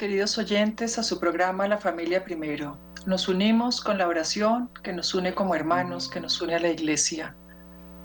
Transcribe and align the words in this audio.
queridos 0.00 0.38
oyentes, 0.38 0.98
a 0.98 1.02
su 1.02 1.20
programa 1.20 1.68
La 1.68 1.76
Familia 1.76 2.24
Primero. 2.24 2.78
Nos 3.04 3.28
unimos 3.28 3.82
con 3.82 3.98
la 3.98 4.08
oración 4.08 4.70
que 4.82 4.94
nos 4.94 5.14
une 5.14 5.34
como 5.34 5.54
hermanos, 5.54 6.08
que 6.08 6.20
nos 6.20 6.40
une 6.40 6.54
a 6.54 6.58
la 6.58 6.70
iglesia. 6.70 7.36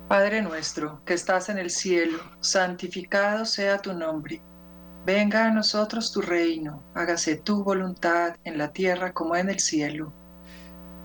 Padre 0.09 0.41
nuestro, 0.41 1.02
que 1.05 1.13
estás 1.13 1.48
en 1.48 1.58
el 1.58 1.70
cielo, 1.70 2.20
santificado 2.41 3.45
sea 3.45 3.77
tu 3.77 3.94
nombre. 3.94 4.41
Venga 5.05 5.45
a 5.45 5.52
nosotros 5.52 6.12
tu 6.12 6.20
reino, 6.20 6.84
hágase 6.95 7.38
tu 7.38 7.63
voluntad 7.63 8.35
en 8.43 8.57
la 8.57 8.73
tierra 8.73 9.13
como 9.13 9.38
en 9.38 9.49
el 9.49 9.62
cielo. 9.62 10.12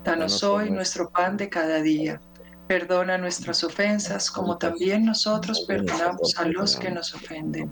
Danos 0.03 0.43
hoy 0.43 0.73
nuestro 0.73 1.09
pan 1.09 1.37
de 1.37 1.49
cada 1.49 1.81
día. 1.81 2.21
Perdona 2.67 3.17
nuestras 3.17 3.63
ofensas 3.63 4.29
como 4.29 4.59
también 4.59 5.05
nosotros 5.05 5.61
perdonamos 5.69 6.37
a 6.37 6.47
los 6.47 6.75
que 6.75 6.91
nos 6.91 7.15
ofenden. 7.15 7.71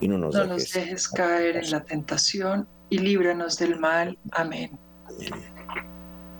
Y 0.00 0.08
no 0.08 0.18
nos, 0.18 0.34
No 0.34 0.44
nos 0.44 0.72
dejes 0.72 1.08
caer 1.08 1.56
en 1.56 1.70
la 1.70 1.82
tentación 1.82 2.68
y 2.90 2.98
líbranos 2.98 3.58
del 3.58 3.78
mal. 3.78 4.18
Amén. 4.32 4.78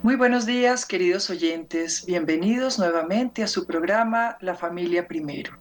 Muy 0.02 0.14
buenos 0.16 0.44
días, 0.44 0.84
queridos 0.84 1.30
oyentes. 1.30 2.04
Bienvenidos 2.06 2.78
nuevamente 2.78 3.42
a 3.42 3.46
su 3.46 3.66
programa 3.66 4.36
La 4.40 4.54
Familia 4.54 5.08
Primero. 5.08 5.58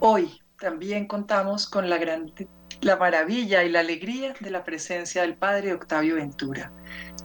Hoy 0.00 0.40
también 0.58 1.06
contamos 1.06 1.68
con 1.68 1.90
la, 1.90 1.98
gran, 1.98 2.32
la 2.80 2.96
maravilla 2.96 3.62
y 3.64 3.70
la 3.70 3.80
alegría 3.80 4.34
de 4.40 4.50
la 4.50 4.64
presencia 4.64 5.22
del 5.22 5.36
Padre 5.36 5.74
Octavio 5.74 6.16
Ventura. 6.16 6.72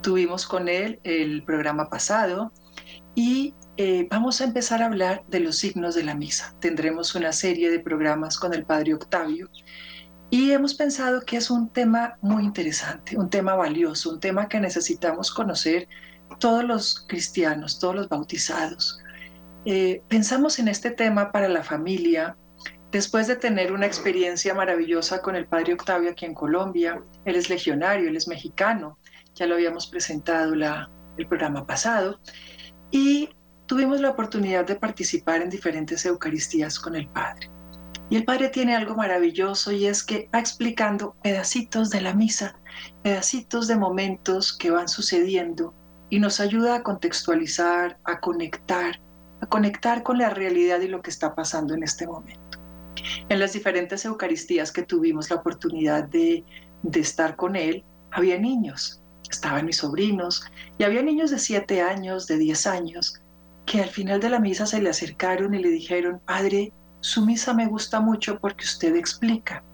Tuvimos 0.02 0.46
con 0.46 0.68
él 0.68 1.00
el 1.04 1.42
programa 1.44 1.88
pasado 1.88 2.52
y 3.14 3.54
eh, 3.78 4.06
vamos 4.10 4.40
a 4.40 4.44
empezar 4.44 4.82
a 4.82 4.86
hablar 4.86 5.24
de 5.28 5.40
los 5.40 5.56
signos 5.56 5.94
de 5.94 6.04
la 6.04 6.14
misa. 6.14 6.54
Tendremos 6.60 7.14
una 7.14 7.32
serie 7.32 7.70
de 7.70 7.80
programas 7.80 8.38
con 8.38 8.52
el 8.52 8.64
Padre 8.64 8.94
Octavio 8.94 9.48
y 10.32 10.52
hemos 10.52 10.72
pensado 10.72 11.20
que 11.20 11.36
es 11.36 11.50
un 11.50 11.68
tema 11.68 12.16
muy 12.22 12.42
interesante, 12.42 13.18
un 13.18 13.28
tema 13.28 13.54
valioso, 13.54 14.08
un 14.08 14.18
tema 14.18 14.48
que 14.48 14.58
necesitamos 14.60 15.30
conocer 15.30 15.88
todos 16.38 16.64
los 16.64 17.04
cristianos, 17.06 17.78
todos 17.78 17.94
los 17.94 18.08
bautizados. 18.08 18.98
Eh, 19.66 20.02
pensamos 20.08 20.58
en 20.58 20.68
este 20.68 20.90
tema 20.90 21.32
para 21.32 21.50
la 21.50 21.62
familia 21.62 22.34
después 22.90 23.26
de 23.26 23.36
tener 23.36 23.74
una 23.74 23.84
experiencia 23.84 24.54
maravillosa 24.54 25.20
con 25.20 25.36
el 25.36 25.46
Padre 25.46 25.74
Octavio 25.74 26.12
aquí 26.12 26.24
en 26.24 26.32
Colombia. 26.32 27.02
Él 27.26 27.36
es 27.36 27.50
legionario, 27.50 28.08
él 28.08 28.16
es 28.16 28.26
mexicano, 28.26 28.98
ya 29.34 29.44
lo 29.44 29.56
habíamos 29.56 29.86
presentado 29.86 30.54
la, 30.54 30.90
el 31.18 31.26
programa 31.26 31.66
pasado, 31.66 32.18
y 32.90 33.28
tuvimos 33.66 34.00
la 34.00 34.08
oportunidad 34.08 34.64
de 34.64 34.76
participar 34.76 35.42
en 35.42 35.50
diferentes 35.50 36.06
Eucaristías 36.06 36.80
con 36.80 36.96
el 36.96 37.06
Padre. 37.10 37.51
Y 38.12 38.16
el 38.16 38.26
Padre 38.26 38.50
tiene 38.50 38.76
algo 38.76 38.94
maravilloso 38.94 39.72
y 39.72 39.86
es 39.86 40.04
que 40.04 40.28
va 40.34 40.38
explicando 40.38 41.16
pedacitos 41.22 41.88
de 41.88 42.02
la 42.02 42.12
misa, 42.12 42.54
pedacitos 43.02 43.68
de 43.68 43.76
momentos 43.76 44.52
que 44.52 44.70
van 44.70 44.86
sucediendo 44.86 45.72
y 46.10 46.18
nos 46.18 46.38
ayuda 46.38 46.74
a 46.74 46.82
contextualizar, 46.82 47.98
a 48.04 48.20
conectar, 48.20 49.00
a 49.40 49.46
conectar 49.46 50.02
con 50.02 50.18
la 50.18 50.28
realidad 50.28 50.82
y 50.82 50.88
lo 50.88 51.00
que 51.00 51.08
está 51.08 51.34
pasando 51.34 51.72
en 51.72 51.84
este 51.84 52.06
momento. 52.06 52.60
En 53.30 53.38
las 53.38 53.54
diferentes 53.54 54.04
Eucaristías 54.04 54.72
que 54.72 54.82
tuvimos 54.82 55.30
la 55.30 55.36
oportunidad 55.36 56.04
de, 56.04 56.44
estar 56.92 57.34
con 57.34 57.56
él, 57.56 57.82
había 58.10 58.38
niños, 58.38 59.00
estaban 59.30 59.64
mis 59.64 59.78
sobrinos, 59.78 60.44
y 60.76 60.84
había 60.84 61.02
niños 61.02 61.30
de 61.30 61.38
7 61.38 61.80
años, 61.80 62.26
de 62.26 62.36
10 62.36 62.66
años, 62.66 63.22
que 63.64 63.80
al 63.80 63.88
final 63.88 64.20
de 64.20 64.28
la 64.28 64.38
misa 64.38 64.66
se 64.66 64.82
le 64.82 64.90
acercaron 64.90 65.54
y 65.54 65.62
le 65.62 65.70
dijeron, 65.70 66.20
Padre, 66.26 66.74
su 67.02 67.26
misa 67.26 67.52
me 67.52 67.66
gusta 67.66 68.00
mucho 68.00 68.38
porque 68.38 68.64
usted 68.64 68.94
explica. 68.94 69.64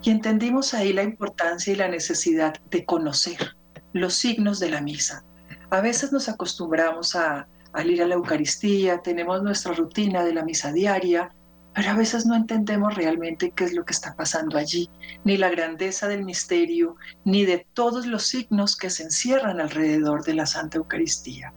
Y 0.00 0.10
entendimos 0.10 0.74
ahí 0.74 0.92
la 0.92 1.02
importancia 1.02 1.72
y 1.72 1.76
la 1.76 1.88
necesidad 1.88 2.54
de 2.70 2.84
conocer 2.84 3.56
los 3.92 4.14
signos 4.14 4.60
de 4.60 4.70
la 4.70 4.80
misa. 4.80 5.24
A 5.70 5.80
veces 5.80 6.12
nos 6.12 6.28
acostumbramos 6.28 7.16
a, 7.16 7.48
al 7.72 7.90
ir 7.90 8.00
a 8.00 8.06
la 8.06 8.14
Eucaristía, 8.14 9.02
tenemos 9.02 9.42
nuestra 9.42 9.72
rutina 9.72 10.22
de 10.22 10.34
la 10.34 10.44
misa 10.44 10.72
diaria, 10.72 11.34
pero 11.74 11.90
a 11.90 11.94
veces 11.94 12.26
no 12.26 12.36
entendemos 12.36 12.94
realmente 12.94 13.50
qué 13.50 13.64
es 13.64 13.72
lo 13.72 13.84
que 13.84 13.92
está 13.94 14.14
pasando 14.14 14.56
allí, 14.56 14.88
ni 15.24 15.36
la 15.38 15.50
grandeza 15.50 16.06
del 16.06 16.22
misterio, 16.24 16.94
ni 17.24 17.44
de 17.44 17.66
todos 17.72 18.06
los 18.06 18.24
signos 18.24 18.76
que 18.76 18.90
se 18.90 19.02
encierran 19.02 19.60
alrededor 19.60 20.22
de 20.24 20.34
la 20.34 20.46
Santa 20.46 20.78
Eucaristía. 20.78 21.52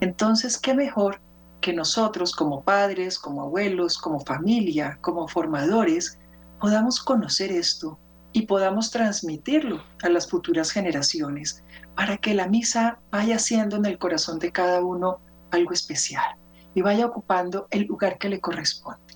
Entonces, 0.00 0.58
¿qué 0.58 0.74
mejor 0.74 1.20
que 1.64 1.72
nosotros 1.72 2.36
como 2.36 2.62
padres, 2.62 3.18
como 3.18 3.40
abuelos, 3.40 3.96
como 3.96 4.20
familia, 4.20 4.98
como 5.00 5.26
formadores, 5.26 6.18
podamos 6.60 7.02
conocer 7.02 7.50
esto 7.50 7.98
y 8.32 8.42
podamos 8.42 8.90
transmitirlo 8.90 9.82
a 10.02 10.10
las 10.10 10.28
futuras 10.28 10.70
generaciones 10.70 11.64
para 11.96 12.18
que 12.18 12.34
la 12.34 12.48
misa 12.48 13.00
vaya 13.10 13.38
siendo 13.38 13.76
en 13.76 13.86
el 13.86 13.96
corazón 13.96 14.38
de 14.38 14.52
cada 14.52 14.84
uno 14.84 15.20
algo 15.52 15.72
especial 15.72 16.36
y 16.74 16.82
vaya 16.82 17.06
ocupando 17.06 17.66
el 17.70 17.84
lugar 17.84 18.18
que 18.18 18.28
le 18.28 18.42
corresponde. 18.42 19.14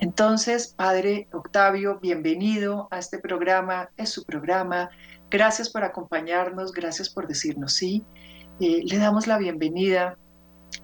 Entonces, 0.00 0.74
Padre 0.76 1.28
Octavio, 1.32 2.00
bienvenido 2.00 2.88
a 2.90 2.98
este 2.98 3.20
programa, 3.20 3.90
es 3.96 4.08
su 4.08 4.24
programa. 4.24 4.90
Gracias 5.30 5.70
por 5.70 5.84
acompañarnos, 5.84 6.72
gracias 6.72 7.08
por 7.08 7.28
decirnos 7.28 7.74
sí. 7.74 8.04
Eh, 8.58 8.82
le 8.84 8.98
damos 8.98 9.28
la 9.28 9.38
bienvenida 9.38 10.18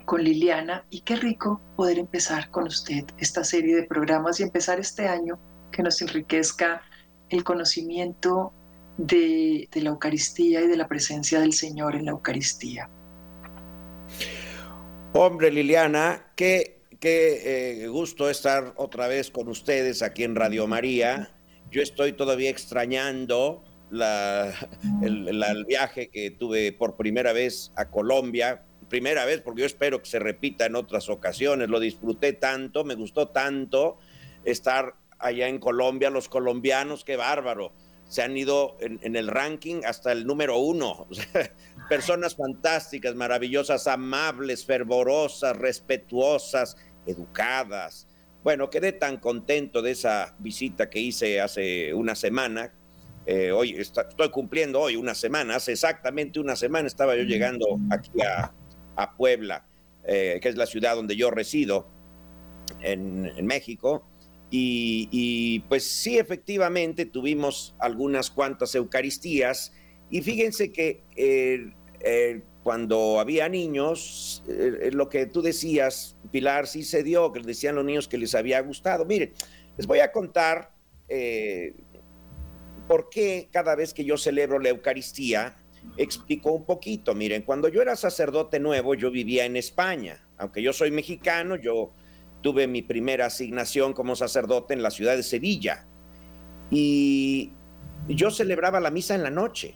con 0.05 0.23
Liliana 0.23 0.85
y 0.91 1.01
qué 1.01 1.17
rico 1.17 1.61
poder 1.77 1.99
empezar 1.99 2.51
con 2.51 2.67
usted 2.67 3.05
esta 3.19 3.45
serie 3.45 3.77
de 3.77 3.85
programas 3.85 4.41
y 4.41 4.43
empezar 4.43 4.81
este 4.81 5.07
año 5.07 5.39
que 5.71 5.83
nos 5.83 6.01
enriquezca 6.03 6.83
el 7.29 7.45
conocimiento 7.45 8.53
de, 8.99 9.69
de 9.73 9.81
la 9.81 9.91
Eucaristía 9.91 10.61
y 10.61 10.67
de 10.67 10.77
la 10.77 10.89
presencia 10.89 11.41
del 11.41 11.53
Señor 11.53 11.97
en 11.97 12.05
la 12.05 12.11
Eucaristía. 12.13 12.89
Hombre, 15.15 15.51
Liliana, 15.51 16.33
qué, 16.37 16.83
qué 17.01 17.83
eh, 17.83 17.89
gusto 17.89 18.31
estar 18.31 18.73
otra 18.77 19.09
vez 19.09 19.31
con 19.31 19.49
ustedes 19.49 20.03
aquí 20.03 20.25
en 20.25 20.35
Radio 20.35 20.67
María. 20.67 21.35
Yo 21.71 21.83
estoy 21.83 22.13
todavía 22.13 22.51
extrañando 22.51 23.65
la, 23.91 24.55
el, 25.03 25.29
el, 25.29 25.65
viaje 25.67 26.09
que 26.09 26.31
tuve 26.31 26.73
por 26.73 26.97
primera 26.97 27.33
vez 27.33 27.73
a 27.77 27.91
Colombia, 27.91 28.65
primera 28.93 29.25
vez 29.25 29.41
porque 29.41 29.63
yo 29.63 29.67
espero 29.67 30.03
que 30.03 30.11
se 30.11 30.19
repita 30.19 30.67
en 30.67 30.77
otras 30.77 31.09
ocasiones, 31.09 31.71
lo 31.71 31.81
disfruté 31.81 32.35
tanto, 32.35 32.85
me 32.85 32.95
gustó 32.95 33.29
tanto 33.29 33.97
estar 34.45 34.97
allá 35.19 35.49
en 35.49 35.59
Colombia, 35.59 36.11
los 36.11 36.29
colombianos, 36.29 37.03
qué 37.03 37.17
bárbaro, 37.17 37.73
se 38.05 38.21
han 38.21 38.37
ido 38.37 38.77
en, 38.81 39.01
en 39.03 39.17
el 39.17 39.29
ranking 39.29 39.81
hasta 39.87 40.13
el 40.13 40.27
número 40.27 40.59
uno, 40.59 41.07
personas 41.89 42.37
fantásticas, 42.37 43.15
maravillosas, 43.15 43.87
amables, 43.87 44.67
fervorosas, 44.67 45.57
respetuosas, 45.57 46.77
educadas. 47.07 48.07
Bueno, 48.45 48.69
quedé 48.69 48.93
tan 48.93 49.17
contento 49.17 49.81
de 49.81 49.93
esa 49.93 50.37
visita 50.39 50.91
que 50.91 51.01
hice 51.01 51.41
hace 51.41 51.95
una 51.95 52.15
semana, 52.15 52.75
eh, 53.25 53.53
hoy 53.53 53.71
está, 53.71 54.03
estoy 54.03 54.29
cumpliendo 54.29 54.81
hoy 54.81 54.97
una 54.97 55.15
semana, 55.15 55.57
hace 55.57 55.73
exactamente 55.73 56.39
una 56.39 56.57
semana 56.57 56.87
estaba 56.87 57.17
yo 57.17 57.23
llegando 57.23 57.79
aquí 57.91 58.11
a, 58.21 58.53
a 58.97 59.17
Puebla, 59.17 59.67
eh, 60.05 60.39
que 60.43 60.49
es 60.49 60.57
la 60.57 60.67
ciudad 60.67 60.97
donde 60.97 61.17
yo 61.17 61.31
resido 61.31 61.89
en, 62.81 63.47
México. 63.47 64.07
Y, 64.51 65.09
y, 65.11 65.61
pues 65.61 65.85
sí, 65.85 66.19
efectivamente 66.19 67.07
tuvimos 67.07 67.75
algunas 67.79 68.31
cuantas 68.31 68.75
Eucaristías. 68.75 69.73
Y 70.11 70.21
fíjense 70.21 70.73
que 70.73 71.03
eh, 71.17 71.73
eh, 72.01 72.43
cuando 72.63 73.19
había 73.19 73.49
niños, 73.49 74.45
lo 74.93 75.09
que 75.09 75.27
tú 75.27 75.41
decías, 75.41 76.17
Pilar, 76.31 76.67
sí 76.67 76.83
se 76.85 77.03
dio, 77.03 77.33
que 77.33 77.41
decían 77.41 77.75
los 77.75 77.85
niños 77.85 78.09
que 78.09 78.19
les 78.19 78.35
había 78.35 78.61
gustado. 78.61 79.05
Miren, 79.05 79.33
les 79.77 79.87
voy 79.87 80.01
a 80.01 80.13
contar 80.13 80.71
por 82.89 83.09
qué 83.09 83.49
cada 83.51 83.75
vez 83.75 83.95
que 83.95 84.05
yo 84.05 84.17
celebro 84.17 84.59
la 84.59 84.69
Eucaristía, 84.69 85.57
explico 85.97 86.53
un 86.53 86.65
poquito. 86.65 87.15
Miren, 87.15 87.43
cuando 87.43 87.69
yo 87.69 87.83
era 87.83 87.97
sacerdote 87.97 88.61
nuevo, 88.61 88.95
yo 88.95 89.11
vivía 89.11 89.45
en 89.45 89.57
España. 89.57 90.27
Aunque 90.39 90.63
yo 90.63 90.73
soy 90.73 90.91
mexicano, 90.91 91.57
yo 91.57 91.93
tuve 92.43 92.67
mi 92.67 92.83
primera 92.83 93.27
asignación 93.27 93.93
como 93.93 94.17
sacerdote 94.17 94.75
en 94.75 94.83
la 94.83 94.91
ciudad 94.91 95.17
de 95.17 95.23
Sevilla. 95.23 95.87
Y 96.71 97.53
yo 98.09 98.31
celebraba 98.31 98.81
la 98.81 98.91
misa 98.91 99.15
en 99.15 99.23
la 99.23 99.31
noche. 99.31 99.75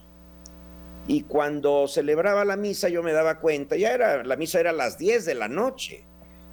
Y 1.08 1.22
cuando 1.22 1.86
celebraba 1.86 2.44
la 2.44 2.56
misa, 2.56 2.88
yo 2.88 3.02
me 3.02 3.12
daba 3.12 3.38
cuenta, 3.38 3.76
ya 3.76 3.92
era, 3.92 4.24
la 4.24 4.36
misa 4.36 4.58
era 4.58 4.70
a 4.70 4.72
las 4.72 4.98
10 4.98 5.24
de 5.24 5.34
la 5.34 5.48
noche. 5.48 6.04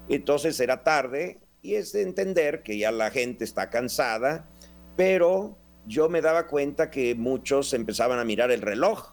Entonces 0.10 0.60
era 0.60 0.84
tarde 0.84 1.40
y 1.62 1.76
es 1.76 1.94
de 1.94 2.04
entender 2.04 2.62
que 2.62 2.78
ya 2.78 2.92
la 2.92 3.10
gente 3.10 3.46
está 3.46 3.70
cansada, 3.70 4.48
pero 4.96 5.58
yo 5.88 6.10
me 6.10 6.22
daba 6.22 6.48
cuenta 6.48 6.92
que 6.92 7.16
muchos 7.16 7.74
empezaban 7.74 8.20
a 8.20 8.26
mirar 8.26 8.52
el 8.52 8.62
reloj. 8.62 9.13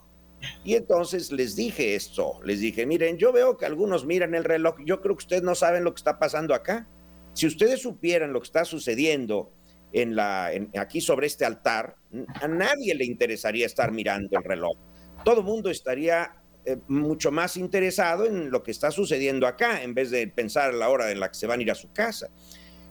Y 0.64 0.74
entonces 0.74 1.32
les 1.32 1.56
dije 1.56 1.94
esto, 1.94 2.40
les 2.44 2.60
dije, 2.60 2.86
miren, 2.86 3.18
yo 3.18 3.32
veo 3.32 3.56
que 3.56 3.66
algunos 3.66 4.06
miran 4.06 4.34
el 4.34 4.44
reloj, 4.44 4.76
yo 4.84 5.00
creo 5.00 5.16
que 5.16 5.24
ustedes 5.24 5.42
no 5.42 5.54
saben 5.54 5.84
lo 5.84 5.92
que 5.92 6.00
está 6.00 6.18
pasando 6.18 6.54
acá. 6.54 6.88
Si 7.34 7.46
ustedes 7.46 7.82
supieran 7.82 8.32
lo 8.32 8.40
que 8.40 8.46
está 8.46 8.64
sucediendo 8.64 9.52
en 9.92 10.16
la, 10.16 10.50
aquí 10.78 11.00
sobre 11.00 11.26
este 11.26 11.44
altar, 11.44 11.96
a 12.40 12.48
nadie 12.48 12.94
le 12.94 13.04
interesaría 13.04 13.66
estar 13.66 13.92
mirando 13.92 14.36
el 14.38 14.44
reloj. 14.44 14.76
Todo 15.24 15.40
el 15.40 15.46
mundo 15.46 15.70
estaría 15.70 16.40
eh, 16.64 16.76
mucho 16.88 17.30
más 17.30 17.56
interesado 17.56 18.26
en 18.26 18.50
lo 18.50 18.62
que 18.62 18.70
está 18.70 18.90
sucediendo 18.90 19.46
acá, 19.46 19.82
en 19.82 19.94
vez 19.94 20.10
de 20.10 20.26
pensar 20.28 20.74
la 20.74 20.88
hora 20.88 21.10
en 21.10 21.20
la 21.20 21.28
que 21.28 21.34
se 21.34 21.46
van 21.46 21.60
a 21.60 21.62
ir 21.62 21.70
a 21.70 21.74
su 21.74 21.92
casa. 21.92 22.28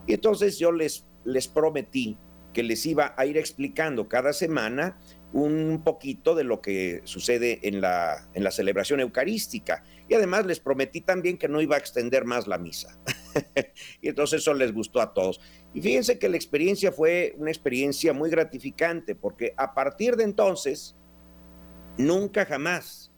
Y 0.07 0.13
entonces 0.13 0.57
yo 0.57 0.71
les, 0.71 1.05
les 1.25 1.47
prometí 1.47 2.17
que 2.53 2.63
les 2.63 2.85
iba 2.85 3.13
a 3.15 3.25
ir 3.25 3.37
explicando 3.37 4.07
cada 4.07 4.33
semana 4.33 4.97
un 5.31 5.81
poquito 5.83 6.33
de 6.33 6.43
lo 6.43 6.61
que 6.61 7.01
sucede 7.03 7.59
en 7.67 7.81
la, 7.81 8.27
en 8.33 8.43
la 8.43 8.51
celebración 8.51 8.99
eucarística. 8.99 9.83
Y 10.07 10.15
además 10.15 10.45
les 10.45 10.59
prometí 10.59 11.01
también 11.01 11.37
que 11.37 11.47
no 11.47 11.61
iba 11.61 11.75
a 11.75 11.79
extender 11.79 12.25
más 12.25 12.47
la 12.47 12.57
misa. 12.57 12.97
y 14.01 14.09
entonces 14.09 14.41
eso 14.41 14.53
les 14.53 14.73
gustó 14.73 15.01
a 15.01 15.13
todos. 15.13 15.39
Y 15.73 15.81
fíjense 15.81 16.17
que 16.17 16.29
la 16.29 16.35
experiencia 16.35 16.91
fue 16.91 17.35
una 17.37 17.51
experiencia 17.51 18.11
muy 18.11 18.29
gratificante, 18.29 19.13
porque 19.13 19.53
a 19.55 19.75
partir 19.75 20.15
de 20.15 20.23
entonces, 20.23 20.95
nunca 21.97 22.45
jamás 22.45 23.11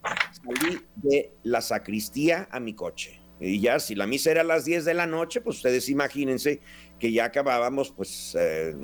salí 0.44 0.82
de 0.96 1.34
la 1.44 1.62
sacristía 1.62 2.50
a 2.52 2.60
mi 2.60 2.74
coche. 2.74 3.21
Y 3.42 3.60
ya, 3.60 3.80
si 3.80 3.96
la 3.96 4.06
misa 4.06 4.30
era 4.30 4.42
a 4.42 4.46
las 4.46 4.66
10 4.66 4.86
de 4.86 4.94
la 4.94 5.08
noche, 5.08 5.42
pues 5.42 5.58
ustedes 5.58 5.90
imagínense 5.90 6.62
que 7.00 7.12
ya 7.12 7.26
acabábamos 7.26 7.92
pues 7.92 8.38
eh, 8.40 8.76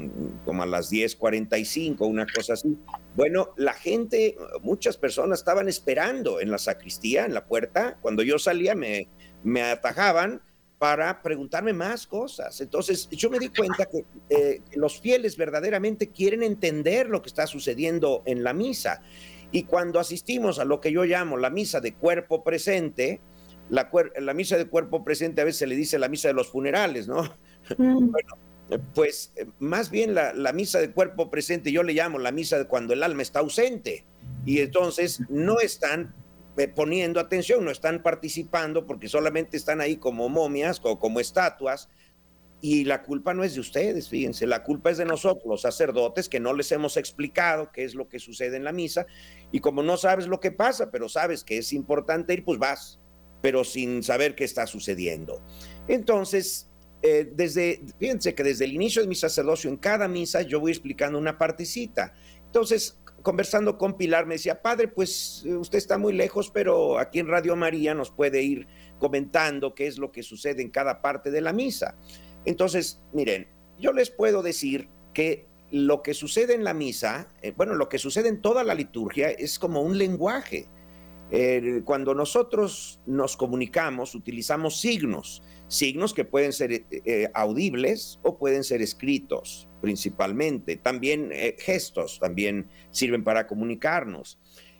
como 0.43 0.63
a 0.63 0.65
las 0.65 0.91
10.45, 0.91 1.97
una 2.07 2.25
cosa 2.25 2.53
así. 2.53 2.75
Bueno, 3.15 3.53
la 3.55 3.73
gente, 3.73 4.35
muchas 4.61 4.97
personas 4.97 5.39
estaban 5.39 5.69
esperando 5.69 6.41
en 6.41 6.49
la 6.49 6.57
sacristía, 6.57 7.25
en 7.25 7.35
la 7.35 7.45
puerta. 7.45 7.99
Cuando 8.01 8.23
yo 8.23 8.39
salía 8.39 8.73
me, 8.73 9.07
me 9.43 9.61
atajaban 9.61 10.41
para 10.79 11.21
preguntarme 11.21 11.73
más 11.73 12.07
cosas. 12.07 12.59
Entonces 12.59 13.07
yo 13.09 13.29
me 13.29 13.37
di 13.37 13.49
cuenta 13.49 13.85
que 13.85 14.05
eh, 14.29 14.61
los 14.75 14.99
fieles 14.99 15.37
verdaderamente 15.37 16.09
quieren 16.09 16.41
entender 16.41 17.09
lo 17.09 17.21
que 17.21 17.29
está 17.29 17.45
sucediendo 17.45 18.23
en 18.25 18.43
la 18.43 18.53
misa. 18.53 19.01
Y 19.51 19.63
cuando 19.63 19.99
asistimos 19.99 20.59
a 20.59 20.65
lo 20.65 20.81
que 20.81 20.91
yo 20.91 21.03
llamo 21.05 21.37
la 21.37 21.49
misa 21.49 21.79
de 21.79 21.93
cuerpo 21.93 22.43
presente, 22.43 23.21
la, 23.69 23.89
la, 24.17 24.33
misa 24.33 24.57
de 24.57 24.67
cuerpo 24.67 25.03
presente 25.03 25.41
a 25.41 25.45
veces 25.45 25.59
se 25.59 25.67
le 25.67 25.75
dice 25.75 25.99
la 25.99 26.07
misa 26.07 26.27
de 26.27 26.33
los 26.33 26.49
funerales, 26.49 27.07
¿no? 27.07 27.23
Mm. 27.77 28.11
Bueno, 28.69 28.83
pues 28.93 29.31
eh, 29.37 29.45
más 29.59 29.89
bien 29.89 30.13
la, 30.13 30.33
la, 30.33 30.51
misa 30.51 30.79
de 30.79 30.91
cuerpo 30.91 31.31
presente 31.31 31.71
yo 31.71 31.83
le 31.83 31.93
llamo 31.93 32.19
la 32.19 32.33
misa 32.33 32.57
de 32.57 32.67
cuando 32.67 32.93
el 32.93 33.01
alma 33.01 33.21
está 33.21 33.39
ausente 33.39 34.03
y 34.45 34.59
entonces 34.59 35.21
no 35.29 35.61
están 35.61 36.13
eh, 36.57 36.67
poniendo 36.67 37.19
atención, 37.19 37.63
no 37.63 37.71
están 37.71 38.01
participando 38.01 38.85
porque 38.85 39.07
solamente 39.07 39.55
están 39.55 39.79
ahí 39.79 39.97
como 39.97 40.27
momias 40.27 40.81
o 40.83 40.99
como 40.99 41.19
estatuas 41.19 41.87
y 42.59 42.85
la 42.85 43.03
culpa 43.03 43.35
no 43.35 43.43
es 43.43 43.53
de 43.53 43.59
ustedes, 43.59 44.09
fíjense, 44.09 44.47
la 44.47 44.63
culpa 44.63 44.89
es 44.89 44.97
de 44.97 45.05
nosotros, 45.05 45.45
los 45.45 45.61
sacerdotes, 45.61 46.27
que 46.27 46.39
no 46.39 46.53
les 46.53 46.71
hemos 46.71 46.97
explicado 46.97 47.71
qué 47.71 47.83
es 47.83 47.93
lo 47.93 48.09
que 48.09 48.17
sucede 48.17 48.57
en 48.57 48.63
la 48.63 48.71
misa 48.71 49.05
y 49.51 49.59
como 49.59 49.83
no 49.83 49.97
sabes 49.97 50.25
lo 50.27 50.39
que 50.39 50.51
pasa, 50.51 50.89
pero 50.89 51.07
sabes 51.07 51.43
que 51.43 51.59
es 51.59 51.71
importante 51.71 52.33
ir, 52.33 52.43
pues 52.43 52.57
vas 52.57 52.99
pero 53.41 53.63
sin 53.63 54.03
saber 54.03 54.35
qué 54.35 54.43
está 54.43 54.67
sucediendo. 54.67 55.41
Entonces, 55.87 56.69
eh, 57.01 57.31
desde, 57.33 57.81
fíjense 57.99 58.33
que 58.33 58.43
desde 58.43 58.65
el 58.65 58.73
inicio 58.73 59.01
de 59.01 59.07
mi 59.07 59.15
sacerdocio, 59.15 59.69
en 59.69 59.77
cada 59.77 60.07
misa, 60.07 60.41
yo 60.41 60.59
voy 60.59 60.71
explicando 60.71 61.17
una 61.19 61.37
partecita. 61.37 62.13
Entonces, 62.45 62.99
conversando 63.21 63.77
con 63.77 63.97
Pilar, 63.97 64.25
me 64.25 64.35
decía, 64.35 64.61
padre, 64.61 64.87
pues 64.87 65.43
eh, 65.45 65.55
usted 65.55 65.77
está 65.77 65.97
muy 65.97 66.13
lejos, 66.13 66.49
pero 66.49 66.97
aquí 66.97 67.19
en 67.19 67.27
Radio 67.27 67.55
María 67.55 67.93
nos 67.93 68.09
puede 68.09 68.41
ir 68.41 68.67
comentando 68.99 69.75
qué 69.75 69.87
es 69.87 69.97
lo 69.97 70.11
que 70.11 70.23
sucede 70.23 70.61
en 70.61 70.69
cada 70.69 71.01
parte 71.01 71.29
de 71.29 71.41
la 71.41 71.53
misa. 71.53 71.95
Entonces, 72.45 73.01
miren, 73.13 73.47
yo 73.79 73.93
les 73.93 74.09
puedo 74.09 74.41
decir 74.41 74.89
que 75.13 75.45
lo 75.71 76.01
que 76.01 76.13
sucede 76.13 76.53
en 76.53 76.63
la 76.63 76.73
misa, 76.73 77.27
eh, 77.41 77.53
bueno, 77.55 77.75
lo 77.75 77.89
que 77.89 77.97
sucede 77.97 78.29
en 78.29 78.41
toda 78.41 78.63
la 78.63 78.73
liturgia 78.73 79.29
es 79.29 79.59
como 79.59 79.81
un 79.81 79.97
lenguaje 79.97 80.67
cuando 81.83 82.13
nosotros 82.13 83.01
nos 83.05 83.35
comunicamos, 83.35 84.15
utilizamos 84.15 84.79
signos, 84.79 85.43
signos 85.67 86.13
que 86.13 86.23
pueden 86.23 86.53
ser 86.53 86.71
eh, 86.71 86.85
eh, 86.91 87.29
audibles 87.33 88.19
o 88.23 88.37
pueden 88.37 88.63
ser 88.63 88.81
escritos 88.81 89.67
principalmente. 89.81 90.77
También 90.77 91.29
eh, 91.33 91.55
gestos 91.59 92.19
también 92.19 92.69
sirven 92.91 93.23
para 93.23 93.45
comunicarnos. 93.45 94.39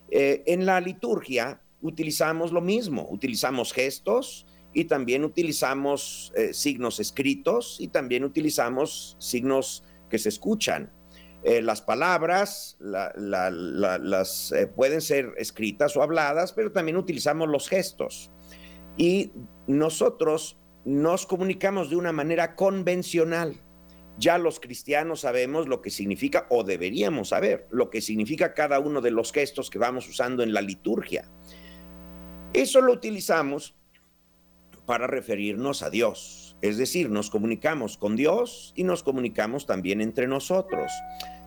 en 0.09 0.65
la 0.65 0.79
liturgia 0.79 1.61
utilizamos 1.81 2.53
lo 2.53 2.61
mismo, 2.61 3.07
utilizamos 3.11 3.73
gestos 3.73 4.45
y 4.73 4.85
también 4.85 5.25
utilizamos 5.25 6.31
signos 6.53 7.01
escritos 7.01 7.77
y 7.81 7.89
también 7.89 8.23
utilizamos 8.23 9.17
signos 9.19 9.83
que 10.09 10.17
se 10.17 10.29
escuchan. 10.29 10.91
Eh, 11.47 11.61
las 11.61 11.81
palabras 11.81 12.75
las, 12.81 14.51
eh, 14.51 14.67
pueden 14.67 14.99
ser 14.99 15.33
escritas 15.37 15.95
o 15.95 16.03
habladas, 16.03 16.51
pero 16.51 16.73
también 16.73 16.97
utilizamos 16.97 17.47
los 17.47 17.69
gestos. 17.69 18.29
Y 18.97 19.31
nosotros 19.65 20.57
nos 20.83 21.25
comunicamos 21.25 21.89
de 21.89 21.95
una 21.95 22.11
manera 22.11 22.53
convencional. 22.53 23.55
Ya 24.17 24.37
los 24.37 24.59
cristianos 24.59 25.21
sabemos 25.21 25.69
lo 25.69 25.81
que 25.81 25.89
significa, 25.89 26.47
o 26.49 26.65
deberíamos 26.65 27.29
saber, 27.29 27.65
lo 27.71 27.89
que 27.89 28.01
significa 28.01 28.53
cada 28.53 28.79
uno 28.79 28.99
de 28.99 29.11
los 29.11 29.31
gestos 29.31 29.69
que 29.69 29.79
vamos 29.79 30.05
usando 30.09 30.43
en 30.43 30.51
la 30.51 30.59
liturgia. 30.59 31.31
Eso 32.51 32.81
lo 32.81 32.91
utilizamos 32.91 33.73
para 34.85 35.07
referirnos 35.07 35.81
a 35.81 35.89
Dios 35.89 36.46
es 36.61 36.77
decir, 36.77 37.09
nos 37.09 37.29
comunicamos 37.29 37.97
con 37.97 38.15
Dios 38.15 38.73
y 38.75 38.83
nos 38.83 39.03
comunicamos 39.03 39.65
también 39.65 40.01
entre 40.01 40.27
nosotros. 40.27 40.91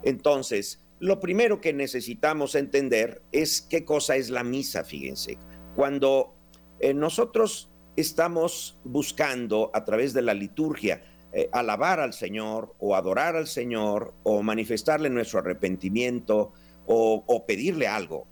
Entonces, 0.03 0.83
lo 0.99 1.19
primero 1.19 1.61
que 1.61 1.73
necesitamos 1.73 2.55
entender 2.55 3.23
es 3.33 3.63
qué 3.63 3.85
cosa 3.85 4.17
es 4.17 4.31
la 4.31 4.45
misa, 4.45 4.85
fíjense. 4.85 5.39
Cuando 5.75 6.35
eh, 6.79 6.95
nosotros 6.95 7.71
estamos 7.97 8.79
buscando 8.85 9.71
a 9.75 9.85
través 9.85 10.13
de 10.13 10.23
la 10.23 10.35
liturgia 10.35 11.03
eh, 11.33 11.49
alabar 11.53 12.01
al 12.01 12.13
Señor 12.13 12.75
o 12.79 12.97
adorar 12.97 13.37
al 13.37 13.47
Señor 13.47 14.15
o 14.25 14.43
manifestarle 14.43 15.11
nuestro 15.11 15.39
arrepentimiento 15.39 16.53
o, 16.93 17.47
pedirle 17.47 17.87
algo, 17.87 18.27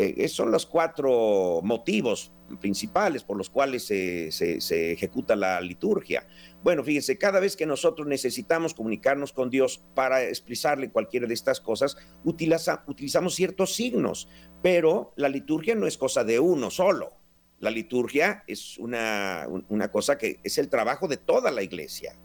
eh, 0.00 0.28
son 0.28 0.52
los 0.52 0.64
cuatro 0.64 1.60
motivos 1.64 2.30
principales 2.60 3.24
por 3.24 3.36
los 3.36 3.50
cuales 3.50 3.84
se, 3.84 4.92
ejecuta 4.92 5.34
la 5.34 5.60
liturgia. 5.60 6.24
Bueno, 6.62 6.84
fíjense, 6.84 7.18
cada 7.18 7.40
vez 7.40 7.56
que 7.56 7.66
nosotros 7.66 8.06
necesitamos 8.06 8.74
comunicarnos 8.74 9.32
con 9.32 9.50
Dios 9.50 9.82
para 9.96 10.22
expresarle 10.22 10.92
cualquiera 10.92 11.26
de 11.26 11.34
estas 11.34 11.60
cosas, 11.60 11.96
utilizamos 12.22 13.34
ciertos 13.34 13.74
signos, 13.74 14.28
pero 14.62 15.12
la 15.16 15.28
liturgia 15.28 15.74
no 15.74 15.88
es 15.88 15.98
cosa 15.98 16.22
de 16.22 16.38
uno 16.38 16.70
solo. 16.70 17.18
La 17.58 17.70
liturgia 17.70 18.44
es 18.46 18.78
una, 18.78 19.48
una 19.68 19.90
cosa 19.90 20.16
que 20.16 20.38
es 20.44 20.58
el 20.58 20.68
trabajo 20.68 21.08
de 21.08 21.16
toda 21.16 21.50
la 21.50 21.64
iglesia. 21.64 22.16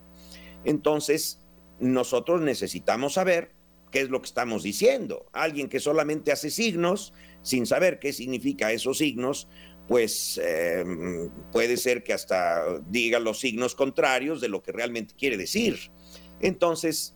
Entonces, 0.64 1.42
nosotros 1.80 2.40
necesitamos 2.42 3.14
saber 3.16 3.56
qué 3.94 4.02
es 4.02 4.10
lo 4.10 4.22
que 4.22 4.28
estamos 4.28 4.64
diciendo. 4.64 5.28
Alguien 5.34 5.70
que 5.70 5.80
solamente 5.80 6.32
hace 6.32 6.50
signos 6.50 7.14
sin 7.44 7.66
saber 7.66 8.00
qué 8.00 8.12
significa 8.14 8.72
esos 8.72 8.98
signos, 8.98 9.48
pues 9.88 10.40
em, 10.44 11.30
puede 11.52 11.78
ser 11.78 12.04
que 12.04 12.14
hasta 12.14 12.80
diga 12.90 13.20
los 13.20 13.40
signos 13.40 13.76
contrarios 13.76 14.42
de 14.42 14.48
lo 14.48 14.64
que 14.64 14.72
realmente 14.72 15.14
quiere 15.16 15.38
decir. 15.38 15.92
Entonces, 16.40 17.16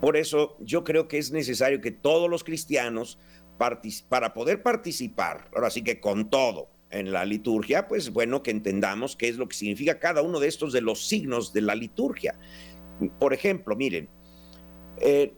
por 0.00 0.16
eso 0.16 0.56
yo 0.60 0.84
creo 0.84 1.08
que 1.08 1.18
es 1.18 1.32
necesario 1.32 1.80
que 1.80 1.90
todos 1.90 2.28
los 2.28 2.44
cristianos, 2.44 3.18
para 4.08 4.32
poder 4.32 4.62
participar, 4.62 5.50
ahora 5.54 5.70
sí 5.70 5.82
que 5.82 6.00
con 6.00 6.30
todo 6.30 6.70
en 6.90 7.12
la 7.12 7.24
liturgia, 7.24 7.88
pues 7.88 8.10
bueno, 8.10 8.42
que 8.42 8.50
entendamos 8.50 9.16
qué 9.16 9.28
es 9.28 9.36
lo 9.36 9.48
que 9.48 9.56
significa 9.56 9.98
cada 9.98 10.22
uno 10.22 10.40
de 10.40 10.48
estos 10.48 10.72
de 10.72 10.80
los 10.80 11.06
signos 11.06 11.52
de 11.52 11.60
la 11.60 11.74
liturgia. 11.74 12.38
Por 13.18 13.34
ejemplo, 13.34 13.76
miren, 13.76 14.08
eh, 14.98 15.34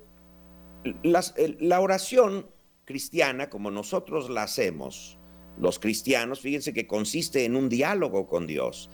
la 1.03 1.81
oración 1.81 2.47
cristiana, 2.85 3.49
como 3.49 3.71
nosotros 3.71 4.31
la 4.31 4.45
hacemos, 4.45 5.19
los 5.59 5.79
cristianos, 5.79 6.41
fíjense 6.41 6.73
que 6.73 6.87
consiste 6.87 7.45
en 7.45 7.57
un 7.57 7.69
diálogo 7.69 8.27
con 8.27 8.47
Dios. 8.47 8.91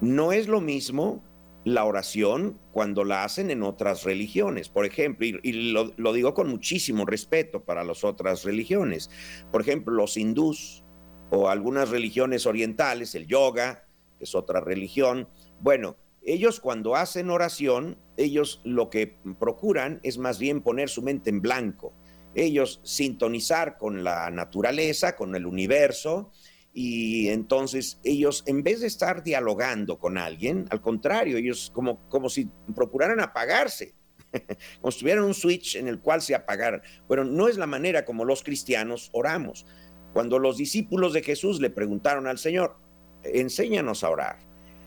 No 0.00 0.32
es 0.32 0.48
lo 0.48 0.60
mismo 0.60 1.24
la 1.64 1.84
oración 1.84 2.58
cuando 2.72 3.04
la 3.04 3.24
hacen 3.24 3.50
en 3.50 3.62
otras 3.62 4.04
religiones. 4.04 4.68
Por 4.68 4.86
ejemplo, 4.86 5.26
y, 5.42 5.72
lo, 5.72 5.92
lo, 5.96 6.12
digo 6.12 6.34
con 6.34 6.48
muchísimo 6.48 7.04
respeto 7.04 7.62
para 7.64 7.84
las 7.84 8.04
otras 8.04 8.44
religiones. 8.44 9.10
Por 9.52 9.60
ejemplo, 9.60 9.92
los 9.92 10.16
hindús 10.16 10.82
o 11.30 11.48
algunas 11.48 11.90
religiones 11.90 12.46
orientales, 12.46 13.14
el 13.14 13.26
yoga, 13.26 13.86
que 14.18 14.24
es 14.24 14.34
otra 14.34 14.60
religión. 14.60 15.28
Bueno, 15.60 15.96
ellos 16.22 16.60
cuando 16.60 16.96
hacen 16.96 17.30
oración, 17.30 17.98
ellos 18.16 18.60
lo 18.64 18.88
que 18.88 19.18
procuran 19.38 20.00
es 20.02 20.16
más 20.16 20.38
bien 20.38 20.62
poner 20.62 20.88
su 20.88 21.02
mente 21.02 21.30
en 21.30 21.42
blanco 21.42 21.92
ellos 22.34 22.80
sintonizar 22.84 23.78
con 23.78 24.04
la 24.04 24.30
naturaleza, 24.30 25.16
con 25.16 25.34
el 25.34 25.46
universo, 25.46 26.30
y 26.72 27.28
entonces 27.30 27.98
ellos, 28.04 28.44
en 28.46 28.62
vez 28.62 28.80
de 28.80 28.86
estar 28.86 29.24
dialogando 29.24 29.98
con 29.98 30.16
alguien, 30.16 30.66
al 30.70 30.80
contrario, 30.80 31.36
ellos 31.36 31.72
como, 31.74 32.08
como 32.08 32.28
si 32.28 32.48
procuraran 32.74 33.20
apagarse, 33.20 33.94
como 34.80 34.92
si 34.92 35.00
tuvieran 35.00 35.24
un 35.24 35.34
switch 35.34 35.76
en 35.76 35.88
el 35.88 36.00
cual 36.00 36.22
se 36.22 36.34
apagaran. 36.34 36.82
Bueno, 37.08 37.24
no 37.24 37.48
es 37.48 37.56
la 37.56 37.66
manera 37.66 38.04
como 38.04 38.24
los 38.24 38.42
cristianos 38.42 39.10
oramos. 39.12 39.66
Cuando 40.12 40.38
los 40.38 40.56
discípulos 40.56 41.12
de 41.12 41.22
Jesús 41.22 41.60
le 41.60 41.70
preguntaron 41.70 42.26
al 42.26 42.38
Señor, 42.38 42.76
enséñanos 43.24 44.04
a 44.04 44.10
orar, 44.10 44.38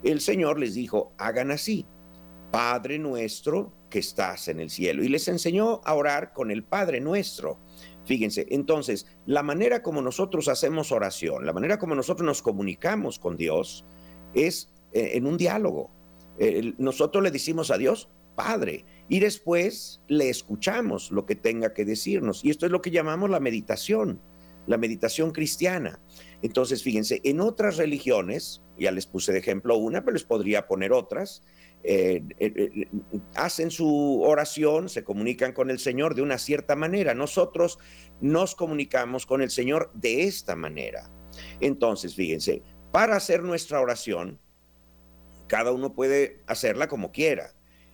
el 0.03 0.21
Señor 0.21 0.59
les 0.59 0.73
dijo, 0.73 1.13
hagan 1.17 1.51
así, 1.51 1.85
Padre 2.51 2.99
nuestro 2.99 3.73
que 3.91 3.99
estás 3.99 4.47
en 4.47 4.59
el 4.59 4.71
cielo. 4.71 5.03
Y 5.03 5.09
les 5.09 5.27
enseñó 5.27 5.81
a 5.83 5.93
orar 5.93 6.33
con 6.33 6.49
el 6.49 6.63
Padre 6.63 6.99
nuestro. 6.99 7.59
Fíjense, 8.05 8.47
entonces, 8.49 9.05
la 9.27 9.43
manera 9.43 9.83
como 9.83 10.01
nosotros 10.01 10.47
hacemos 10.47 10.91
oración, 10.91 11.45
la 11.45 11.53
manera 11.53 11.77
como 11.77 11.93
nosotros 11.93 12.25
nos 12.25 12.41
comunicamos 12.41 13.19
con 13.19 13.37
Dios 13.37 13.85
es 14.33 14.73
eh, 14.93 15.11
en 15.13 15.27
un 15.27 15.37
diálogo. 15.37 15.91
nosotros 16.79 17.23
le 17.23 17.29
decimos 17.29 17.69
a 17.69 17.77
Dios, 17.77 18.09
Padre, 18.35 18.85
y 19.07 19.19
después 19.19 20.01
le 20.07 20.29
escuchamos 20.29 21.11
lo 21.11 21.27
que 21.27 21.35
tenga 21.35 21.73
que 21.73 21.85
decirnos. 21.85 22.43
Y 22.43 22.49
esto 22.49 22.65
es 22.65 22.71
lo 22.71 22.81
que 22.81 22.89
llamamos 22.89 23.29
la 23.29 23.39
meditación, 23.39 24.19
la 24.65 24.77
meditación 24.77 25.31
cristiana. 25.31 25.99
Entonces, 26.41 26.81
fíjense, 26.81 27.21
en 27.23 27.39
otras 27.39 27.77
religiones, 27.77 28.63
ya 28.79 28.91
les 28.91 29.05
puse 29.05 29.31
de 29.31 29.39
ejemplo 29.39 29.77
una, 29.77 30.01
pero 30.03 30.13
les 30.13 30.23
podría 30.23 30.67
poner 30.67 30.91
otras, 30.91 31.43
eh, 31.83 32.23
eh, 32.37 32.53
eh, 32.55 32.87
hacen 33.35 33.71
su 33.71 34.21
oración, 34.21 34.87
se 34.87 35.03
comunican 35.03 35.51
con 35.51 35.71
el 35.71 35.79
Señor 35.79 36.13
de 36.15 36.21
una 36.21 36.37
cierta 36.37 36.75
manera. 36.75 37.13
Nosotros 37.13 37.79
nos 38.19 38.55
comunicamos 38.55 39.25
con 39.25 39.41
el 39.41 39.49
Señor 39.49 39.91
de 39.93 40.23
esta 40.23 40.55
manera. 40.55 41.09
Entonces, 41.59 42.15
fíjense, 42.15 42.61
para 42.91 43.15
hacer 43.15 43.41
nuestra 43.43 43.81
oración, 43.81 44.39
cada 45.47 45.71
uno 45.71 45.95
puede 45.95 46.41
hacerla 46.47 46.87
como 46.87 47.11
quiera. 47.11 47.53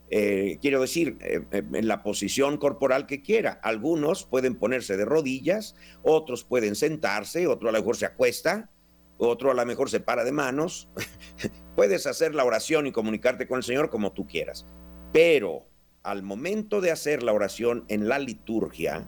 quiero 0.09 0.81
decir, 0.81 1.17
en 1.51 1.87
la 1.87 2.01
posición 2.01 2.57
corporal 2.57 3.07
que 3.07 3.21
quiera. 3.21 3.59
Algunos 3.63 4.25
pueden 4.25 4.55
ponerse 4.55 4.95
de 4.95 5.05
rodillas, 5.05 5.75
otros 6.01 6.43
pueden 6.43 6.75
sentarse, 6.75 7.47
otro 7.47 7.69
a 7.69 7.71
lo 7.71 7.79
mejor 7.79 7.97
se 7.97 8.05
acuesta, 8.05 8.69
otro 9.17 9.51
a 9.51 9.53
lo 9.53 9.65
mejor 9.65 9.89
se 9.89 9.99
para 9.99 10.23
de 10.23 10.31
manos. 10.31 10.89
Puedes 11.75 12.07
hacer 12.07 12.35
la 12.35 12.45
oración 12.45 12.87
y 12.87 12.91
comunicarte 12.91 13.47
con 13.47 13.57
el 13.57 13.63
Señor 13.63 13.89
como 13.89 14.13
tú 14.13 14.27
quieras, 14.27 14.65
pero 15.11 15.67
al 16.03 16.23
momento 16.23 16.81
de 16.81 16.91
hacer 16.91 17.23
la 17.23 17.33
oración 17.33 17.85
en 17.89 18.07
la 18.07 18.19
liturgia, 18.19 19.07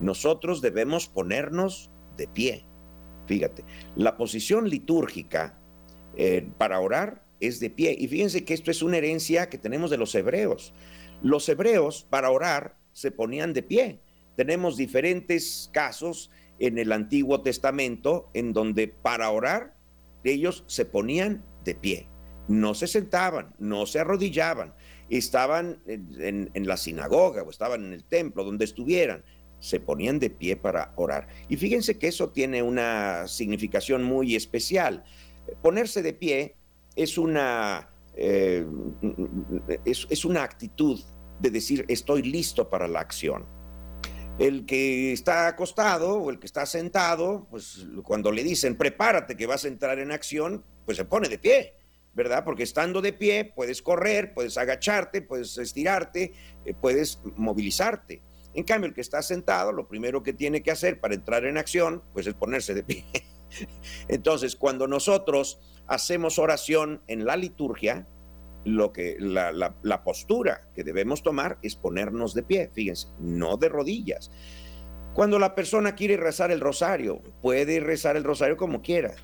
nosotros 0.00 0.62
debemos 0.62 1.06
ponernos 1.06 1.90
de 2.16 2.28
pie. 2.28 2.66
Fíjate, 3.26 3.64
la 3.94 4.16
posición 4.16 4.68
litúrgica 4.68 5.58
eh, 6.16 6.48
para 6.58 6.80
orar 6.80 7.22
es 7.40 7.60
de 7.60 7.70
pie. 7.70 7.94
Y 7.98 8.08
fíjense 8.08 8.44
que 8.44 8.54
esto 8.54 8.70
es 8.70 8.82
una 8.82 8.98
herencia 8.98 9.48
que 9.48 9.58
tenemos 9.58 9.90
de 9.90 9.98
los 9.98 10.14
hebreos. 10.14 10.72
Los 11.22 11.48
hebreos 11.48 12.06
para 12.08 12.30
orar 12.30 12.76
se 12.92 13.10
ponían 13.10 13.52
de 13.52 13.62
pie. 13.62 14.00
Tenemos 14.36 14.76
diferentes 14.76 15.70
casos 15.72 16.30
en 16.60 16.78
el 16.78 16.92
Antiguo 16.92 17.40
Testamento 17.40 18.30
en 18.34 18.52
donde 18.52 18.86
para 18.86 19.30
orar 19.30 19.74
ellos 20.22 20.62
se 20.66 20.84
ponían 20.84 21.42
de 21.64 21.74
pie, 21.74 22.08
no 22.46 22.74
se 22.74 22.86
sentaban, 22.86 23.54
no 23.58 23.86
se 23.86 24.00
arrodillaban, 24.00 24.74
estaban 25.08 25.82
en, 25.86 26.50
la 26.66 26.76
sinagoga 26.76 27.42
o 27.42 27.50
estaban 27.50 27.86
en 27.86 27.92
el 27.94 28.04
templo, 28.04 28.44
donde 28.44 28.66
estuvieran, 28.66 29.24
se 29.58 29.80
ponían 29.80 30.18
de 30.18 30.30
pie 30.30 30.56
para 30.56 30.92
orar. 30.96 31.28
Y 31.48 31.56
fíjense 31.56 31.98
que 31.98 32.08
eso 32.08 32.30
tiene 32.30 32.62
una 32.62 33.26
significación 33.26 34.04
muy 34.04 34.36
especial. 34.36 35.04
Ponerse 35.62 36.02
de 36.02 36.12
pie 36.12 36.56
es 36.94 37.16
una, 37.16 37.90
eh, 38.14 38.66
es 39.84 40.24
una 40.24 40.42
actitud 40.42 41.00
de 41.40 41.50
decir 41.50 41.86
estoy 41.88 42.22
listo 42.22 42.68
para 42.68 42.86
la 42.86 43.00
acción 43.00 43.46
el 44.40 44.64
que 44.64 45.12
está 45.12 45.48
acostado 45.48 46.14
o 46.14 46.30
el 46.30 46.38
que 46.38 46.46
está 46.46 46.64
sentado, 46.64 47.46
pues 47.50 47.86
cuando 48.02 48.32
le 48.32 48.42
dicen 48.42 48.74
prepárate 48.74 49.36
que 49.36 49.46
vas 49.46 49.66
a 49.66 49.68
entrar 49.68 49.98
en 49.98 50.10
acción, 50.10 50.64
pues 50.86 50.96
se 50.96 51.04
pone 51.04 51.28
de 51.28 51.38
pie, 51.38 51.74
¿verdad? 52.14 52.42
Porque 52.42 52.62
estando 52.62 53.02
de 53.02 53.12
pie 53.12 53.52
puedes 53.54 53.82
correr, 53.82 54.32
puedes 54.32 54.56
agacharte, 54.56 55.20
puedes 55.20 55.58
estirarte, 55.58 56.32
eh, 56.64 56.72
puedes 56.72 57.20
movilizarte. 57.36 58.22
En 58.54 58.64
cambio, 58.64 58.88
el 58.88 58.94
que 58.94 59.02
está 59.02 59.20
sentado, 59.20 59.72
lo 59.72 59.86
primero 59.86 60.22
que 60.22 60.32
tiene 60.32 60.62
que 60.62 60.70
hacer 60.70 61.00
para 61.00 61.14
entrar 61.14 61.44
en 61.44 61.58
acción, 61.58 62.02
pues 62.14 62.26
es 62.26 62.32
ponerse 62.32 62.72
de 62.72 62.82
pie. 62.82 63.04
Entonces, 64.08 64.56
cuando 64.56 64.88
nosotros 64.88 65.60
hacemos 65.86 66.38
oración 66.38 67.02
en 67.08 67.26
la 67.26 67.36
liturgia, 67.36 68.08
lo 68.64 68.92
que 68.92 69.16
la, 69.18 70.04
postura 70.04 70.68
que 70.74 70.84
debemos 70.84 71.22
tomar 71.22 71.58
es 71.62 71.76
ponernos 71.76 72.34
de 72.34 72.42
pie, 72.42 72.70
fíjense, 72.72 73.08
no 73.18 73.56
de 73.56 73.68
rodillas. 73.68 74.30
Cuando 75.14 75.38
la 75.38 75.54
persona 75.54 75.94
quiere 75.94 76.16
rezar 76.16 76.50
el 76.50 76.60
rosario, 76.60 77.22
puede 77.42 77.80
rezar 77.80 78.16
el 78.16 78.24
rosario 78.24 78.56
como 78.56 78.82
quiera, 78.82 79.14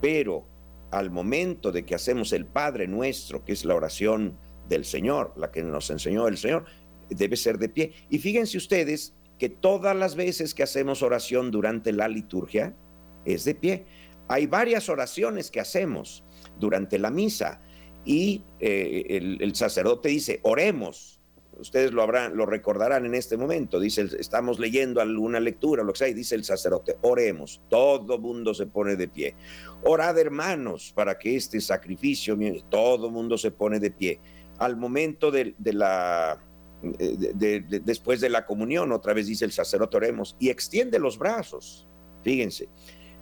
pero 0.00 0.46
al 0.90 1.10
momento 1.10 1.72
de 1.72 1.84
que 1.84 1.94
hacemos 1.94 2.32
el 2.32 2.46
Padre 2.46 2.86
nuestro, 2.86 3.44
que 3.44 3.52
es 3.52 3.64
la 3.64 3.74
oración 3.74 4.38
del 4.68 4.84
Señor, 4.84 5.32
la 5.36 5.50
que 5.50 5.62
nos 5.62 5.90
enseñó 5.90 6.28
el 6.28 6.36
Señor, 6.36 6.66
debe 7.08 7.36
ser 7.36 7.58
de 7.58 7.68
pie. 7.68 7.92
Y 8.10 8.18
fíjense 8.18 8.56
ustedes 8.56 9.14
que 9.38 9.48
todas 9.48 9.96
las 9.96 10.14
veces 10.14 10.54
que 10.54 10.62
hacemos 10.62 11.02
oración 11.02 11.50
durante 11.50 11.92
la 11.92 12.08
liturgia 12.08 12.76
es 13.24 13.44
de 13.44 13.54
pie. 13.54 13.86
Hay 14.28 14.46
varias 14.46 14.88
oraciones 14.88 15.50
que 15.50 15.60
hacemos 15.60 16.24
durante 16.58 16.98
la 16.98 17.10
misa 17.10 17.60
y 18.04 18.42
eh, 18.60 19.36
el, 19.40 19.54
sacerdote 19.54 20.08
dice, 20.08 20.40
oremos. 20.42 21.20
Ustedes 21.56 21.92
lo 21.92 22.02
habrán, 22.02 22.36
lo 22.36 22.46
recordarán 22.46 23.06
en 23.06 23.14
este 23.14 23.36
momento. 23.36 23.78
Dice, 23.78 24.08
estamos 24.18 24.58
leyendo 24.58 25.00
alguna 25.00 25.38
lectura, 25.38 25.84
lo 25.84 25.92
que 25.92 25.98
sea, 26.00 26.08
y 26.08 26.14
dice 26.14 26.34
el 26.34 26.44
sacerdote, 26.44 26.98
oremos. 27.02 27.62
Todo 27.70 28.18
mundo 28.18 28.54
se 28.54 28.66
pone 28.66 28.96
de 28.96 29.06
pie. 29.06 29.36
Orad, 29.84 30.18
hermanos, 30.18 30.92
para 30.94 31.16
que 31.16 31.36
este 31.36 31.60
sacrificio, 31.60 32.36
todo 32.68 33.08
mundo 33.10 33.38
se 33.38 33.52
pone 33.52 33.78
de 33.78 33.92
pie. 33.92 34.20
Al 34.58 34.76
momento 34.76 35.30
de, 35.30 35.54
la, 35.62 36.44
después 36.82 38.20
de 38.20 38.30
la 38.30 38.44
comunión, 38.46 38.90
otra 38.90 39.14
vez 39.14 39.28
dice 39.28 39.44
el 39.44 39.52
sacerdote, 39.52 39.96
oremos, 39.96 40.36
y 40.40 40.50
extiende 40.50 40.98
los 40.98 41.16
brazos. 41.16 41.86
Fíjense, 42.24 42.68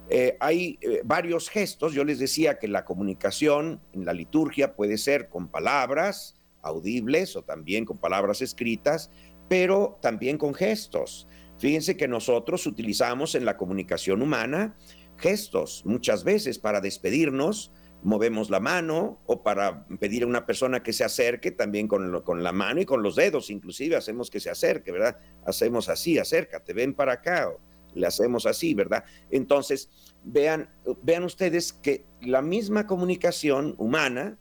eh, 0.08 0.36
hay 0.40 0.78
eh, 0.80 1.00
varios 1.04 1.48
gestos. 1.48 1.94
Yo 1.94 2.04
les 2.04 2.18
decía 2.18 2.58
que 2.58 2.68
la 2.68 2.84
comunicación 2.84 3.80
en 3.92 4.04
la 4.04 4.12
liturgia 4.12 4.74
puede 4.74 4.98
ser 4.98 5.28
con 5.28 5.48
palabras 5.48 6.36
audibles 6.62 7.36
o 7.36 7.42
también 7.42 7.84
con 7.84 7.98
palabras 7.98 8.42
escritas, 8.42 9.10
pero 9.48 9.98
también 10.02 10.38
con 10.38 10.54
gestos. 10.54 11.26
Fíjense 11.58 11.96
que 11.96 12.08
nosotros 12.08 12.66
utilizamos 12.66 13.34
en 13.34 13.44
la 13.44 13.56
comunicación 13.56 14.22
humana 14.22 14.76
gestos 15.16 15.82
muchas 15.84 16.24
veces 16.24 16.58
para 16.58 16.80
despedirnos. 16.80 17.72
Movemos 18.02 18.50
la 18.50 18.58
mano 18.58 19.20
o 19.26 19.44
para 19.44 19.86
pedir 20.00 20.24
a 20.24 20.26
una 20.26 20.44
persona 20.44 20.82
que 20.82 20.92
se 20.92 21.04
acerque 21.04 21.52
también 21.52 21.86
con, 21.86 22.20
con 22.22 22.42
la 22.42 22.50
mano 22.50 22.80
y 22.80 22.84
con 22.84 23.00
los 23.00 23.14
dedos, 23.14 23.48
inclusive 23.48 23.94
hacemos 23.94 24.28
que 24.28 24.40
se 24.40 24.50
acerque, 24.50 24.90
¿verdad? 24.90 25.18
Hacemos 25.46 25.88
así, 25.88 26.18
acércate, 26.18 26.72
ven 26.72 26.94
para 26.94 27.12
acá 27.12 27.52
le 27.94 28.06
hacemos 28.06 28.46
así, 28.46 28.74
¿verdad? 28.74 29.04
Entonces, 29.30 29.90
vean, 30.24 30.70
vean 31.02 31.24
ustedes 31.24 31.72
que 31.72 32.04
la 32.20 32.42
misma 32.42 32.86
comunicación 32.86 33.74
humana 33.78 34.38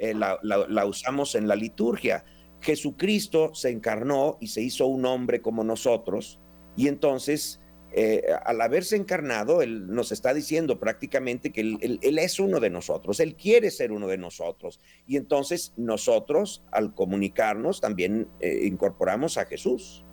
eh, 0.00 0.14
la, 0.14 0.86
usamos 0.86 1.34
en 1.34 1.46
la 1.46 1.54
liturgia. 1.54 2.24
Jesucristo 2.62 3.54
se 3.54 3.68
encarnó 3.68 4.38
y 4.40 4.46
se 4.46 4.62
hizo 4.62 4.86
un 4.86 5.04
hombre 5.04 5.42
como 5.42 5.62
nosotros, 5.62 6.40
y 6.74 6.88
entonces, 6.88 7.60
eh, 7.92 8.22
al 8.46 8.62
haberse 8.62 8.96
encarnado, 8.96 9.60
Él 9.60 9.88
nos 9.88 10.10
está 10.10 10.32
diciendo 10.32 10.80
prácticamente 10.80 11.52
que 11.52 11.60
él, 11.60 12.18
es 12.18 12.40
uno 12.40 12.60
de 12.60 12.70
nosotros, 12.70 13.20
Él 13.20 13.36
quiere 13.36 13.70
ser 13.70 13.92
uno 13.92 14.06
de 14.06 14.16
nosotros, 14.16 14.80
y 15.06 15.18
entonces 15.18 15.74
nosotros, 15.76 16.64
al 16.72 16.94
comunicarnos, 16.94 17.82
también 17.82 18.26
eh, 18.40 18.62
incorporamos 18.64 19.36
a 19.36 19.44
Jesús. 19.44 20.06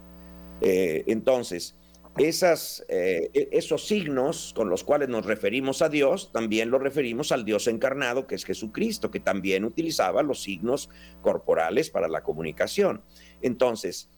entonces, 0.60 1.78
esas, 2.20 2.86
eh, 2.90 3.30
e, 3.34 3.50
esos 3.52 3.88
signos 3.88 4.54
con 4.56 4.70
los 4.70 4.84
cuales 4.84 5.10
nos 5.10 5.26
referimos 5.26 5.82
a 5.82 5.90
Dios, 5.90 6.32
también 6.32 6.70
los 6.72 6.82
referimos 6.82 7.32
al 7.32 7.46
Dios 7.46 7.68
encarnado, 7.68 8.28
que 8.28 8.36
es 8.36 8.46
Jesucristo, 8.46 9.12
que 9.12 9.20
también 9.20 9.66
utilizaba 9.66 10.24
los 10.24 10.42
signos 10.42 10.90
corporales 11.22 11.90
para 11.90 12.08
la 12.08 12.24
comunicación. 12.24 13.04
Entonces, 13.42 14.10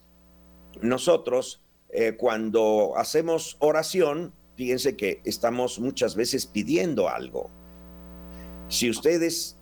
nosotros 0.81 1.61
eh, 1.91 2.15
cuando 2.17 2.93
hacemos 2.97 3.57
oración, 3.59 4.33
fíjense 4.55 4.95
que 4.95 5.21
estamos 5.25 5.79
muchas 5.79 6.15
veces 6.15 6.45
pidiendo 6.45 7.09
algo. 7.09 7.49
Si 8.67 8.89
ustedes 8.89 9.57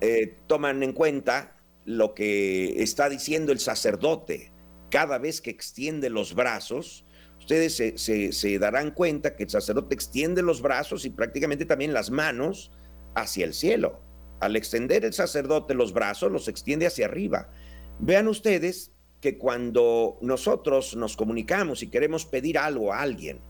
eh, 0.00 0.36
toman 0.46 0.82
en 0.82 0.92
cuenta 0.92 1.56
lo 1.84 2.14
que 2.14 2.82
está 2.82 3.08
diciendo 3.08 3.52
el 3.52 3.60
sacerdote 3.60 4.52
cada 4.90 5.18
vez 5.18 5.40
que 5.40 5.50
extiende 5.50 6.10
los 6.10 6.34
brazos, 6.34 7.04
ustedes 7.48 7.96
se, 7.96 8.32
se, 8.32 8.58
darán 8.58 8.90
cuenta 8.90 9.34
que 9.34 9.44
el 9.44 9.48
sacerdote 9.48 9.94
extiende 9.94 10.42
los 10.42 10.60
brazos 10.60 11.06
y 11.06 11.10
prácticamente 11.10 11.64
también 11.64 11.94
las 11.94 12.10
manos 12.10 12.70
hacia 13.14 13.46
el 13.46 13.54
cielo. 13.54 14.02
Al 14.40 14.54
extender 14.54 15.06
el 15.06 15.14
sacerdote 15.14 15.72
los 15.72 15.94
brazos, 15.94 16.30
los 16.30 16.46
extiende 16.48 16.86
hacia 16.86 17.06
arriba. 17.06 17.50
Vean 18.00 18.28
ustedes 18.28 18.92
que 19.22 19.38
cuando 19.38 20.18
nosotros 20.20 20.94
nos 20.94 21.16
comunicamos 21.16 21.82
y 21.82 21.88
queremos 21.88 22.26
pedir 22.26 22.58
algo 22.58 22.92
a 22.92 23.00
alguien, 23.00 23.40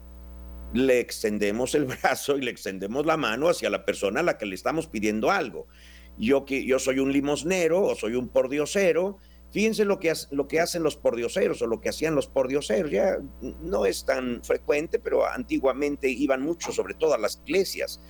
le 0.73 1.01
extendemos 1.01 1.75
el 1.75 1.85
brazo 2.01 2.39
y 2.39 2.43
le 2.43 2.53
extendemos 2.53 3.05
la 3.05 3.17
mano 3.17 3.49
hacia 3.49 3.69
la 3.69 3.85
persona 3.85 4.21
a 4.21 4.23
la 4.23 4.39
que 4.39 4.47
le 4.47 4.55
estamos 4.55 4.87
pidiendo 4.87 5.33
algo. 5.33 5.67
Yo, 6.17 6.45
que, 6.45 6.65
yo 6.65 6.79
soy 6.79 7.01
un 7.01 7.13
limosnero 7.13 7.83
o 7.83 7.97
soy 7.97 8.15
un 8.15 8.29
pordiosero, 8.29 9.19
Fíjense 9.51 9.85
lo 9.85 9.99
que, 9.99 10.13
lo 10.31 10.47
que 10.47 10.61
hacen 10.61 10.83
los 10.83 10.97
pordioseros 10.97 11.63
o 11.63 11.67
lo 11.67 11.81
que 11.81 11.89
hacían 11.89 12.15
los 12.15 12.27
pordioseros. 12.27 12.91
Ya 12.91 13.19
no 13.63 13.87
es 13.87 14.05
tan 14.05 14.43
frecuente, 14.45 14.99
pero 14.99 15.27
antiguamente 15.27 16.11
iban 16.11 16.43
mucho, 16.43 16.71
sobre 16.71 16.95
todo 16.95 17.15
a 17.15 17.19
las 17.19 17.41
iglesias. 17.47 18.01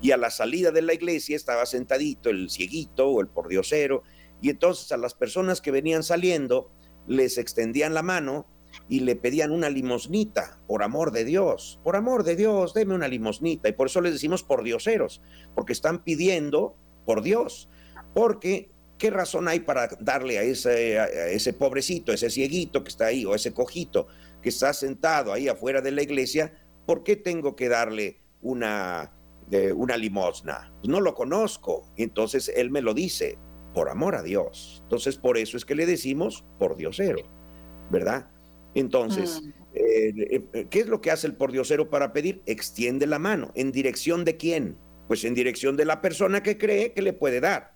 Y 0.00 0.12
a 0.12 0.16
la 0.16 0.30
salida 0.30 0.70
de 0.70 0.82
la 0.82 0.94
iglesia 0.94 1.36
estaba 1.36 1.66
sentadito 1.66 2.30
el 2.30 2.48
cieguito 2.50 3.08
o 3.08 3.20
el 3.20 3.28
pordiosero. 3.28 4.02
Y 4.40 4.50
entonces 4.50 4.90
a 4.92 4.96
las 4.96 5.14
personas 5.14 5.60
que 5.60 5.70
venían 5.70 6.02
saliendo 6.02 6.70
les 7.06 7.38
extendían 7.38 7.94
la 7.94 8.02
mano 8.02 8.46
y 8.88 9.00
le 9.00 9.16
pedían 9.16 9.52
una 9.52 9.70
limosnita, 9.70 10.60
por 10.66 10.82
amor 10.82 11.10
de 11.12 11.24
Dios, 11.24 11.80
por 11.82 11.96
amor 11.96 12.24
de 12.24 12.36
Dios, 12.36 12.74
deme 12.74 12.94
una 12.94 13.08
limosnita. 13.08 13.68
Y 13.68 13.72
por 13.72 13.88
eso 13.88 14.00
les 14.00 14.12
decimos 14.12 14.42
pordioseros, 14.42 15.22
porque 15.54 15.72
están 15.72 16.04
pidiendo 16.04 16.76
por 17.04 17.22
Dios, 17.22 17.68
porque 18.14 18.70
¿Qué 18.98 19.10
razón 19.10 19.48
hay 19.48 19.60
para 19.60 19.88
darle 20.00 20.38
a 20.38 20.42
ese, 20.42 20.98
ese 21.34 21.52
pobrecito, 21.52 22.12
ese 22.12 22.30
cieguito 22.30 22.82
que 22.82 22.88
está 22.88 23.06
ahí, 23.06 23.24
o 23.24 23.34
ese 23.34 23.52
cojito 23.52 24.06
que 24.42 24.48
está 24.48 24.72
sentado 24.72 25.32
ahí 25.32 25.48
afuera 25.48 25.80
de 25.80 25.90
la 25.90 26.02
iglesia? 26.02 26.52
¿Por 26.86 27.02
qué 27.02 27.16
tengo 27.16 27.56
que 27.56 27.68
darle 27.68 28.20
una, 28.40 29.12
una 29.74 29.96
limosna? 29.96 30.72
Pues 30.80 30.88
no 30.88 31.00
lo 31.00 31.14
conozco. 31.14 31.92
Entonces 31.96 32.50
él 32.54 32.70
me 32.70 32.80
lo 32.80 32.94
dice, 32.94 33.38
por 33.76 33.90
amor 33.90 34.14
a 34.14 34.22
Dios. 34.22 34.80
Entonces 34.84 35.18
por 35.18 35.36
eso 35.36 35.58
es 35.58 35.66
que 35.66 35.74
le 35.74 35.84
decimos 35.84 36.46
por 36.58 36.76
diosero, 36.76 37.20
¿verdad? 37.90 38.30
Entonces, 38.74 39.42
mm. 39.42 39.48
eh, 39.74 40.48
eh, 40.54 40.66
¿qué 40.70 40.80
es 40.80 40.86
lo 40.86 41.02
que 41.02 41.10
hace 41.10 41.26
el 41.26 41.34
pordiosero 41.34 41.90
para 41.90 42.14
pedir? 42.14 42.42
Extiende 42.46 43.06
la 43.06 43.18
mano. 43.18 43.52
¿En 43.54 43.72
dirección 43.72 44.24
de 44.24 44.38
quién? 44.38 44.78
Pues 45.08 45.24
en 45.24 45.34
dirección 45.34 45.76
de 45.76 45.84
la 45.84 46.00
persona 46.00 46.42
que 46.42 46.56
cree 46.56 46.94
que 46.94 47.02
le 47.02 47.12
puede 47.12 47.40
dar. 47.40 47.75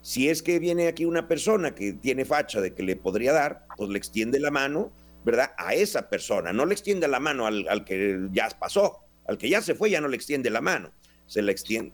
Si 0.00 0.28
es 0.28 0.42
que 0.42 0.58
viene 0.58 0.88
aquí 0.88 1.04
una 1.04 1.28
persona 1.28 1.74
que 1.74 1.92
tiene 1.92 2.24
facha 2.24 2.60
de 2.60 2.74
que 2.74 2.82
le 2.82 2.96
podría 2.96 3.32
dar, 3.32 3.66
pues 3.76 3.90
le 3.90 3.98
extiende 3.98 4.38
la 4.40 4.50
mano, 4.50 4.92
¿verdad? 5.24 5.52
A 5.58 5.74
esa 5.74 6.08
persona. 6.08 6.52
No 6.52 6.66
le 6.66 6.74
extiende 6.74 7.08
la 7.08 7.20
mano 7.20 7.46
al, 7.46 7.84
que 7.84 8.28
ya 8.30 8.48
pasó. 8.58 9.04
Al 9.26 9.36
que 9.36 9.48
ya 9.48 9.60
se 9.60 9.74
fue 9.74 9.90
ya 9.90 10.00
no 10.00 10.08
le 10.08 10.16
extiende 10.16 10.50
la 10.50 10.60
mano. 10.60 10.92
Se 11.26 11.42
le 11.42 11.52
extiende. 11.52 11.92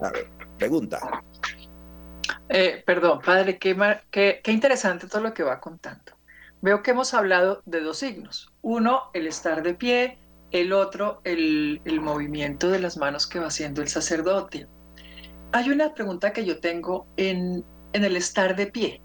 A 0.00 0.10
ver, 0.10 0.30
pregunta. 0.58 1.00
Eh, 2.48 2.82
perdón, 2.86 3.20
padre, 3.20 3.58
qué, 3.58 3.76
qué 4.10 4.52
interesante 4.52 5.06
todo 5.06 5.22
lo 5.22 5.34
que 5.34 5.42
va 5.42 5.60
contando. 5.60 6.12
Veo 6.62 6.82
que 6.82 6.92
hemos 6.92 7.12
hablado 7.12 7.62
de 7.66 7.80
dos 7.80 7.98
signos. 7.98 8.52
Uno, 8.62 9.10
el 9.14 9.26
estar 9.26 9.62
de 9.64 9.74
pie, 9.74 10.18
el 10.52 10.72
otro, 10.72 11.20
el, 11.24 11.80
el, 11.84 12.00
movimiento 12.00 12.70
de 12.70 12.78
las 12.78 12.96
manos 12.96 13.26
que 13.26 13.40
va 13.40 13.48
haciendo 13.48 13.82
el 13.82 13.88
sacerdote. 13.88 14.68
Hay 15.54 15.68
una 15.68 15.92
pregunta 15.92 16.32
que 16.32 16.46
yo 16.46 16.60
tengo 16.60 17.06
en, 17.18 17.62
el 17.92 18.16
estar 18.16 18.56
de 18.56 18.68
pie. 18.68 19.02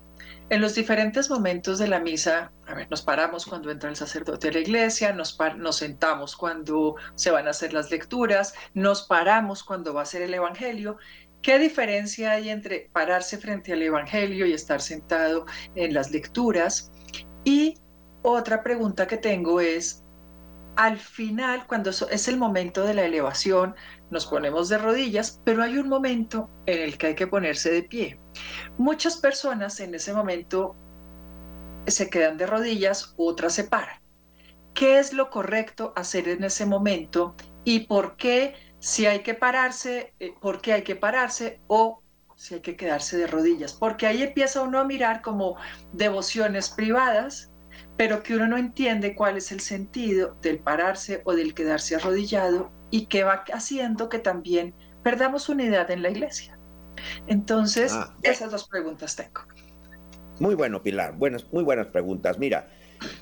En 0.50 0.62
los 0.62 0.76
diferentes 0.76 1.30
momentos 1.30 1.78
de 1.78 1.90
la 1.90 2.00
misa, 2.00 2.54
a 2.66 2.74
ver, 2.74 2.90
nos 2.90 3.02
paramos 3.02 3.46
cuando 3.46 3.70
entra 3.70 3.90
el 3.90 3.98
sacerdote 3.98 4.48
a 4.48 4.52
la 4.54 4.60
iglesia, 4.60 5.12
nos, 5.12 5.38
nos 5.58 5.76
sentamos 5.76 6.38
cuando 6.38 6.96
se 7.16 7.32
van 7.32 7.48
a 7.48 7.50
hacer 7.50 7.74
las 7.74 7.92
lecturas, 7.92 8.54
nos 8.74 9.04
paramos 9.08 9.62
cuando 9.62 9.94
va 9.94 10.04
a 10.04 10.06
ser 10.06 10.22
el 10.22 10.34
evangelio. 10.34 10.98
¿Qué 11.42 11.60
diferencia 11.60 12.32
hay 12.32 12.50
entre 12.50 12.90
pararse 12.94 13.38
frente 13.38 13.74
al 13.74 13.82
evangelio 13.82 14.46
y 14.46 14.54
estar 14.54 14.82
sentado 14.82 15.46
en 15.76 15.94
las 15.94 16.12
lecturas? 16.12 16.92
Y 17.44 17.78
otra 18.22 18.64
pregunta 18.64 19.06
que 19.06 19.18
tengo 19.18 19.60
es, 19.60 20.06
al 20.78 20.98
final, 20.98 21.66
cuando 21.68 21.90
es 21.90 22.28
el 22.28 22.38
momento 22.38 22.84
de 22.84 22.94
la 22.94 23.04
elevación, 23.04 23.76
nos 24.10 24.26
ponemos 24.26 24.70
de 24.70 24.78
rodillas, 24.78 25.42
pero 25.44 25.64
hay 25.64 25.78
un 25.78 25.90
momento 25.90 26.50
en 26.66 26.82
el 26.82 26.98
que 26.98 27.08
hay 27.08 27.16
que 27.16 27.28
ponerse 27.28 27.72
de 27.72 27.84
pie. 27.84 28.20
Muchas 28.78 29.18
personas 29.18 29.80
en 29.80 29.96
ese 29.96 30.14
momento 30.14 30.76
se 31.88 32.10
quedan 32.10 32.38
de 32.38 32.48
rodillas, 32.48 33.14
otras 33.18 33.54
se 33.54 33.66
paran. 33.66 34.00
¿Qué 34.74 35.00
es 35.00 35.14
lo 35.14 35.30
correcto 35.30 35.94
hacer 35.96 36.28
en 36.28 36.44
ese 36.44 36.66
momento 36.66 37.36
y 37.64 37.82
por 37.82 38.16
qué 38.16 38.56
si 38.80 39.06
hay 39.06 39.20
que 39.20 39.34
pararse, 39.34 40.14
eh, 40.20 40.34
por 40.40 40.62
qué 40.62 40.74
hay 40.74 40.84
que 40.84 40.96
pararse 40.96 41.62
o 41.68 42.02
si 42.36 42.56
hay 42.56 42.62
que 42.62 42.76
quedarse 42.76 43.18
de 43.18 43.28
rodillas? 43.28 43.74
Porque 43.74 44.06
ahí 44.06 44.22
empieza 44.22 44.62
uno 44.62 44.80
a 44.80 44.84
mirar 44.84 45.22
como 45.22 45.56
devociones 45.94 46.70
privadas 46.70 47.52
pero 47.98 48.22
que 48.22 48.36
uno 48.36 48.48
no 48.48 48.58
entiende 48.58 49.16
cuál 49.16 49.38
es 49.38 49.52
el 49.52 49.60
sentido 49.60 50.38
del 50.42 50.60
pararse 50.60 51.22
o 51.26 51.34
del 51.34 51.54
quedarse 51.54 51.96
arrodillado 51.96 52.72
y 52.90 53.08
que 53.08 53.24
va 53.24 53.44
haciendo 53.54 54.10
que 54.10 54.20
también 54.20 54.74
perdamos 55.04 55.50
unidad 55.50 55.90
en 55.92 56.02
la 56.02 56.10
iglesia. 56.10 56.58
Entonces, 57.28 57.94
ah, 57.94 58.16
esas 58.24 58.52
dos 58.52 58.68
preguntas 58.68 59.16
tengo. 59.16 59.42
Muy 60.40 60.56
bueno, 60.56 60.82
Pilar. 60.84 61.16
Buenas, 61.18 61.52
muy 61.52 61.64
buenas 61.64 61.88
preguntas. 61.88 62.38
Mira, 62.40 62.70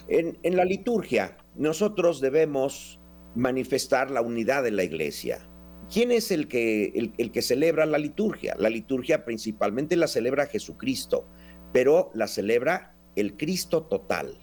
en, 0.08 0.38
la 0.56 0.66
liturgia 0.66 1.38
nosotros 1.56 2.22
debemos 2.22 3.00
manifestar 3.36 4.12
la 4.12 4.22
unidad 4.22 4.64
de 4.64 4.72
la 4.72 4.84
iglesia. 4.84 5.48
¿Quién 5.92 6.12
es 6.12 6.32
el 6.32 6.48
que, 6.48 7.12
el 7.18 7.32
que 7.32 7.42
celebra 7.42 7.86
la 7.86 7.98
liturgia? 7.98 8.56
La 8.58 8.70
liturgia 8.70 9.24
principalmente 9.24 9.96
la 9.96 10.08
celebra 10.08 10.48
Jesucristo, 10.48 11.28
pero 11.72 12.12
la 12.16 12.28
celebra 12.28 12.96
el 13.16 13.38
Cristo 13.38 13.84
total. 13.84 14.40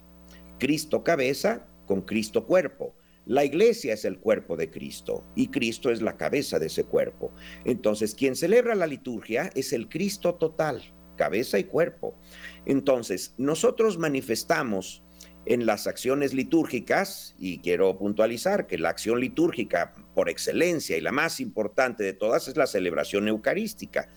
Cristo 0.59 1.03
cabeza 1.03 1.67
con 1.87 2.03
Cristo 2.03 2.47
cuerpo. 2.47 2.95
La 3.27 3.45
iglesia 3.45 3.95
es 3.95 4.05
el 4.05 4.19
cuerpo 4.19 4.57
de 4.57 4.71
Cristo 4.71 5.25
y 5.37 5.49
Cristo 5.49 5.91
es 5.91 6.03
la 6.03 6.17
cabeza 6.17 6.59
de 6.59 6.67
ese 6.67 6.85
cuerpo. 6.85 7.33
Entonces, 7.65 8.15
quien 8.15 8.35
celebra 8.35 8.75
la 8.75 8.87
liturgia 8.87 9.51
es 9.55 9.73
el 9.73 9.89
Cristo 9.89 10.35
total, 10.35 10.83
cabeza 11.17 11.59
y 11.59 11.65
cuerpo. 11.65 12.19
Entonces, 12.67 13.35
nosotros 13.39 13.99
manifestamos 13.99 15.03
en 15.45 15.67
las 15.67 15.87
acciones 15.87 16.35
litúrgicas, 16.35 17.35
y 17.39 17.59
quiero 17.59 17.99
puntualizar 17.99 18.67
que 18.67 18.79
la 18.79 18.91
acción 18.91 19.21
litúrgica 19.21 19.93
por 20.15 20.29
excelencia 20.29 20.97
y 20.97 21.01
la 21.01 21.13
más 21.13 21.41
importante 21.41 22.05
de 22.05 22.13
todas 22.13 22.47
es 22.49 22.57
la 22.57 22.67
celebración 22.67 23.29
eucarística. 23.29 24.09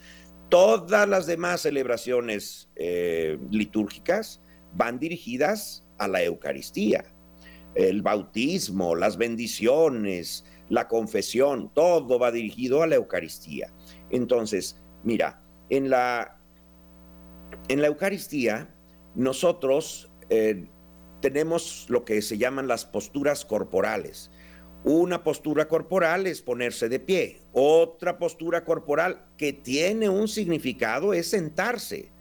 Todas 0.49 1.09
las 1.09 1.25
demás 1.25 1.61
celebraciones 1.61 2.69
eh, 2.75 3.39
litúrgicas 3.49 4.41
van 4.73 4.99
dirigidas 4.99 5.87
a 5.97 6.07
la 6.07 6.23
Eucaristía. 6.23 7.14
El 7.75 8.01
bautismo, 8.01 8.95
las 8.95 9.17
bendiciones, 9.17 10.45
la 10.69 10.87
confesión, 10.87 11.71
todo 11.73 12.17
va 12.17 12.31
dirigido 12.31 12.81
a 12.81 12.87
la 12.87 12.95
Eucaristía. 12.95 13.71
Entonces, 14.09 14.81
mira, 15.03 15.41
en 15.69 15.89
la, 15.89 16.37
en 17.67 17.81
la 17.81 17.87
Eucaristía 17.87 18.73
nosotros 19.15 20.11
eh, 20.29 20.65
tenemos 21.21 21.85
lo 21.89 22.05
que 22.05 22.21
se 22.21 22.37
llaman 22.37 22.67
las 22.67 22.85
posturas 22.85 23.45
corporales. 23.45 24.31
Una 24.83 25.23
postura 25.23 25.67
corporal 25.67 26.27
es 26.27 26.41
ponerse 26.41 26.89
de 26.89 26.99
pie. 26.99 27.41
Otra 27.53 28.19
postura 28.19 28.63
corporal 28.63 29.25
que 29.37 29.51
tiene 29.51 30.09
un 30.09 30.27
significado 30.27 31.13
es 31.13 31.27
sentarse. 31.27 32.11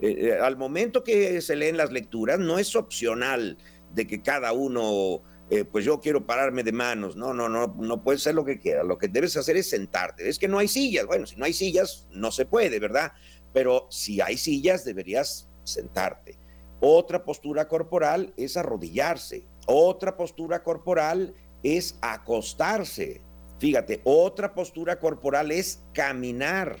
Eh, 0.00 0.28
eh, 0.28 0.38
al 0.40 0.56
momento 0.56 1.04
que 1.04 1.40
se 1.42 1.56
leen 1.56 1.76
las 1.76 1.92
lecturas, 1.92 2.38
no 2.38 2.58
es 2.58 2.74
opcional 2.76 3.58
de 3.94 4.06
que 4.06 4.22
cada 4.22 4.52
uno, 4.52 5.22
eh, 5.50 5.64
pues 5.64 5.84
yo 5.84 6.00
quiero 6.00 6.26
pararme 6.26 6.62
de 6.62 6.72
manos. 6.72 7.16
No, 7.16 7.32
no, 7.32 7.48
no, 7.48 7.74
no 7.78 8.02
puede 8.02 8.18
ser 8.18 8.34
lo 8.34 8.44
que 8.44 8.58
quiera. 8.58 8.82
Lo 8.82 8.98
que 8.98 9.08
debes 9.08 9.36
hacer 9.36 9.56
es 9.56 9.70
sentarte. 9.70 10.28
Es 10.28 10.38
que 10.38 10.48
no 10.48 10.58
hay 10.58 10.68
sillas. 10.68 11.06
Bueno, 11.06 11.26
si 11.26 11.36
no 11.36 11.44
hay 11.44 11.52
sillas, 11.52 12.06
no 12.10 12.30
se 12.30 12.46
puede, 12.46 12.78
¿verdad? 12.78 13.12
Pero 13.52 13.86
si 13.90 14.20
hay 14.20 14.36
sillas, 14.36 14.84
deberías 14.84 15.48
sentarte. 15.62 16.36
Otra 16.80 17.24
postura 17.24 17.68
corporal 17.68 18.34
es 18.36 18.56
arrodillarse. 18.56 19.46
Otra 19.66 20.16
postura 20.16 20.62
corporal 20.62 21.34
es 21.62 21.96
acostarse. 22.02 23.22
Fíjate, 23.58 24.00
otra 24.04 24.54
postura 24.54 24.98
corporal 24.98 25.52
es 25.52 25.82
caminar. 25.92 26.76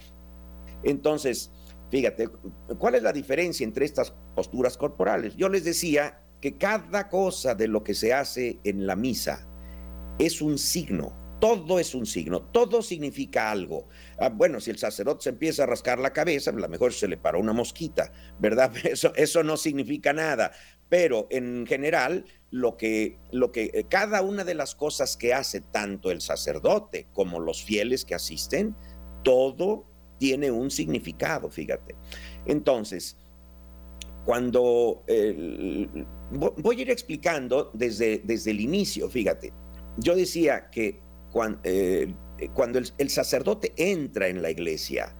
Entonces, 0.82 1.50
Fíjate, 1.94 2.28
¿cuál 2.78 2.96
es 2.96 3.04
la 3.04 3.12
diferencia 3.12 3.62
entre 3.62 3.84
estas 3.84 4.12
posturas 4.34 4.76
corporales? 4.76 5.36
Yo 5.36 5.48
les 5.48 5.62
decía 5.62 6.23
que 6.44 6.58
cada 6.58 7.08
cosa 7.08 7.54
de 7.54 7.66
lo 7.66 7.82
que 7.82 7.94
se 7.94 8.12
hace 8.12 8.58
en 8.64 8.86
la 8.86 8.96
misa 8.96 9.48
es 10.18 10.42
un 10.42 10.58
signo, 10.58 11.38
todo 11.40 11.78
es 11.78 11.94
un 11.94 12.04
signo, 12.04 12.42
todo 12.42 12.82
significa 12.82 13.50
algo. 13.50 13.88
Ah, 14.18 14.28
bueno, 14.28 14.60
si 14.60 14.70
el 14.70 14.76
sacerdote 14.76 15.22
se 15.22 15.30
empieza 15.30 15.62
a 15.62 15.66
rascar 15.66 15.98
la 15.98 16.12
cabeza, 16.12 16.50
a 16.50 16.52
lo 16.52 16.68
mejor 16.68 16.92
se 16.92 17.08
le 17.08 17.16
paró 17.16 17.40
una 17.40 17.54
mosquita, 17.54 18.12
¿verdad? 18.38 18.70
Eso, 18.84 19.14
eso 19.16 19.42
no 19.42 19.56
significa 19.56 20.12
nada. 20.12 20.52
Pero 20.90 21.28
en 21.30 21.64
general, 21.66 22.26
lo 22.50 22.76
que, 22.76 23.18
lo 23.32 23.50
que, 23.50 23.70
eh, 23.72 23.86
cada 23.88 24.20
una 24.20 24.44
de 24.44 24.54
las 24.54 24.74
cosas 24.74 25.16
que 25.16 25.32
hace 25.32 25.62
tanto 25.62 26.10
el 26.10 26.20
sacerdote 26.20 27.06
como 27.14 27.40
los 27.40 27.64
fieles 27.64 28.04
que 28.04 28.14
asisten, 28.14 28.76
todo 29.22 29.86
tiene 30.18 30.50
un 30.50 30.70
significado, 30.70 31.50
fíjate. 31.50 31.94
Entonces, 32.44 33.16
cuando 34.24 35.04
voy 36.30 36.78
a 36.78 36.80
ir 36.80 36.90
explicando 36.90 37.70
desde, 37.74 38.22
desde 38.24 38.50
el 38.50 38.60
inicio, 38.60 39.08
fíjate, 39.08 39.52
yo 39.96 40.16
decía 40.16 40.70
que 40.70 41.00
cuando, 41.30 41.60
eh, 41.64 42.14
cuando 42.52 42.78
el, 42.78 43.10
sacerdote 43.10 43.72
entra 43.76 44.28
en 44.28 44.42
la 44.42 44.50
iglesia, 44.50 45.14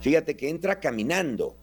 fíjate 0.00 0.36
que 0.36 0.48
entra 0.48 0.80
caminando. 0.80 1.56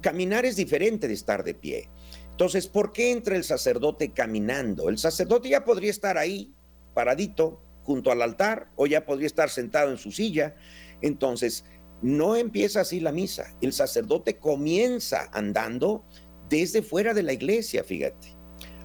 Caminar 0.00 0.44
es 0.44 0.56
diferente 0.56 1.06
de 1.06 1.14
estar 1.14 1.44
de 1.44 1.54
pie. 1.54 1.88
Entonces, 2.30 2.66
¿por 2.66 2.92
qué 2.92 3.12
entra 3.12 3.36
el 3.36 3.44
sacerdote 3.44 4.10
caminando? 4.10 4.88
El 4.88 4.98
sacerdote 4.98 5.50
ya 5.50 5.64
podría 5.64 5.90
estar 5.90 6.18
ahí, 6.18 6.52
paradito, 6.94 7.60
junto 7.84 8.10
al 8.10 8.22
altar, 8.22 8.70
o 8.76 8.86
ya 8.86 9.04
podría 9.04 9.26
estar 9.26 9.50
sentado 9.50 9.90
en 9.90 9.98
su 9.98 10.10
silla. 10.10 10.56
Entonces, 11.00 11.64
no 12.02 12.36
empieza 12.36 12.80
así 12.80 13.00
la 13.00 13.12
misa. 13.12 13.54
El 13.60 13.72
sacerdote 13.72 14.38
comienza 14.38 15.28
andando 15.32 16.04
desde 16.48 16.82
fuera 16.82 17.14
de 17.14 17.22
la 17.22 17.32
iglesia, 17.32 17.84
fíjate. 17.84 18.40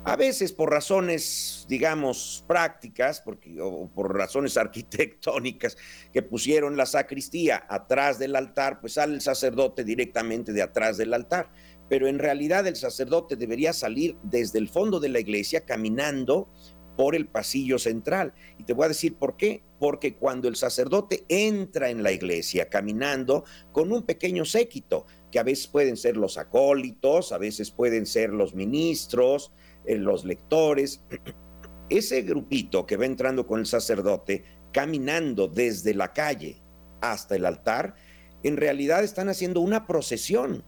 A 0.08 0.16
veces 0.16 0.52
por 0.52 0.70
razones, 0.70 1.66
digamos, 1.68 2.46
prácticas, 2.48 3.22
porque, 3.22 3.60
o 3.60 3.90
por 3.92 4.16
razones 4.16 4.56
arquitectónicas, 4.58 5.78
que 6.14 6.22
pusieron 6.22 6.78
la 6.78 6.86
sacristía 6.86 7.66
atrás 7.68 8.20
del 8.20 8.36
altar, 8.36 8.80
pues 8.82 8.94
sale 8.94 9.16
el 9.16 9.22
sacerdote 9.22 9.84
directamente 9.84 10.54
de 10.54 10.62
atrás 10.62 10.98
del 10.98 11.12
altar. 11.14 11.52
Pero 11.90 12.08
en 12.08 12.20
realidad 12.20 12.68
el 12.68 12.76
sacerdote 12.76 13.36
debería 13.36 13.74
salir 13.74 14.16
desde 14.22 14.60
el 14.60 14.70
fondo 14.70 15.00
de 15.00 15.10
la 15.10 15.20
iglesia 15.20 15.66
caminando 15.66 16.52
por 16.96 17.16
el 17.16 17.28
pasillo 17.28 17.80
central. 17.80 18.34
Y 18.58 18.64
te 18.64 18.74
voy 18.74 18.86
a 18.86 18.90
decir 18.90 19.16
por 19.16 19.38
qué. 19.38 19.64
Porque 19.80 20.16
cuando 20.16 20.48
el 20.48 20.56
sacerdote 20.56 21.26
entra 21.28 21.90
en 21.90 22.02
la 22.02 22.12
iglesia 22.12 22.70
caminando 22.70 23.44
con 23.72 23.92
un 23.92 24.04
pequeño 24.04 24.46
séquito, 24.46 25.06
que 25.32 25.40
a 25.40 25.44
veces 25.44 25.68
pueden 25.68 25.98
ser 25.98 26.16
los 26.16 26.38
acólitos, 26.38 27.32
a 27.34 27.38
veces 27.38 27.72
pueden 27.72 28.06
ser 28.06 28.30
los 28.30 28.56
ministros, 28.56 29.52
eh, 29.86 29.98
los 29.98 30.24
lectores, 30.24 31.04
ese 31.90 32.22
grupito 32.22 32.86
que 32.86 32.98
va 32.98 33.06
entrando 33.06 33.46
con 33.46 33.60
el 33.60 33.66
sacerdote 33.66 34.46
caminando 34.72 35.48
desde 35.48 35.94
la 35.94 36.14
calle 36.14 36.62
hasta 37.02 37.36
el 37.36 37.46
altar, 37.46 37.96
en 38.44 38.58
realidad 38.58 39.04
están 39.04 39.30
haciendo 39.30 39.60
una 39.60 39.88
procesión. 39.88 40.64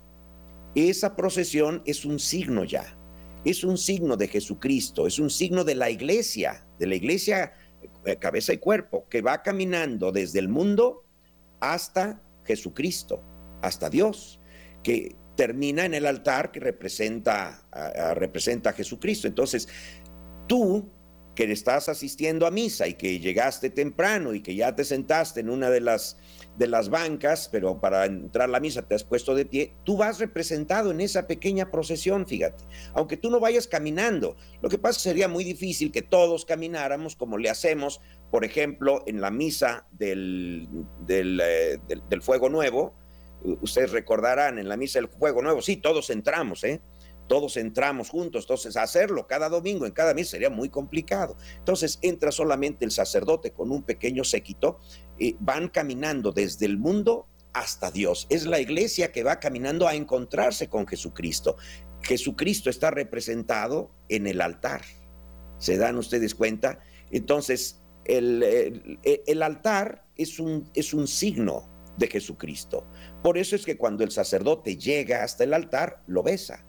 Esa 0.76 1.16
procesión 1.16 1.82
es 1.86 2.06
un 2.06 2.20
signo 2.20 2.64
ya 2.66 2.98
es 3.46 3.64
un 3.64 3.78
signo 3.78 4.18
de 4.18 4.28
Jesucristo, 4.28 5.08
es 5.08 5.20
un 5.20 5.30
signo 5.30 5.64
de 5.64 5.76
la 5.76 5.90
iglesia, 5.90 6.66
de 6.80 6.88
la 6.88 6.96
iglesia 6.96 7.54
eh, 8.06 8.18
cabeza 8.18 8.54
y 8.54 8.58
cuerpo, 8.58 9.08
que 9.10 9.22
va 9.22 9.42
caminando 9.44 10.12
desde 10.12 10.40
el 10.40 10.50
mundo 10.50 11.06
hasta 11.60 12.22
Jesucristo, 12.46 13.24
hasta 13.62 13.90
Dios, 13.90 14.40
que 14.84 15.16
termina 15.36 15.86
en 15.86 15.94
el 15.94 16.06
altar 16.06 16.52
que 16.52 16.60
representa, 16.60 17.68
representa 18.16 18.72
a 18.72 18.74
Jesucristo. 18.74 19.28
Entonces, 19.28 19.68
tú 20.48 20.90
que 21.38 21.52
estás 21.52 21.88
asistiendo 21.88 22.48
a 22.48 22.52
misa 22.52 22.88
y 22.88 22.96
que 22.96 23.20
llegaste 23.20 23.70
temprano 23.70 24.34
y 24.34 24.42
que 24.42 24.56
ya 24.56 24.76
te 24.76 24.84
sentaste 24.84 25.42
en 25.42 25.52
una 25.52 25.70
de 25.70 25.82
las, 25.82 26.18
de 26.58 26.66
las 26.66 26.90
bancas, 26.90 27.48
pero 27.52 27.80
para 27.80 28.06
entrar 28.06 28.50
a 28.50 28.52
la 28.52 28.60
misa 28.60 28.82
te 28.82 28.96
has 28.96 29.04
puesto 29.04 29.36
de 29.36 29.46
pie, 29.46 29.76
tú 29.84 29.98
vas 29.98 30.18
representado 30.18 30.90
en 30.90 31.00
esa 31.00 31.28
pequeña 31.28 31.70
procesión, 31.70 32.26
fíjate, 32.26 32.64
aunque 32.96 33.18
tú 33.18 33.30
no 33.30 33.40
vayas 33.40 33.68
caminando. 33.68 34.36
Lo 34.64 34.70
que 34.70 34.80
pasa 34.80 35.00
sería 35.00 35.28
muy 35.28 35.44
difícil 35.44 35.92
que 35.92 36.02
todos 36.02 36.44
camináramos 36.44 37.16
como 37.16 37.38
le 37.38 37.52
hacemos, 37.52 38.02
por 38.32 38.44
ejemplo, 38.44 39.04
en 39.06 39.22
la 39.22 39.30
misa 39.30 39.86
del, 39.92 40.68
del, 41.06 41.40
eh, 41.40 41.80
del 42.10 42.24
Fuego 42.24 42.50
Nuevo. 42.50 42.96
Ustedes 43.62 43.92
recordarán, 43.92 44.58
en 44.58 44.68
la 44.68 44.76
misa 44.76 44.98
del 45.00 45.08
Fuego 45.08 45.44
Nuevo, 45.44 45.62
sí, 45.62 45.78
todos 45.78 46.10
entramos, 46.10 46.64
¿eh? 46.64 46.82
Todos 47.28 47.58
entramos 47.58 48.10
juntos, 48.10 48.44
entonces 48.44 48.78
hacerlo 48.78 49.28
cada 49.28 49.50
domingo 49.50 49.86
en 49.86 49.92
cada 49.92 50.14
misa 50.14 50.32
sería 50.32 50.50
muy 50.50 50.70
complicado. 50.70 51.38
Entonces 51.58 52.00
entra 52.02 52.32
solamente 52.32 52.86
el 52.86 52.92
sacerdote 52.92 53.52
con 53.52 53.72
un 53.72 53.84
pequeño 53.84 54.24
séquito, 54.24 54.80
y 55.20 55.36
van 55.40 55.70
caminando 55.70 56.32
desde 56.32 56.66
el 56.66 56.78
mundo 56.78 57.28
hasta 57.54 57.92
Dios. 57.92 58.28
Es 58.30 58.46
la 58.46 58.60
iglesia 58.60 59.12
que 59.12 59.24
va 59.24 59.40
caminando 59.40 59.88
a 59.88 59.96
encontrarse 59.96 60.70
con 60.70 60.88
Jesucristo. 60.88 61.58
Jesucristo 62.02 62.70
está 62.70 62.92
representado 62.92 63.92
en 64.10 64.28
el 64.28 64.42
altar. 64.42 64.82
¿Se 65.58 65.78
dan 65.78 65.98
ustedes 65.98 66.36
cuenta? 66.36 66.80
Entonces, 67.10 67.82
el, 68.06 69.00
el, 69.04 69.44
altar 69.44 70.06
es 70.16 70.40
un, 70.40 70.70
es 70.76 70.94
un 70.94 71.08
signo 71.08 71.68
de 71.98 72.08
Jesucristo. 72.08 72.86
Por 73.24 73.38
eso 73.38 73.56
es 73.56 73.66
que 73.66 73.76
cuando 73.76 74.04
el 74.04 74.12
sacerdote 74.12 74.78
llega 74.78 75.24
hasta 75.24 75.44
el 75.44 75.54
altar, 75.54 76.04
lo 76.06 76.22
besa 76.22 76.64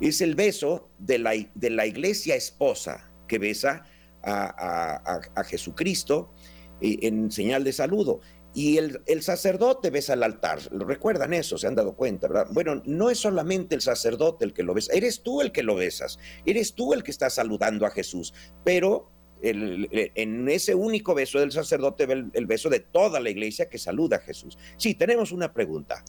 es 0.00 0.20
el 0.20 0.34
beso 0.34 0.90
de 0.98 1.18
la, 1.18 1.32
de 1.54 1.70
la 1.70 1.86
iglesia 1.86 2.34
esposa 2.34 3.10
que 3.26 3.38
besa 3.38 3.84
a, 4.22 5.44
Jesucristo 5.46 6.34
eh, 6.80 6.98
en 7.02 7.30
señal 7.30 7.64
de 7.64 7.72
saludo. 7.72 8.20
Y 8.54 8.78
el, 8.78 9.02
el, 9.06 9.22
sacerdote 9.22 9.90
besa 9.90 10.14
al 10.14 10.22
altar. 10.22 10.58
¿Recuerdan 10.72 11.34
eso? 11.34 11.58
¿Se 11.58 11.66
han 11.66 11.74
dado 11.74 11.94
cuenta? 11.94 12.28
¿verdad? 12.28 12.48
Bueno, 12.50 12.82
no 12.86 13.10
es 13.10 13.18
solamente 13.18 13.74
el 13.74 13.82
sacerdote 13.82 14.44
el 14.44 14.52
que 14.52 14.62
lo 14.62 14.74
besa, 14.74 14.92
eres 14.94 15.22
tú 15.22 15.40
el 15.42 15.52
que 15.52 15.62
lo 15.62 15.76
besas, 15.76 16.18
eres 16.46 16.74
tú 16.74 16.94
el 16.94 17.02
que 17.02 17.10
está 17.10 17.30
saludando 17.30 17.86
a 17.86 17.90
Jesús, 17.90 18.34
pero 18.64 19.10
en 19.40 20.48
ese 20.48 20.74
único 20.74 21.14
beso 21.14 21.38
del 21.38 21.52
sacerdote 21.52 22.04
el, 22.04 22.30
el, 22.32 22.46
beso 22.46 22.68
de 22.68 22.80
toda 22.80 23.20
la 23.20 23.30
iglesia 23.30 23.68
que 23.68 23.78
saluda 23.78 24.16
a 24.16 24.20
Jesús. 24.20 24.58
Sí, 24.76 24.94
tenemos 24.94 25.30
una 25.30 25.52
pregunta. 25.52 26.02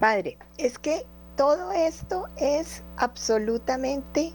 Padre, 0.00 0.38
es 0.56 0.78
que 0.78 1.04
todo 1.36 1.72
esto 1.72 2.26
es 2.36 2.82
absolutamente 2.96 4.34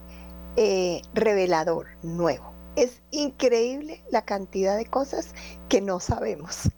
eh, 0.56 1.02
revelador, 1.14 1.88
nuevo. 2.04 2.54
Es 2.76 3.02
increíble 3.12 4.04
la 4.12 4.24
cantidad 4.24 4.78
de 4.78 4.86
cosas 4.86 5.34
que 5.68 5.82
no 5.82 6.00
sabemos, 6.00 6.70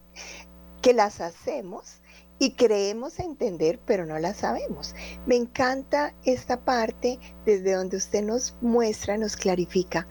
que 0.82 0.94
las 0.94 1.22
hacemos 1.22 2.02
y 2.40 2.54
creemos 2.54 3.20
entender, 3.20 3.80
pero 3.86 4.06
no 4.06 4.18
las 4.18 4.38
sabemos. 4.38 4.96
Me 5.26 5.36
encanta 5.36 6.16
esta 6.24 6.64
parte 6.64 7.20
desde 7.46 7.74
donde 7.74 7.98
usted 7.98 8.24
nos 8.24 8.56
muestra, 8.62 9.18
nos 9.18 9.36
clarifica 9.36 10.08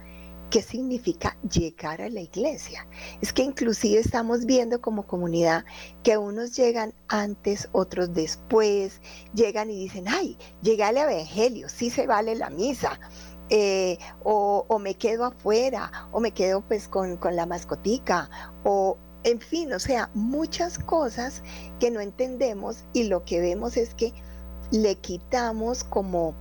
¿Qué 0.50 0.62
significa 0.62 1.36
llegar 1.48 2.02
a 2.02 2.08
la 2.08 2.20
iglesia? 2.22 2.84
Es 3.20 3.32
que 3.32 3.42
inclusive 3.42 4.00
estamos 4.00 4.46
viendo 4.46 4.80
como 4.80 5.06
comunidad 5.06 5.64
que 6.02 6.18
unos 6.18 6.56
llegan 6.56 6.92
antes, 7.06 7.68
otros 7.70 8.12
después, 8.14 9.00
llegan 9.32 9.70
y 9.70 9.76
dicen, 9.76 10.06
ay, 10.08 10.36
llegué 10.60 10.82
al 10.82 10.96
Evangelio, 10.96 11.68
sí 11.68 11.88
se 11.88 12.08
vale 12.08 12.34
la 12.34 12.50
misa. 12.50 12.98
Eh, 13.48 13.98
o, 14.24 14.78
me 14.80 14.94
quedo 14.94 15.24
afuera, 15.24 16.08
o 16.10 16.18
me 16.18 16.32
quedo 16.32 16.62
pues 16.62 16.88
con, 16.88 17.16
con 17.16 17.36
la 17.36 17.46
mascotica, 17.46 18.28
o 18.64 18.96
en 19.22 19.40
fin, 19.40 19.72
o 19.72 19.78
sea, 19.78 20.10
muchas 20.14 20.78
cosas 20.78 21.42
que 21.78 21.90
no 21.90 22.00
entendemos 22.00 22.84
y 22.92 23.04
lo 23.04 23.24
que 23.24 23.40
vemos 23.40 23.76
es 23.76 23.94
que 23.94 24.12
le 24.72 24.96
quitamos 24.96 25.84
como 25.84 26.34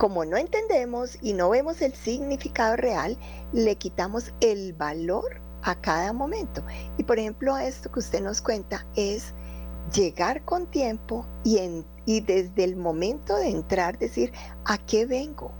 como 0.00 0.24
no 0.24 0.38
entendemos 0.38 1.18
y 1.20 1.34
no 1.34 1.50
vemos 1.50 1.82
el 1.82 1.92
significado 1.92 2.74
real, 2.74 3.18
le 3.52 3.76
quitamos 3.76 4.32
el 4.40 4.72
valor 4.72 5.42
a 5.62 5.78
cada 5.78 6.14
momento. 6.14 6.64
Y 6.96 7.04
por 7.04 7.18
ejemplo, 7.18 7.58
esto 7.58 7.92
que 7.92 7.98
usted 7.98 8.22
nos 8.22 8.40
cuenta 8.40 8.86
es 8.96 9.34
llegar 9.94 10.42
con 10.46 10.70
tiempo 10.70 11.26
y, 11.44 11.58
y 12.06 12.20
desde 12.22 12.64
el 12.64 12.76
momento 12.76 13.36
de 13.36 13.50
entrar 13.50 13.98
decir, 13.98 14.32
¿a 14.64 14.78
qué 14.78 15.04
vengo? 15.04 15.52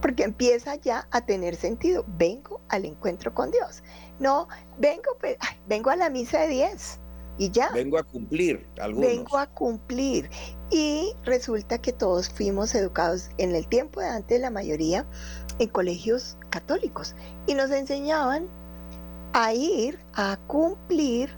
Porque 0.00 0.22
empieza 0.24 0.76
ya 0.76 1.06
a 1.10 1.20
tener 1.20 1.56
sentido, 1.56 2.06
vengo 2.16 2.62
al 2.70 2.86
encuentro 2.86 3.34
con 3.34 3.50
Dios. 3.50 3.82
No, 4.18 4.48
vengo, 4.78 5.10
pues, 5.20 5.36
vengo 5.68 5.90
a 5.90 5.96
la 5.96 6.08
misa 6.08 6.40
de 6.40 6.48
10 6.48 7.00
y 7.36 7.50
ya. 7.50 7.68
Vengo 7.74 7.98
a 7.98 8.02
cumplir 8.02 8.66
algunos. 8.80 9.10
Vengo 9.10 9.36
a 9.36 9.46
cumplir. 9.46 10.30
Y 10.70 11.14
resulta 11.24 11.78
que 11.78 11.92
todos 11.92 12.30
fuimos 12.30 12.74
educados 12.74 13.30
en 13.38 13.54
el 13.54 13.66
tiempo 13.66 14.00
de 14.00 14.08
antes, 14.08 14.40
la 14.40 14.50
mayoría, 14.50 15.04
en 15.58 15.68
colegios 15.68 16.36
católicos. 16.50 17.16
Y 17.46 17.54
nos 17.54 17.70
enseñaban 17.70 18.48
a 19.32 19.52
ir, 19.52 19.98
a 20.14 20.38
cumplir, 20.46 21.30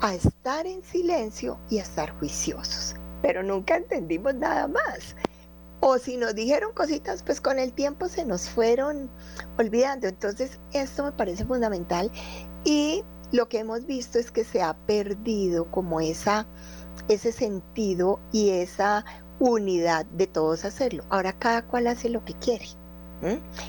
a 0.00 0.14
estar 0.14 0.66
en 0.66 0.82
silencio 0.82 1.58
y 1.70 1.78
a 1.78 1.82
estar 1.82 2.10
juiciosos. 2.18 2.96
Pero 3.22 3.42
nunca 3.42 3.76
entendimos 3.76 4.34
nada 4.34 4.66
más. 4.66 5.14
O 5.80 5.98
si 5.98 6.16
nos 6.16 6.34
dijeron 6.34 6.72
cositas, 6.74 7.22
pues 7.22 7.40
con 7.40 7.58
el 7.58 7.72
tiempo 7.72 8.08
se 8.08 8.24
nos 8.24 8.48
fueron 8.48 9.10
olvidando. 9.58 10.08
Entonces, 10.08 10.60
esto 10.72 11.04
me 11.04 11.12
parece 11.12 11.44
fundamental. 11.44 12.10
Y 12.64 13.04
lo 13.32 13.48
que 13.48 13.60
hemos 13.60 13.86
visto 13.86 14.18
es 14.18 14.30
que 14.30 14.44
se 14.44 14.62
ha 14.62 14.74
perdido 14.86 15.70
como 15.70 16.00
esa, 16.00 16.46
ese 17.08 17.32
sentido 17.32 18.20
y 18.32 18.50
esa 18.50 19.04
unidad 19.38 20.06
de 20.06 20.26
todos 20.26 20.64
hacerlo. 20.64 21.04
Ahora 21.10 21.32
cada 21.32 21.62
cual 21.62 21.86
hace 21.86 22.08
lo 22.08 22.24
que 22.24 22.34
quiere. 22.34 22.66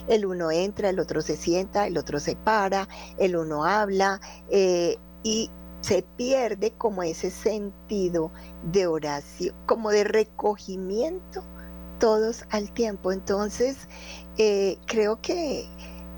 El 0.08 0.26
uno 0.26 0.50
entra, 0.50 0.90
el 0.90 1.00
otro 1.00 1.22
se 1.22 1.38
sienta, 1.38 1.86
el 1.86 1.98
otro 2.00 2.20
se 2.20 2.36
para, 2.36 2.88
el 3.20 3.36
uno 3.36 3.66
habla 3.66 4.20
eh, 4.50 4.98
y 5.22 5.52
se 5.82 6.04
pierde 6.18 6.72
como 6.72 7.04
ese 7.04 7.30
sentido 7.30 8.32
de 8.72 8.88
oración, 8.88 9.54
como 9.68 9.92
de 9.92 10.06
recogimiento 10.06 11.44
todos 12.00 12.46
al 12.50 12.72
tiempo. 12.72 13.12
Entonces, 13.12 13.88
eh, 14.38 14.78
creo 14.88 15.22
que, 15.22 15.68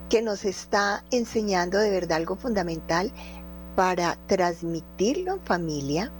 que 0.10 0.22
nos 0.22 0.46
está 0.46 1.04
enseñando 1.12 1.80
de 1.80 1.90
verdad 1.90 2.18
algo 2.18 2.36
fundamental 2.36 3.12
para 3.76 4.18
transmitirlo 4.28 5.34
en 5.34 5.42
familia, 5.42 6.12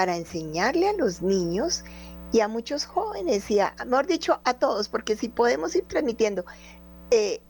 para 0.00 0.16
enseñarle 0.16 0.88
a 0.88 0.94
los 0.94 1.20
niños 1.20 1.84
y 2.32 2.40
a 2.40 2.48
muchos 2.48 2.86
jóvenes 2.86 3.50
y 3.50 3.60
a, 3.60 3.74
mejor 3.86 4.06
dicho, 4.06 4.40
a 4.44 4.54
todos, 4.54 4.88
porque 4.88 5.14
si 5.14 5.28
podemos 5.28 5.76
ir 5.76 5.84
transmitiendo 5.84 6.46
eh, 7.10 7.42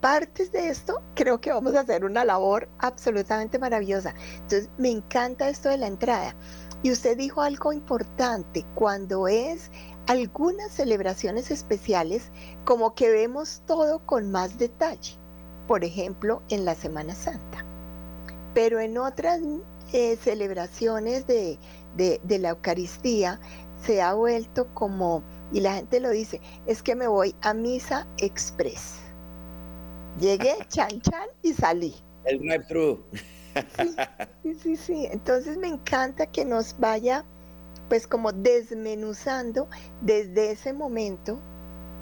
partes 0.00 0.50
de 0.50 0.70
esto, 0.70 1.02
creo 1.14 1.38
que 1.38 1.52
vamos 1.52 1.74
a 1.74 1.80
hacer 1.80 2.06
una 2.06 2.24
labor 2.24 2.66
absolutamente 2.78 3.58
maravillosa. 3.58 4.14
Entonces, 4.36 4.70
me 4.78 4.90
encanta 4.90 5.50
esto 5.50 5.68
de 5.68 5.76
la 5.76 5.86
entrada. 5.86 6.34
Y 6.82 6.92
usted 6.92 7.18
dijo 7.18 7.42
algo 7.42 7.74
importante, 7.74 8.64
cuando 8.74 9.28
es 9.28 9.70
algunas 10.06 10.72
celebraciones 10.72 11.50
especiales, 11.50 12.30
como 12.64 12.94
que 12.94 13.10
vemos 13.10 13.62
todo 13.66 13.98
con 14.06 14.30
más 14.30 14.56
detalle. 14.56 15.18
Por 15.66 15.84
ejemplo, 15.84 16.42
en 16.48 16.64
la 16.64 16.74
Semana 16.74 17.14
Santa. 17.14 17.66
Pero 18.54 18.80
en 18.80 18.96
otras 18.96 19.42
eh, 19.92 20.16
celebraciones 20.16 21.26
de, 21.26 21.58
de 21.96 22.38
la 22.38 22.50
Eucaristía, 22.50 23.40
se 23.82 24.02
ha 24.02 24.14
vuelto 24.14 24.72
como, 24.74 25.22
y 25.52 25.60
la 25.60 25.74
gente 25.74 26.00
lo 26.00 26.10
dice, 26.10 26.40
es 26.66 26.82
que 26.82 26.94
me 26.94 27.06
voy 27.06 27.34
a 27.42 27.54
misa 27.54 28.06
express. 28.18 29.00
Llegué, 30.18 30.56
chan, 30.68 31.00
chan 31.00 31.28
y 31.42 31.52
salí. 31.52 31.94
El 32.24 32.40
drive-thru. 32.40 33.02
Sí, 34.42 34.54
sí, 34.54 34.76
sí, 34.76 35.08
Entonces 35.10 35.56
me 35.56 35.68
encanta 35.68 36.26
que 36.26 36.44
nos 36.44 36.78
vaya, 36.78 37.24
pues 37.88 38.06
como 38.06 38.32
desmenuzando 38.32 39.68
desde 40.00 40.52
ese 40.52 40.72
momento 40.72 41.40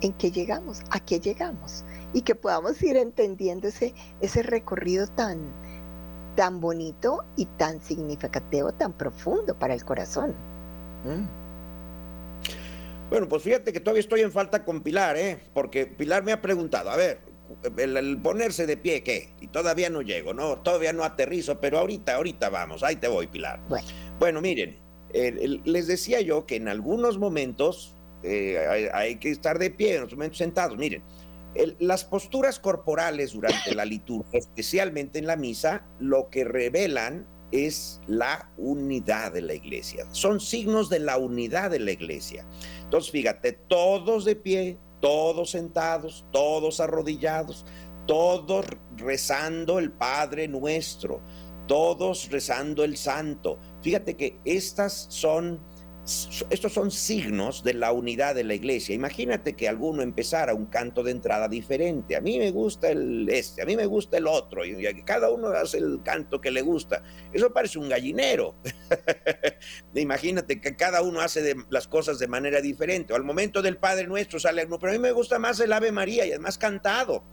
en 0.02 0.12
que 0.14 0.30
llegamos, 0.30 0.82
a 0.90 1.00
qué 1.00 1.20
llegamos, 1.20 1.84
y 2.12 2.22
que 2.22 2.34
podamos 2.34 2.82
ir 2.82 2.96
entendiendo 2.96 3.68
ese, 3.68 3.94
ese 4.20 4.42
recorrido 4.42 5.06
tan, 5.06 5.38
tan 6.36 6.60
bonito 6.60 7.24
y 7.36 7.46
tan 7.46 7.80
significativo, 7.82 8.72
tan 8.72 8.92
profundo 8.92 9.58
para 9.58 9.74
el 9.74 9.84
corazón. 9.84 10.34
Mm. 11.04 11.46
Bueno, 13.10 13.28
pues 13.28 13.42
fíjate 13.42 13.72
que 13.72 13.80
todavía 13.80 14.00
estoy 14.00 14.20
en 14.20 14.32
falta 14.32 14.64
con 14.64 14.82
Pilar, 14.82 15.16
¿eh? 15.16 15.38
Porque 15.54 15.86
Pilar 15.86 16.24
me 16.24 16.32
ha 16.32 16.42
preguntado, 16.42 16.90
a 16.90 16.96
ver, 16.96 17.20
el, 17.78 18.18
ponerse 18.18 18.66
de 18.66 18.76
pie, 18.76 19.02
¿qué? 19.02 19.34
Y 19.40 19.48
todavía 19.48 19.90
no 19.90 20.02
llego, 20.02 20.34
¿no? 20.34 20.58
Todavía 20.58 20.92
no 20.92 21.04
aterrizo, 21.04 21.60
pero 21.60 21.78
ahorita, 21.78 22.16
ahorita 22.16 22.48
vamos, 22.50 22.82
ahí 22.82 22.96
te 22.96 23.08
voy, 23.08 23.28
Pilar. 23.28 23.60
Bueno, 24.18 24.40
miren, 24.40 24.78
les 25.12 25.86
decía 25.86 26.20
yo 26.20 26.46
que 26.46 26.56
en 26.56 26.68
algunos 26.68 27.18
momentos 27.18 27.94
eh, 28.22 28.90
hay, 28.92 29.16
que 29.16 29.30
estar 29.30 29.58
de 29.58 29.70
pie, 29.70 29.96
en 29.96 30.02
otros 30.02 30.16
momentos 30.16 30.38
sentados. 30.38 30.76
Miren, 30.76 31.02
las 31.78 32.04
posturas 32.04 32.58
corporales 32.58 33.32
durante 33.32 33.74
la 33.74 33.84
liturgia, 33.84 34.38
especialmente 34.38 35.18
en 35.18 35.26
la 35.26 35.36
misa, 35.36 35.86
lo 35.98 36.28
que 36.30 36.44
revelan 36.44 37.26
es 37.52 38.00
la 38.06 38.50
unidad 38.56 39.32
de 39.32 39.42
la 39.42 39.54
iglesia. 39.54 40.06
Son 40.10 40.40
signos 40.40 40.88
de 40.88 40.98
la 40.98 41.18
unidad 41.18 41.70
de 41.70 41.78
la 41.78 41.92
iglesia. 41.92 42.46
Entonces, 42.82 43.10
fíjate, 43.10 43.52
todos 43.52 44.24
de 44.24 44.36
pie, 44.36 44.78
todos 45.00 45.50
sentados, 45.50 46.24
todos 46.32 46.80
arrodillados, 46.80 47.64
todos 48.06 48.66
rezando 48.96 49.78
el 49.78 49.92
Padre 49.92 50.48
nuestro, 50.48 51.20
todos 51.66 52.30
rezando 52.30 52.84
el 52.84 52.96
Santo. 52.96 53.58
Fíjate 53.82 54.16
que 54.16 54.38
estas 54.44 55.06
son 55.10 55.60
estos 56.50 56.72
son 56.72 56.92
signos 56.92 57.64
de 57.64 57.74
la 57.74 57.90
unidad 57.90 58.36
de 58.36 58.44
la 58.44 58.54
iglesia. 58.54 58.94
Imagínate 58.94 59.54
que 59.54 59.68
alguno 59.68 60.02
empezara 60.02 60.54
un 60.54 60.66
canto 60.66 61.02
de 61.02 61.10
entrada 61.10 61.48
diferente. 61.48 62.14
A 62.14 62.20
mí 62.20 62.38
me 62.38 62.52
gusta 62.52 62.90
el 62.90 63.28
este, 63.28 63.62
a 63.62 63.66
mí 63.66 63.74
me 63.74 63.86
gusta 63.86 64.16
el 64.16 64.28
otro, 64.28 64.64
y 64.64 65.02
cada 65.02 65.30
uno 65.30 65.48
hace 65.48 65.78
el 65.78 66.00
canto 66.04 66.40
que 66.40 66.52
le 66.52 66.62
gusta. 66.62 67.02
Eso 67.32 67.52
parece 67.52 67.80
un 67.80 67.88
gallinero. 67.88 68.54
Imagínate 69.96 70.60
que 70.60 70.76
cada 70.76 71.02
uno 71.02 71.20
hace 71.20 71.56
las 71.70 71.88
cosas 71.88 72.20
de 72.20 72.28
manera 72.28 72.60
diferente. 72.60 73.12
O 73.12 73.16
al 73.16 73.24
momento 73.24 73.60
del 73.60 73.76
Padre 73.76 74.06
Nuestro 74.06 74.38
sale 74.38 74.64
uno, 74.64 74.78
pero 74.78 74.92
a 74.92 74.94
mí 74.94 75.00
me 75.00 75.10
gusta 75.10 75.40
más 75.40 75.58
el 75.58 75.72
Ave 75.72 75.90
María 75.90 76.24
y 76.24 76.30
es 76.30 76.38
más 76.38 76.56
cantado. 76.56 77.24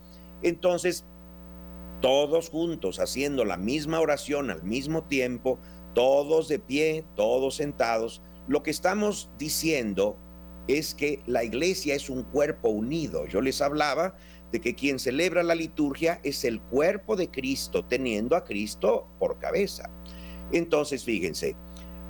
Entonces, 0.41 1.05
todos 2.01 2.49
juntos 2.49 2.99
haciendo 2.99 3.45
la 3.45 3.57
misma 3.57 3.99
oración 3.99 4.49
al 4.49 4.63
mismo 4.63 5.03
tiempo, 5.03 5.59
todos 5.93 6.47
de 6.47 6.57
pie, 6.57 7.05
todos 7.15 7.57
sentados 7.57 8.23
lo 8.47 8.63
que 8.63 8.71
estamos 8.71 9.29
diciendo 9.37 10.17
es 10.67 10.95
que 10.95 11.21
la 11.25 11.43
iglesia 11.43 11.95
es 11.95 12.09
un 12.09 12.23
cuerpo 12.23 12.69
unido. 12.69 13.25
Yo 13.27 13.41
les 13.41 13.61
hablaba 13.61 14.15
de 14.51 14.61
que 14.61 14.75
quien 14.75 14.99
celebra 14.99 15.43
la 15.43 15.55
liturgia 15.55 16.19
es 16.23 16.45
el 16.45 16.61
cuerpo 16.61 17.15
de 17.15 17.29
Cristo, 17.29 17.85
teniendo 17.85 18.35
a 18.35 18.43
Cristo 18.43 19.07
por 19.19 19.39
cabeza. 19.39 19.89
Entonces, 20.51 21.03
fíjense, 21.03 21.55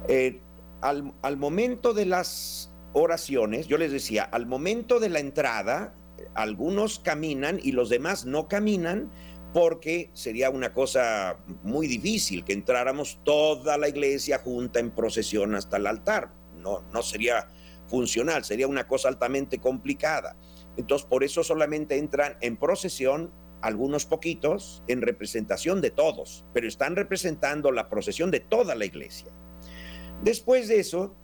eh, 0.08 0.42
al, 0.82 1.14
al 1.22 1.38
momento 1.38 1.94
de 1.94 2.06
las 2.06 2.72
oraciones, 2.94 3.68
yo 3.68 3.78
les 3.78 3.92
decía, 3.92 4.24
al 4.24 4.46
momento 4.46 5.00
de 5.00 5.10
la 5.10 5.20
entrada, 5.20 5.96
algunos 6.36 7.00
caminan 7.00 7.60
y 7.62 7.72
los 7.72 7.90
demás 7.90 8.26
no 8.26 8.48
caminan 8.48 9.10
porque 9.54 10.10
sería 10.14 10.50
una 10.50 10.74
cosa 10.74 11.38
muy 11.62 11.88
difícil 11.88 12.44
que 12.44 12.54
entráramos 12.54 13.20
toda 13.24 13.78
la 13.78 13.88
iglesia 13.88 14.40
junta 14.40 14.80
en 14.80 14.90
procesión 14.90 15.54
hasta 15.54 15.78
el 15.78 15.86
altar. 15.86 16.34
No, 16.58 16.82
no 16.92 17.04
sería 17.04 17.50
funcional, 17.88 18.44
sería 18.44 18.68
una 18.68 18.88
cosa 18.88 19.10
altamente 19.10 19.60
complicada. 19.60 20.36
Entonces, 20.76 21.08
por 21.08 21.24
eso 21.24 21.44
solamente 21.44 21.98
entran 21.98 22.36
en 22.42 22.58
procesión 22.58 23.32
algunos 23.62 24.06
poquitos 24.06 24.84
en 24.88 25.02
representación 25.02 25.82
de 25.82 25.92
todos, 25.92 26.46
pero 26.54 26.68
están 26.68 26.96
representando 26.96 27.72
la 27.72 27.90
procesión 27.90 28.32
de 28.32 28.40
toda 28.40 28.74
la 28.76 28.86
iglesia. 28.86 29.32
Después 30.24 30.68
de 30.68 30.80
eso, 30.80 31.16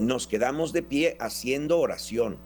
nos 0.00 0.26
quedamos 0.26 0.72
de 0.72 0.82
pie 0.82 1.16
haciendo 1.20 1.78
oración 1.78 2.38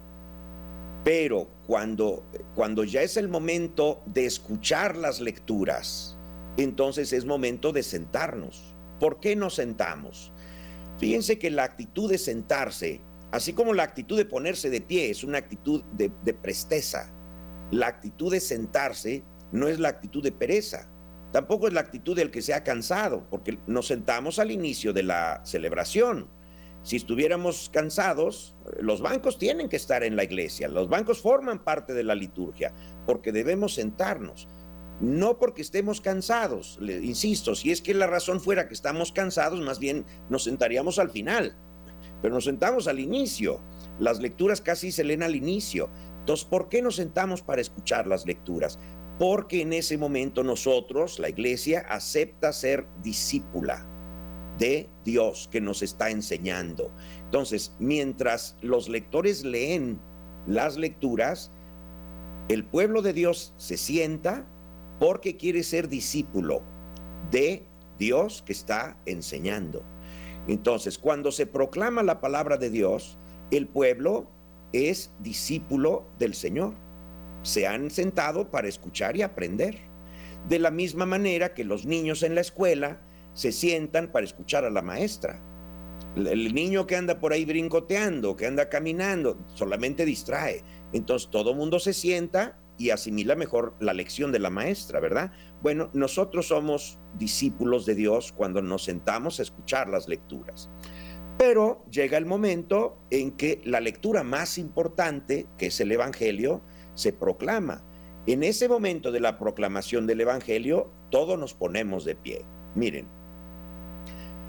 pero 1.03 1.49
cuando, 1.65 2.23
cuando 2.55 2.83
ya 2.83 3.01
es 3.01 3.17
el 3.17 3.27
momento 3.27 4.03
de 4.05 4.25
escuchar 4.25 4.95
las 4.95 5.19
lecturas, 5.19 6.17
entonces 6.57 7.11
es 7.13 7.25
momento 7.25 7.71
de 7.71 7.83
sentarnos. 7.83 8.75
¿Por 8.99 9.19
qué 9.19 9.35
nos 9.35 9.55
sentamos? 9.55 10.31
Fíjense 10.99 11.39
que 11.39 11.49
la 11.49 11.63
actitud 11.63 12.09
de 12.09 12.19
sentarse, 12.19 13.01
así 13.31 13.53
como 13.53 13.73
la 13.73 13.83
actitud 13.83 14.15
de 14.15 14.25
ponerse 14.25 14.69
de 14.69 14.81
pie, 14.81 15.09
es 15.09 15.23
una 15.23 15.39
actitud 15.39 15.83
de, 15.93 16.11
de 16.23 16.33
presteza. 16.33 17.11
La 17.71 17.87
actitud 17.87 18.31
de 18.31 18.39
sentarse 18.39 19.23
no 19.51 19.67
es 19.67 19.79
la 19.79 19.89
actitud 19.89 20.21
de 20.21 20.31
pereza, 20.31 20.87
tampoco 21.31 21.67
es 21.67 21.73
la 21.73 21.81
actitud 21.81 22.15
del 22.15 22.29
que 22.29 22.41
se 22.43 22.53
ha 22.53 22.63
cansado, 22.63 23.25
porque 23.29 23.57
nos 23.65 23.87
sentamos 23.87 24.37
al 24.37 24.51
inicio 24.51 24.93
de 24.93 25.03
la 25.03 25.41
celebración 25.45 26.27
si 26.83 26.95
estuviéramos 26.95 27.69
cansados, 27.71 28.55
los 28.79 29.01
bancos 29.01 29.37
tienen 29.37 29.69
que 29.69 29.75
estar 29.75 30.03
en 30.03 30.15
la 30.15 30.23
iglesia, 30.23 30.67
los 30.67 30.89
bancos 30.89 31.21
forman 31.21 31.63
parte 31.63 31.93
de 31.93 32.03
la 32.03 32.15
liturgia, 32.15 32.73
porque 33.05 33.31
debemos 33.31 33.75
sentarnos. 33.75 34.47
No 34.99 35.39
porque 35.39 35.63
estemos 35.63 35.99
cansados, 35.99 36.77
insisto, 36.81 37.55
si 37.55 37.71
es 37.71 37.81
que 37.81 37.95
la 37.95 38.05
razón 38.05 38.39
fuera 38.39 38.67
que 38.67 38.75
estamos 38.75 39.11
cansados, 39.11 39.59
más 39.61 39.79
bien 39.79 40.05
nos 40.29 40.43
sentaríamos 40.43 40.99
al 40.99 41.09
final, 41.09 41.55
pero 42.21 42.35
nos 42.35 42.45
sentamos 42.45 42.87
al 42.87 42.99
inicio. 42.99 43.61
Las 43.99 44.19
lecturas 44.19 44.61
casi 44.61 44.91
se 44.91 45.03
leen 45.03 45.23
al 45.23 45.35
inicio. 45.35 45.89
Entonces, 46.19 46.45
¿por 46.45 46.69
qué 46.69 46.83
nos 46.83 46.97
sentamos 46.97 47.41
para 47.41 47.61
escuchar 47.61 48.05
las 48.05 48.27
lecturas? 48.27 48.77
Porque 49.17 49.61
en 49.61 49.73
ese 49.73 49.97
momento 49.97 50.43
nosotros, 50.43 51.17
la 51.17 51.29
iglesia, 51.29 51.83
acepta 51.89 52.53
ser 52.53 52.85
discípula 53.01 53.90
de 54.61 54.87
Dios 55.03 55.49
que 55.51 55.59
nos 55.59 55.81
está 55.81 56.11
enseñando. 56.11 56.91
Entonces, 57.25 57.75
mientras 57.79 58.55
los 58.61 58.89
lectores 58.89 59.43
leen 59.43 59.99
las 60.45 60.77
lecturas, 60.77 61.51
el 62.47 62.63
pueblo 62.63 63.01
de 63.01 63.13
Dios 63.13 63.55
se 63.57 63.75
sienta 63.75 64.47
porque 64.99 65.35
quiere 65.35 65.63
ser 65.63 65.89
discípulo 65.89 66.61
de 67.31 67.65
Dios 67.97 68.43
que 68.45 68.53
está 68.53 68.97
enseñando. 69.07 69.83
Entonces, 70.47 70.99
cuando 70.99 71.31
se 71.31 71.47
proclama 71.47 72.03
la 72.03 72.21
palabra 72.21 72.57
de 72.57 72.69
Dios, 72.69 73.17
el 73.49 73.67
pueblo 73.67 74.29
es 74.73 75.11
discípulo 75.21 76.07
del 76.19 76.35
Señor. 76.35 76.75
Se 77.41 77.65
han 77.65 77.89
sentado 77.89 78.51
para 78.51 78.67
escuchar 78.67 79.17
y 79.17 79.23
aprender. 79.23 79.79
De 80.47 80.59
la 80.59 80.69
misma 80.69 81.07
manera 81.07 81.55
que 81.55 81.63
los 81.63 81.87
niños 81.87 82.21
en 82.21 82.35
la 82.35 82.41
escuela 82.41 83.01
se 83.33 83.51
sientan 83.51 84.11
para 84.11 84.25
escuchar 84.25 84.65
a 84.65 84.69
la 84.69 84.81
maestra. 84.81 85.41
El 86.15 86.53
niño 86.53 86.87
que 86.87 86.97
anda 86.97 87.19
por 87.19 87.31
ahí 87.31 87.45
brincoteando, 87.45 88.35
que 88.35 88.45
anda 88.45 88.67
caminando, 88.69 89.37
solamente 89.53 90.05
distrae. 90.05 90.63
Entonces 90.91 91.29
todo 91.29 91.53
mundo 91.53 91.79
se 91.79 91.93
sienta 91.93 92.59
y 92.77 92.89
asimila 92.89 93.35
mejor 93.35 93.75
la 93.79 93.93
lección 93.93 94.31
de 94.31 94.39
la 94.39 94.49
maestra, 94.49 94.99
¿verdad? 94.99 95.31
Bueno, 95.61 95.89
nosotros 95.93 96.47
somos 96.47 96.99
discípulos 97.17 97.85
de 97.85 97.95
Dios 97.95 98.33
cuando 98.33 98.61
nos 98.61 98.83
sentamos 98.83 99.39
a 99.39 99.43
escuchar 99.43 99.87
las 99.87 100.07
lecturas. 100.07 100.69
Pero 101.37 101.85
llega 101.89 102.17
el 102.17 102.25
momento 102.25 102.99
en 103.09 103.31
que 103.31 103.61
la 103.63 103.79
lectura 103.79 104.23
más 104.23 104.57
importante, 104.57 105.47
que 105.57 105.67
es 105.67 105.79
el 105.79 105.91
Evangelio, 105.91 106.61
se 106.93 107.13
proclama. 107.13 107.85
En 108.27 108.43
ese 108.43 108.67
momento 108.67 109.11
de 109.11 109.19
la 109.19 109.39
proclamación 109.39 110.05
del 110.05 110.21
Evangelio, 110.21 110.91
todos 111.09 111.39
nos 111.39 111.53
ponemos 111.53 112.05
de 112.05 112.15
pie. 112.15 112.45
Miren, 112.75 113.07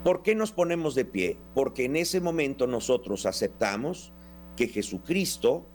¿por 0.03 0.21
qué 0.21 0.35
nos 0.35 0.51
ponemos 0.51 0.95
de 0.95 1.05
pie? 1.05 1.39
Porque 1.53 1.85
en 1.85 1.95
ese 1.95 2.21
momento 2.21 2.67
nosotros 2.67 3.25
aceptamos 3.25 4.13
que 4.55 4.67
Jesucristo, 4.67 5.65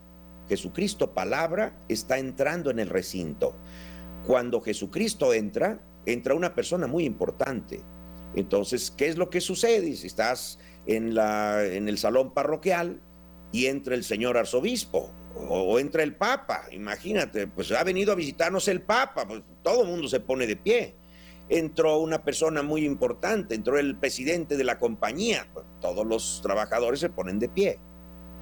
Jesucristo 0.49 1.15
palabra, 1.15 1.83
está 1.89 2.19
entrando 2.19 2.71
en 2.71 2.79
el 2.79 2.89
recinto. 2.89 3.57
Cuando 4.27 4.61
Jesucristo 4.61 5.33
entra, 5.33 5.81
entra 6.07 6.35
una 6.35 6.55
persona 6.55 6.87
muy 6.87 7.05
importante. 7.05 7.83
Entonces, 8.35 8.91
¿qué 8.91 9.09
es 9.09 9.17
lo 9.17 9.31
que 9.31 9.41
sucede? 9.41 9.95
Si 9.97 10.07
estás 10.07 10.59
en, 10.87 11.17
el 11.17 11.99
salón 11.99 12.33
parroquial 12.33 13.01
y 13.53 13.67
entra 13.67 13.95
el 13.95 14.05
señor 14.05 14.37
arzobispo 14.37 15.11
o, 15.35 15.79
entra 15.79 16.03
el 16.03 16.15
papa, 16.17 16.65
imagínate, 16.73 17.47
pues 17.47 17.73
ha 17.73 17.85
venido 17.85 18.13
a 18.13 18.17
visitarnos 18.17 18.69
el 18.69 18.83
papa, 18.83 19.27
pues 19.27 19.43
todo 19.63 19.83
el 19.83 19.89
mundo 19.89 20.09
se 20.09 20.21
pone 20.21 20.47
de 20.47 20.57
pie. 20.57 20.97
Entró 21.49 21.99
una 21.99 22.23
persona 22.23 22.63
muy 22.63 22.85
importante, 22.85 23.55
entró 23.55 23.79
el 23.79 23.97
presidente 23.97 24.57
de 24.57 24.65
la 24.65 24.79
compañía, 24.79 25.49
pues 25.53 25.65
todos 25.81 26.07
los 26.07 26.41
trabajadores 26.43 27.01
se 27.01 27.09
ponen 27.09 27.39
de 27.39 27.49
pie. 27.49 27.81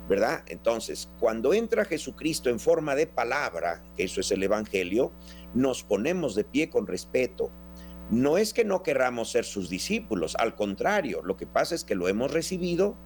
¿verdad? 0.09 0.45
Entonces, 0.47 1.11
cuando 1.19 1.53
entra 1.53 1.85
Jesucristo 1.85 2.49
en 2.49 2.61
forma 2.61 2.95
de 2.95 3.07
palabra, 3.07 3.83
que 3.97 4.05
eso 4.05 4.21
es 4.21 4.31
el 4.31 4.43
Evangelio, 4.43 5.13
nos 5.55 5.83
ponemos 5.83 6.35
de 6.35 6.45
pie 6.45 6.71
con 6.71 6.87
respeto. 6.87 7.51
No 8.11 8.39
es 8.39 8.53
que 8.53 8.65
no 8.65 8.83
querramos 8.83 9.33
ser 9.33 9.45
sus 9.45 9.69
discípulos, 9.69 10.37
al 10.37 10.55
contrario, 10.55 11.23
lo 11.25 11.37
que 11.37 11.47
pasa 11.47 11.75
es 11.75 11.83
que 11.83 11.97
lo 11.97 12.09
hemos 12.09 12.31
recibido 12.31 12.97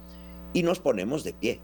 y 0.53 0.61
nos 0.61 0.79
ponemos 0.79 1.23
de 1.23 1.33
pie. 1.33 1.61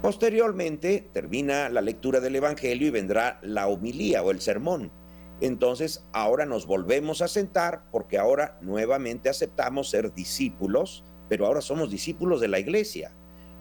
Posteriormente 0.00 1.08
termina 1.12 1.68
la 1.70 1.80
lectura 1.80 2.20
del 2.20 2.36
Evangelio 2.36 2.86
y 2.86 2.90
vendrá 2.90 3.40
la 3.42 3.66
homilía 3.66 4.22
o 4.22 4.30
el 4.30 4.40
sermón. 4.40 4.92
Entonces 5.40 6.06
ahora 6.12 6.46
nos 6.46 6.66
volvemos 6.66 7.22
a 7.22 7.28
sentar 7.28 7.84
porque 7.90 8.18
ahora 8.18 8.58
nuevamente 8.60 9.28
aceptamos 9.28 9.90
ser 9.90 10.14
discípulos, 10.14 11.04
pero 11.28 11.46
ahora 11.46 11.60
somos 11.60 11.90
discípulos 11.90 12.40
de 12.40 12.48
la 12.48 12.58
iglesia. 12.58 13.12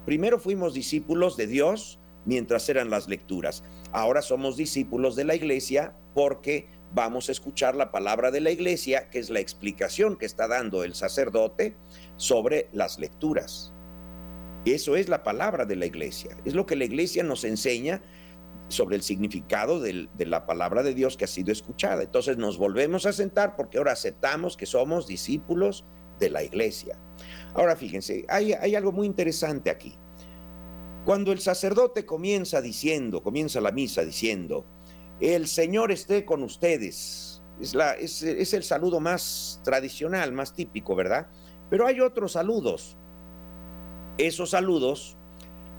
Primero 0.05 0.39
fuimos 0.39 0.73
discípulos 0.73 1.38
de 1.38 1.47
Dios 1.47 1.99
mientras 2.25 2.67
eran 2.69 2.89
las 2.89 3.07
lecturas. 3.07 3.63
Ahora 3.91 4.21
somos 4.21 4.57
discípulos 4.57 5.15
de 5.15 5.25
la 5.25 5.36
iglesia 5.36 5.95
porque 6.13 6.69
vamos 6.93 7.29
a 7.29 7.31
escuchar 7.31 7.75
la 7.75 7.91
palabra 7.91 8.29
de 8.29 8.41
la 8.41 8.51
iglesia, 8.51 9.09
que 9.09 9.19
es 9.19 9.29
la 9.29 9.39
explicación 9.39 10.17
que 10.17 10.25
está 10.25 10.47
dando 10.47 10.83
el 10.83 10.93
sacerdote 10.93 11.75
sobre 12.17 12.69
las 12.71 12.99
lecturas. 12.99 13.73
Eso 14.65 14.95
es 14.95 15.09
la 15.09 15.23
palabra 15.23 15.65
de 15.65 15.75
la 15.75 15.86
iglesia. 15.86 16.38
Es 16.45 16.53
lo 16.53 16.65
que 16.65 16.75
la 16.75 16.86
iglesia 16.86 17.23
nos 17.23 17.43
enseña 17.43 18.01
sobre 18.73 18.95
el 18.95 19.03
significado 19.03 19.79
de 19.79 20.09
la 20.25 20.45
palabra 20.45 20.83
de 20.83 20.93
Dios 20.93 21.15
que 21.15 21.25
ha 21.25 21.27
sido 21.27 21.51
escuchada. 21.51 22.03
Entonces 22.03 22.38
nos 22.38 22.57
volvemos 22.57 23.05
a 23.05 23.13
sentar 23.13 23.55
porque 23.55 23.77
ahora 23.77 23.93
aceptamos 23.93 24.57
que 24.57 24.65
somos 24.65 25.07
discípulos 25.07 25.86
de 26.19 26.29
la 26.29 26.43
iglesia. 26.43 26.97
Ahora 27.53 27.75
fíjense, 27.75 28.25
hay, 28.27 28.53
algo 28.75 28.91
muy 28.91 29.07
interesante 29.07 29.69
aquí. 29.69 29.95
Cuando 31.05 31.31
el 31.31 31.39
sacerdote 31.39 32.05
comienza 32.05 32.62
diciendo, 32.62 33.21
comienza 33.21 33.62
la 33.62 33.71
misa 33.71 34.03
diciendo, 34.03 34.65
el 35.19 35.47
Señor 35.47 35.91
esté 35.91 36.25
con 36.25 36.43
ustedes, 36.43 37.41
es, 37.59 38.53
el 38.53 38.63
saludo 38.63 38.99
más 38.99 39.62
tradicional, 39.63 40.31
más 40.31 40.53
típico, 40.53 40.95
¿verdad? 40.95 41.27
Pero 41.69 41.86
hay 41.86 41.99
otros 41.99 42.33
saludos. 42.33 42.97
Esos 44.17 44.51
saludos 44.51 45.17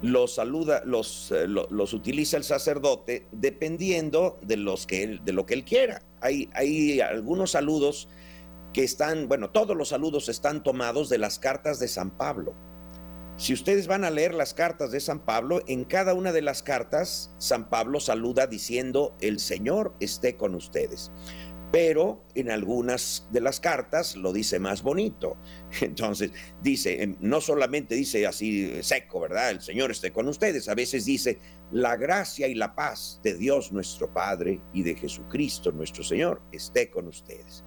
los 0.05 0.35
saluda, 0.35 0.83
los, 0.85 1.33
eh, 1.33 1.49
los, 1.49 1.95
utiliza 1.95 2.37
el 2.37 2.45
sacerdote 2.45 3.27
dependiendo 3.33 4.39
de, 4.43 4.59
los 4.59 4.87
que 4.87 5.19
de 5.25 5.33
lo 5.33 5.47
que 5.47 5.55
él 5.55 5.65
quiera. 5.65 6.03
Hay, 6.21 6.51
hay 6.53 7.01
algunos 7.01 7.53
saludos 7.53 8.09
que 8.75 8.85
están, 8.85 9.29
bueno, 9.29 9.49
todos 9.51 9.75
los 9.75 9.89
saludos 9.89 10.29
están 10.29 10.63
tomados 10.63 11.09
de 11.09 11.17
las 11.17 11.39
cartas 11.39 11.79
de 11.79 11.89
San 11.89 12.11
Pablo. 12.19 12.55
Si 13.37 13.53
ustedes 13.53 13.89
van 13.89 14.05
a 14.05 14.11
leer 14.11 14.33
las 14.33 14.55
cartas 14.55 14.93
de 14.93 15.01
San 15.01 15.19
Pablo, 15.19 15.61
en 15.67 15.85
cada 15.85 16.15
una 16.15 16.33
de 16.33 16.41
las 16.41 16.63
cartas 16.63 17.35
San 17.39 17.69
Pablo 17.69 17.99
saluda 17.99 18.47
diciendo, 18.47 19.17
el 19.21 19.41
Señor 19.41 19.95
esté 19.99 20.37
con 20.37 20.55
ustedes. 20.55 21.11
Pero 21.73 22.25
en 22.37 22.53
algunas 22.53 23.27
de 23.33 23.41
las 23.41 23.59
cartas 23.59 24.15
lo 24.15 24.33
dice 24.33 24.61
más 24.61 24.85
bonito. 24.85 25.37
Entonces 25.81 26.31
dice, 26.63 27.03
em, 27.03 27.17
no 27.19 27.41
solamente 27.41 27.97
dice 27.97 28.25
así 28.25 28.81
seco, 28.85 29.19
¿verdad? 29.19 29.51
El 29.51 29.61
Señor 29.61 29.91
esté 29.91 30.13
con 30.13 30.29
ustedes. 30.29 30.69
A 30.69 30.77
veces 30.77 31.05
dice, 31.05 31.41
la 31.73 31.97
gracia 31.97 32.47
y 32.47 32.55
la 32.55 32.77
paz 32.77 33.19
de 33.25 33.35
Dios 33.35 33.73
nuestro 33.73 34.15
Padre 34.15 34.61
y 34.73 34.85
de 34.85 34.95
Jesucristo 34.95 35.73
nuestro 35.73 36.05
Señor 36.05 36.41
esté 36.53 36.89
con 36.89 37.09
ustedes 37.09 37.65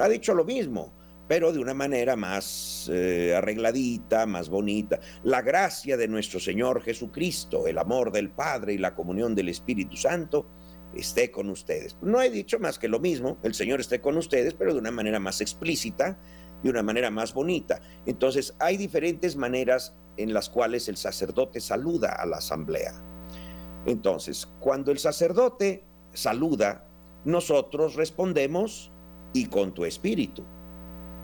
ha 0.00 0.08
dicho 0.08 0.34
lo 0.34 0.44
mismo, 0.44 0.92
pero 1.28 1.52
de 1.52 1.58
una 1.58 1.74
manera 1.74 2.16
más 2.16 2.90
eh, 2.92 3.34
arregladita, 3.34 4.26
más 4.26 4.48
bonita. 4.48 5.00
La 5.22 5.42
gracia 5.42 5.96
de 5.96 6.08
nuestro 6.08 6.40
Señor 6.40 6.82
Jesucristo, 6.82 7.66
el 7.66 7.78
amor 7.78 8.12
del 8.12 8.30
Padre 8.30 8.74
y 8.74 8.78
la 8.78 8.94
comunión 8.94 9.34
del 9.34 9.48
Espíritu 9.48 9.96
Santo 9.96 10.46
esté 10.94 11.30
con 11.30 11.48
ustedes. 11.48 11.96
No 12.02 12.20
he 12.20 12.30
dicho 12.30 12.58
más 12.58 12.78
que 12.78 12.88
lo 12.88 13.00
mismo, 13.00 13.38
el 13.42 13.54
Señor 13.54 13.80
esté 13.80 14.00
con 14.00 14.16
ustedes, 14.16 14.54
pero 14.54 14.72
de 14.72 14.80
una 14.80 14.90
manera 14.90 15.20
más 15.20 15.40
explícita, 15.40 16.18
de 16.62 16.70
una 16.70 16.82
manera 16.82 17.10
más 17.10 17.32
bonita. 17.32 17.80
Entonces, 18.06 18.54
hay 18.58 18.76
diferentes 18.76 19.36
maneras 19.36 19.94
en 20.16 20.34
las 20.34 20.50
cuales 20.50 20.88
el 20.88 20.96
sacerdote 20.96 21.60
saluda 21.60 22.10
a 22.10 22.26
la 22.26 22.36
asamblea. 22.36 22.92
Entonces, 23.86 24.48
cuando 24.60 24.92
el 24.92 24.98
sacerdote 24.98 25.84
saluda, 26.12 26.86
nosotros 27.24 27.94
respondemos 27.94 28.92
y 29.32 29.46
con 29.46 29.72
tu 29.72 29.84
espíritu. 29.84 30.44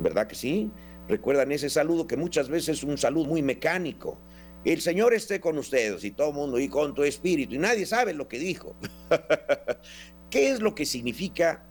¿Verdad 0.01 0.27
que 0.27 0.35
sí? 0.35 0.71
Recuerdan 1.09 1.53
ese 1.53 1.71
saludo 1.71 2.07
que 2.07 2.17
muchas 2.17 2.49
veces 2.49 2.79
es 2.79 2.85
un 2.85 2.99
saludo 2.99 3.27
muy 3.27 3.43
mecánico. 3.43 4.21
El 4.65 4.81
Señor 4.81 5.15
esté 5.15 5.41
con 5.41 5.57
ustedes 5.57 6.05
y 6.05 6.11
todo 6.11 6.29
el 6.29 6.35
mundo 6.35 6.59
y 6.59 6.69
con 6.69 6.95
tu 6.95 7.05
espíritu 7.05 7.55
y 7.55 7.59
nadie 7.59 7.87
sabe 7.87 8.13
lo 8.13 8.29
que 8.29 8.39
dijo. 8.39 8.77
¿Qué 10.31 10.51
es 10.51 10.61
lo 10.61 10.75
que 10.75 10.85
significa 10.85 11.65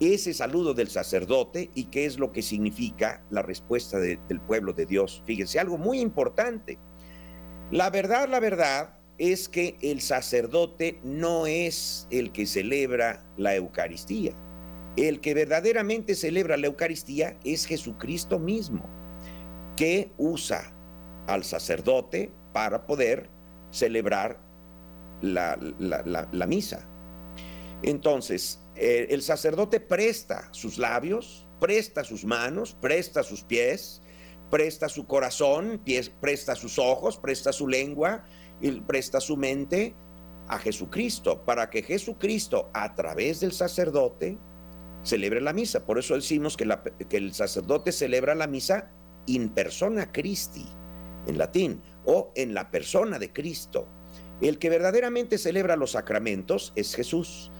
ese 0.00 0.32
saludo 0.32 0.72
del 0.72 0.88
sacerdote 0.88 1.70
y 1.74 1.86
qué 1.86 2.06
es 2.06 2.18
lo 2.18 2.32
que 2.32 2.40
significa 2.40 3.24
la 3.30 3.42
respuesta 3.42 3.98
del 3.98 4.40
pueblo 4.46 4.72
de 4.72 4.86
Dios? 4.86 5.22
Fíjense, 5.26 5.58
algo 5.58 5.76
muy 5.76 6.00
importante. 6.00 6.78
La 7.70 7.90
verdad, 7.90 8.28
la 8.28 8.40
verdad 8.40 8.98
es 9.18 9.48
que 9.48 9.76
el 9.82 10.00
sacerdote 10.00 11.00
no 11.02 11.46
es 11.46 12.06
el 12.10 12.32
que 12.32 12.46
celebra 12.46 13.26
la 13.36 13.56
Eucaristía. 13.56 14.34
El 14.98 15.20
que 15.20 15.32
verdaderamente 15.32 16.16
celebra 16.16 16.56
la 16.56 16.66
Eucaristía 16.66 17.38
es 17.44 17.66
Jesucristo 17.66 18.40
mismo, 18.40 18.84
que 19.76 20.10
usa 20.18 20.74
al 21.28 21.44
sacerdote 21.44 22.32
para 22.52 22.84
poder 22.84 23.30
celebrar 23.70 24.40
la, 25.22 25.56
misa. 26.48 26.84
Entonces, 27.84 28.60
eh, 28.74 29.06
el 29.10 29.22
sacerdote 29.22 29.78
presta 29.78 30.48
sus 30.50 30.78
labios, 30.78 31.46
presta 31.60 32.02
sus 32.02 32.24
manos, 32.24 32.76
presta 32.80 33.22
sus 33.22 33.44
pies, 33.44 34.02
presta 34.50 34.88
su 34.88 35.06
corazón, 35.06 35.80
presta 36.20 36.56
sus 36.56 36.76
ojos, 36.76 37.18
presta 37.18 37.52
su 37.52 37.68
lengua, 37.68 38.24
presta 38.88 39.20
su 39.20 39.36
mente 39.36 39.94
a 40.48 40.58
Jesucristo, 40.58 41.44
para 41.44 41.70
que 41.70 41.84
Jesucristo, 41.84 42.68
a 42.74 42.96
través 42.96 43.38
del 43.38 43.52
sacerdote, 43.52 44.38
celebre 45.02 45.40
la 45.40 45.52
misa. 45.52 45.84
Por 45.84 45.98
eso 45.98 46.14
decimos 46.14 46.56
que, 46.56 46.66
el 47.10 47.34
sacerdote 47.34 47.92
celebra 47.92 48.34
la 48.34 48.46
misa 48.46 48.90
in 49.26 49.50
persona 49.50 50.10
Christi, 50.12 50.66
en 51.26 51.38
latín, 51.38 51.82
o 52.04 52.32
en 52.34 52.54
la 52.54 52.70
persona 52.70 53.18
de 53.18 53.32
Cristo. 53.32 53.88
El 54.40 54.58
que 54.58 54.70
verdaderamente 54.70 55.36
celebra 55.36 55.76
los 55.76 55.92
sacramentos 55.92 56.72
es 56.76 56.94
Jesús. 56.94 57.50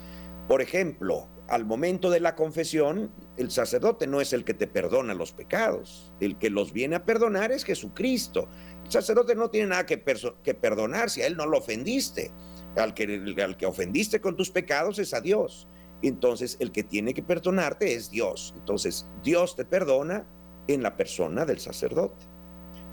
Por 0.46 0.62
ejemplo, 0.62 1.28
al 1.48 1.64
momento 1.64 2.10
de 2.10 2.20
la 2.20 2.34
confesión, 2.34 3.12
el 3.36 3.50
sacerdote 3.50 4.06
no 4.06 4.20
es 4.20 4.32
el 4.32 4.44
que 4.44 4.54
te 4.54 4.66
perdona 4.66 5.14
los 5.14 5.32
pecados, 5.32 6.12
el 6.20 6.38
que 6.38 6.50
los 6.50 6.72
viene 6.72 6.96
a 6.96 7.04
perdonar 7.04 7.52
es 7.52 7.64
Jesucristo. 7.64 8.48
El 8.84 8.90
sacerdote 8.90 9.34
no 9.34 9.50
tiene 9.50 9.68
nada 9.68 9.86
que, 9.86 10.02
que 10.42 10.54
perdonar 10.54 11.10
si 11.10 11.22
a 11.22 11.26
él 11.26 11.36
no 11.36 11.46
lo 11.46 11.58
ofendiste. 11.58 12.30
Al 12.76 12.94
que, 12.94 13.34
al 13.42 13.56
que 13.56 13.66
ofendiste 13.66 14.20
con 14.20 14.36
tus 14.36 14.50
pecados 14.50 14.98
es 14.98 15.12
a 15.12 15.20
Dios 15.20 15.66
entonces 16.02 16.56
el 16.60 16.72
que 16.72 16.84
tiene 16.84 17.14
que 17.14 17.22
perdonarte 17.22 17.94
es 17.94 18.10
Dios. 18.10 18.54
Entonces 18.56 19.06
Dios 19.22 19.56
te 19.56 19.64
perdona 19.64 20.26
en 20.68 20.82
la 20.82 20.96
persona 20.96 21.44
del 21.44 21.58
sacerdote. 21.58 22.26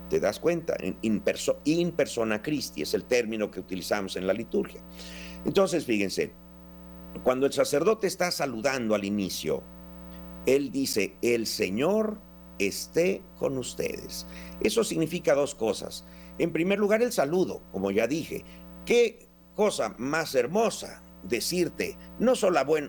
¿Te 0.10 0.20
das 0.20 0.40
cuenta? 0.40 0.78
In, 1.02 1.92
persona 1.92 2.42
Christi 2.42 2.82
es 2.82 2.94
el 2.94 3.06
término 3.06 3.50
que 3.50 3.60
utilizamos 3.60 4.16
en 4.16 4.28
la 4.28 4.34
liturgia. 4.34 4.82
Entonces, 5.46 5.86
fíjense, 5.86 6.32
cuando 7.24 7.46
el 7.46 7.54
sacerdote 7.54 8.08
está 8.08 8.32
saludando 8.32 8.94
al 8.94 9.04
inicio, 9.04 9.64
él 10.46 10.72
dice, 10.72 11.18
el 11.22 11.48
Señor 11.48 12.20
esté 12.60 13.24
con 13.38 13.58
ustedes. 13.58 14.28
Eso 14.62 14.84
significa 14.84 15.34
dos 15.34 15.56
cosas. 15.56 16.06
En 16.38 16.52
primer 16.54 16.78
lugar, 16.78 17.02
el 17.02 17.12
saludo, 17.12 17.64
como 17.72 17.92
ya 17.92 18.08
dije. 18.08 18.46
¿Qué 18.86 19.28
cosa 19.56 19.96
más 19.98 20.36
hermosa 20.36 21.02
decirte, 21.28 21.98
no, 22.20 22.34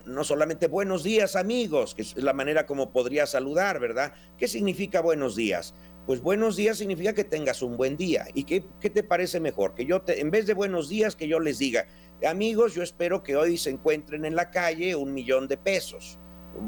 no 0.05 0.23
solamente 0.23 0.67
buenos 0.67 1.03
días 1.03 1.35
amigos, 1.35 1.95
que 1.95 2.03
es 2.03 2.15
la 2.17 2.33
manera 2.33 2.65
como 2.65 2.91
podría 2.91 3.25
saludar, 3.25 3.79
¿verdad? 3.79 4.13
¿Qué 4.37 4.47
significa 4.47 5.01
buenos 5.01 5.35
días? 5.35 5.73
Pues 6.05 6.21
buenos 6.21 6.55
días 6.55 6.77
significa 6.77 7.13
que 7.13 7.25
tengas 7.25 7.61
un 7.61 7.75
buen 7.75 7.97
día. 7.97 8.27
¿Y 8.33 8.45
qué, 8.45 8.65
qué 8.79 8.89
te 8.89 9.03
parece 9.03 9.39
mejor? 9.39 9.75
Que 9.75 9.85
yo, 9.85 10.01
te, 10.01 10.21
en 10.21 10.31
vez 10.31 10.45
de 10.45 10.53
buenos 10.53 10.87
días, 10.87 11.15
que 11.15 11.27
yo 11.27 11.39
les 11.39 11.57
diga, 11.57 11.87
amigos, 12.25 12.73
yo 12.75 12.83
espero 12.83 13.23
que 13.23 13.35
hoy 13.35 13.57
se 13.57 13.71
encuentren 13.71 14.23
en 14.23 14.35
la 14.35 14.49
calle 14.49 14.95
un 14.95 15.13
millón 15.13 15.47
de 15.47 15.57
pesos. 15.57 16.17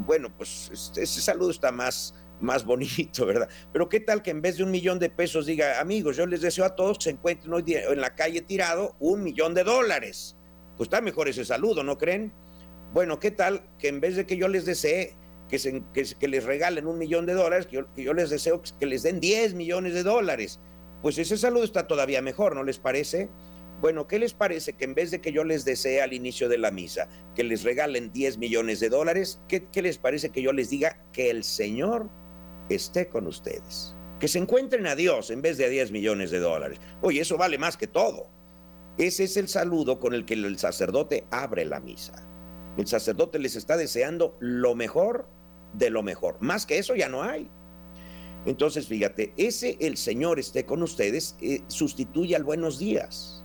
Bueno, 0.06 0.28
pues 0.36 0.70
este, 0.72 1.04
ese 1.04 1.20
saludo 1.22 1.50
está 1.50 1.72
más, 1.72 2.14
más 2.40 2.64
bonito, 2.64 3.24
¿verdad? 3.24 3.48
Pero 3.72 3.88
qué 3.88 4.00
tal 4.00 4.22
que 4.22 4.30
en 4.30 4.42
vez 4.42 4.58
de 4.58 4.64
un 4.64 4.70
millón 4.70 4.98
de 4.98 5.08
pesos 5.08 5.46
diga, 5.46 5.80
amigos, 5.80 6.16
yo 6.16 6.26
les 6.26 6.42
deseo 6.42 6.64
a 6.64 6.74
todos 6.74 6.98
que 6.98 7.04
se 7.04 7.10
encuentren 7.10 7.52
hoy 7.54 7.64
en 7.66 8.00
la 8.00 8.14
calle 8.14 8.42
tirado 8.42 8.96
un 8.98 9.22
millón 9.22 9.54
de 9.54 9.64
dólares 9.64 10.36
pues 10.80 10.86
está 10.86 11.02
mejor 11.02 11.28
ese 11.28 11.44
saludo, 11.44 11.84
¿no 11.84 11.98
creen? 11.98 12.32
Bueno, 12.94 13.20
¿qué 13.20 13.30
tal 13.30 13.68
que 13.78 13.88
en 13.88 14.00
vez 14.00 14.16
de 14.16 14.24
que 14.24 14.38
yo 14.38 14.48
les 14.48 14.64
desee 14.64 15.14
que, 15.46 16.26
les 16.26 16.44
regalen 16.44 16.86
un 16.86 16.96
millón 16.96 17.26
de 17.26 17.34
dólares, 17.34 17.66
que 17.66 17.84
yo, 18.02 18.14
les 18.14 18.30
deseo 18.30 18.62
que 18.62 18.86
les 18.86 19.02
den 19.02 19.20
10 19.20 19.52
millones 19.52 19.92
de 19.92 20.02
dólares? 20.02 20.58
Pues 21.02 21.18
ese 21.18 21.36
saludo 21.36 21.64
está 21.64 21.86
todavía 21.86 22.22
mejor, 22.22 22.54
¿no 22.56 22.64
les 22.64 22.78
parece? 22.78 23.28
Bueno, 23.82 24.06
¿qué 24.06 24.18
les 24.18 24.32
parece 24.32 24.72
que 24.72 24.86
en 24.86 24.94
vez 24.94 25.10
de 25.10 25.20
que 25.20 25.32
yo 25.32 25.44
les 25.44 25.66
desee 25.66 26.00
al 26.00 26.14
inicio 26.14 26.48
de 26.48 26.56
la 26.56 26.70
misa 26.70 27.10
que 27.34 27.44
les 27.44 27.62
regalen 27.62 28.10
10 28.10 28.38
millones 28.38 28.80
de 28.80 28.88
dólares, 28.88 29.38
¿qué, 29.48 29.66
¿qué, 29.70 29.82
les 29.82 29.98
parece 29.98 30.30
que 30.30 30.40
yo 30.40 30.54
les 30.54 30.70
diga 30.70 31.04
que 31.12 31.28
el 31.28 31.44
Señor 31.44 32.08
esté 32.70 33.06
con 33.10 33.26
ustedes? 33.26 33.94
Que 34.18 34.28
se 34.28 34.38
encuentren 34.38 34.86
a 34.86 34.96
Dios 34.96 35.30
en 35.30 35.42
vez 35.42 35.58
de 35.58 35.66
a 35.66 35.68
10 35.68 35.90
millones 35.90 36.30
de 36.30 36.38
dólares. 36.38 36.80
Oye, 37.02 37.20
eso 37.20 37.36
vale 37.36 37.58
más 37.58 37.76
que 37.76 37.86
todo. 37.86 38.39
Ese 39.00 39.24
es 39.24 39.38
el 39.38 39.48
saludo 39.48 39.98
con 39.98 40.12
el 40.12 40.26
que 40.26 40.34
el 40.34 40.58
sacerdote 40.58 41.26
abre 41.30 41.64
la 41.64 41.80
misa. 41.80 42.22
El 42.76 42.86
sacerdote 42.86 43.38
les 43.38 43.56
está 43.56 43.78
deseando 43.78 44.36
lo 44.40 44.74
mejor 44.74 45.26
de 45.72 45.88
lo 45.88 46.02
mejor. 46.02 46.36
Más 46.40 46.66
que 46.66 46.76
eso 46.76 46.94
ya 46.94 47.08
no 47.08 47.22
hay. 47.22 47.50
Entonces, 48.44 48.88
fíjate, 48.88 49.32
ese 49.38 49.78
el 49.80 49.96
Señor 49.96 50.38
esté 50.38 50.66
con 50.66 50.82
ustedes 50.82 51.34
eh, 51.40 51.62
sustituye 51.68 52.36
al 52.36 52.44
buenos 52.44 52.78
días. 52.78 53.42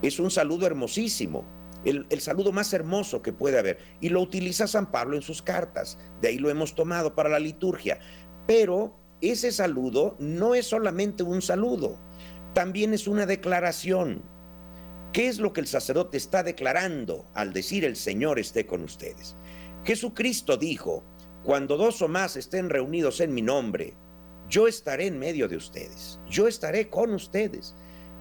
Es 0.00 0.20
un 0.20 0.30
saludo 0.30 0.64
hermosísimo, 0.64 1.44
el, 1.84 2.06
el, 2.10 2.20
saludo 2.20 2.52
más 2.52 2.72
hermoso 2.72 3.20
que 3.20 3.32
puede 3.32 3.58
haber. 3.58 3.78
Y 4.00 4.10
lo 4.10 4.20
utiliza 4.20 4.68
San 4.68 4.92
Pablo 4.92 5.16
en 5.16 5.22
sus 5.22 5.42
cartas. 5.42 5.98
De 6.20 6.28
ahí 6.28 6.38
lo 6.38 6.50
hemos 6.50 6.76
tomado 6.76 7.16
para 7.16 7.28
la 7.28 7.40
liturgia. 7.40 7.98
Pero 8.46 8.96
ese 9.20 9.50
saludo 9.50 10.14
no 10.20 10.54
es 10.54 10.66
solamente 10.66 11.24
un 11.24 11.42
saludo, 11.42 11.98
también 12.54 12.94
es 12.94 13.08
una 13.08 13.26
declaración. 13.26 14.22
¿Qué 15.12 15.28
es 15.28 15.38
lo 15.38 15.52
que 15.52 15.60
el 15.60 15.66
sacerdote 15.66 16.16
está 16.16 16.42
declarando 16.42 17.26
al 17.34 17.52
decir 17.52 17.84
el 17.84 17.96
Señor 17.96 18.38
esté 18.38 18.64
con 18.64 18.82
ustedes? 18.82 19.36
Jesucristo 19.84 20.56
dijo, 20.56 21.04
cuando 21.44 21.76
dos 21.76 22.00
o 22.00 22.08
más 22.08 22.36
estén 22.36 22.70
reunidos 22.70 23.20
en 23.20 23.34
mi 23.34 23.42
nombre, 23.42 23.94
yo 24.48 24.66
estaré 24.66 25.08
en 25.08 25.18
medio 25.18 25.48
de 25.48 25.56
ustedes, 25.56 26.18
yo 26.30 26.48
estaré 26.48 26.88
con 26.88 27.12
ustedes. 27.12 27.74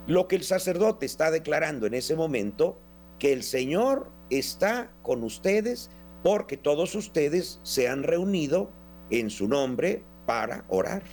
Lo 0.05 0.27
que 0.27 0.35
el 0.35 0.43
sacerdote 0.43 1.05
está 1.05 1.31
declarando 1.31 1.87
en 1.87 1.93
ese 1.93 2.13
momento, 2.13 2.81
que 3.19 3.31
el 3.31 3.43
Señor 3.43 4.11
está 4.29 4.91
con 5.01 5.23
ustedes 5.23 5.91
porque 6.23 6.57
todos 6.57 6.93
ustedes 6.95 7.61
se 7.63 7.87
han 7.87 8.03
reunido 8.03 8.69
en 9.11 9.29
su 9.29 9.47
nombre 9.47 10.03
para 10.25 10.65
orar. 10.67 11.03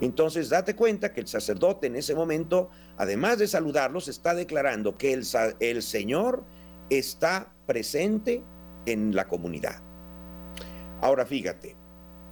Entonces, 0.00 0.48
date 0.48 0.76
cuenta 0.76 1.12
que 1.12 1.20
el 1.20 1.26
sacerdote 1.26 1.88
en 1.88 1.96
ese 1.96 2.14
momento, 2.14 2.70
además 2.96 3.38
de 3.38 3.48
saludarlos, 3.48 4.08
está 4.08 4.34
declarando 4.34 4.96
que 4.96 5.12
el, 5.12 5.82
Señor 5.82 6.44
está 6.88 7.52
presente 7.66 8.42
en 8.86 9.14
la 9.14 9.26
comunidad. 9.26 9.82
Ahora 11.00 11.26
fíjate, 11.26 11.76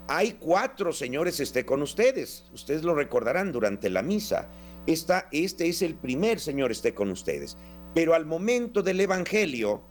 hay 0.09 0.33
cuatro 0.33 0.93
señores 0.93 1.41
esté 1.41 1.67
con 1.67 1.83
ustedes. 1.83 2.49
Ustedes 2.53 2.85
lo 2.85 2.95
recordarán 2.95 3.51
durante 3.51 3.91
la 3.91 4.03
misa. 4.03 4.49
Esta, 4.87 5.27
este 5.33 5.69
es 5.69 5.83
el 5.83 5.97
primer 5.97 6.39
Señor 6.39 6.71
esté 6.71 6.95
con 6.95 7.11
ustedes. 7.11 7.57
Pero 7.95 8.15
al 8.15 8.27
momento 8.27 8.83
del 8.83 9.01
Evangelio, 9.01 9.83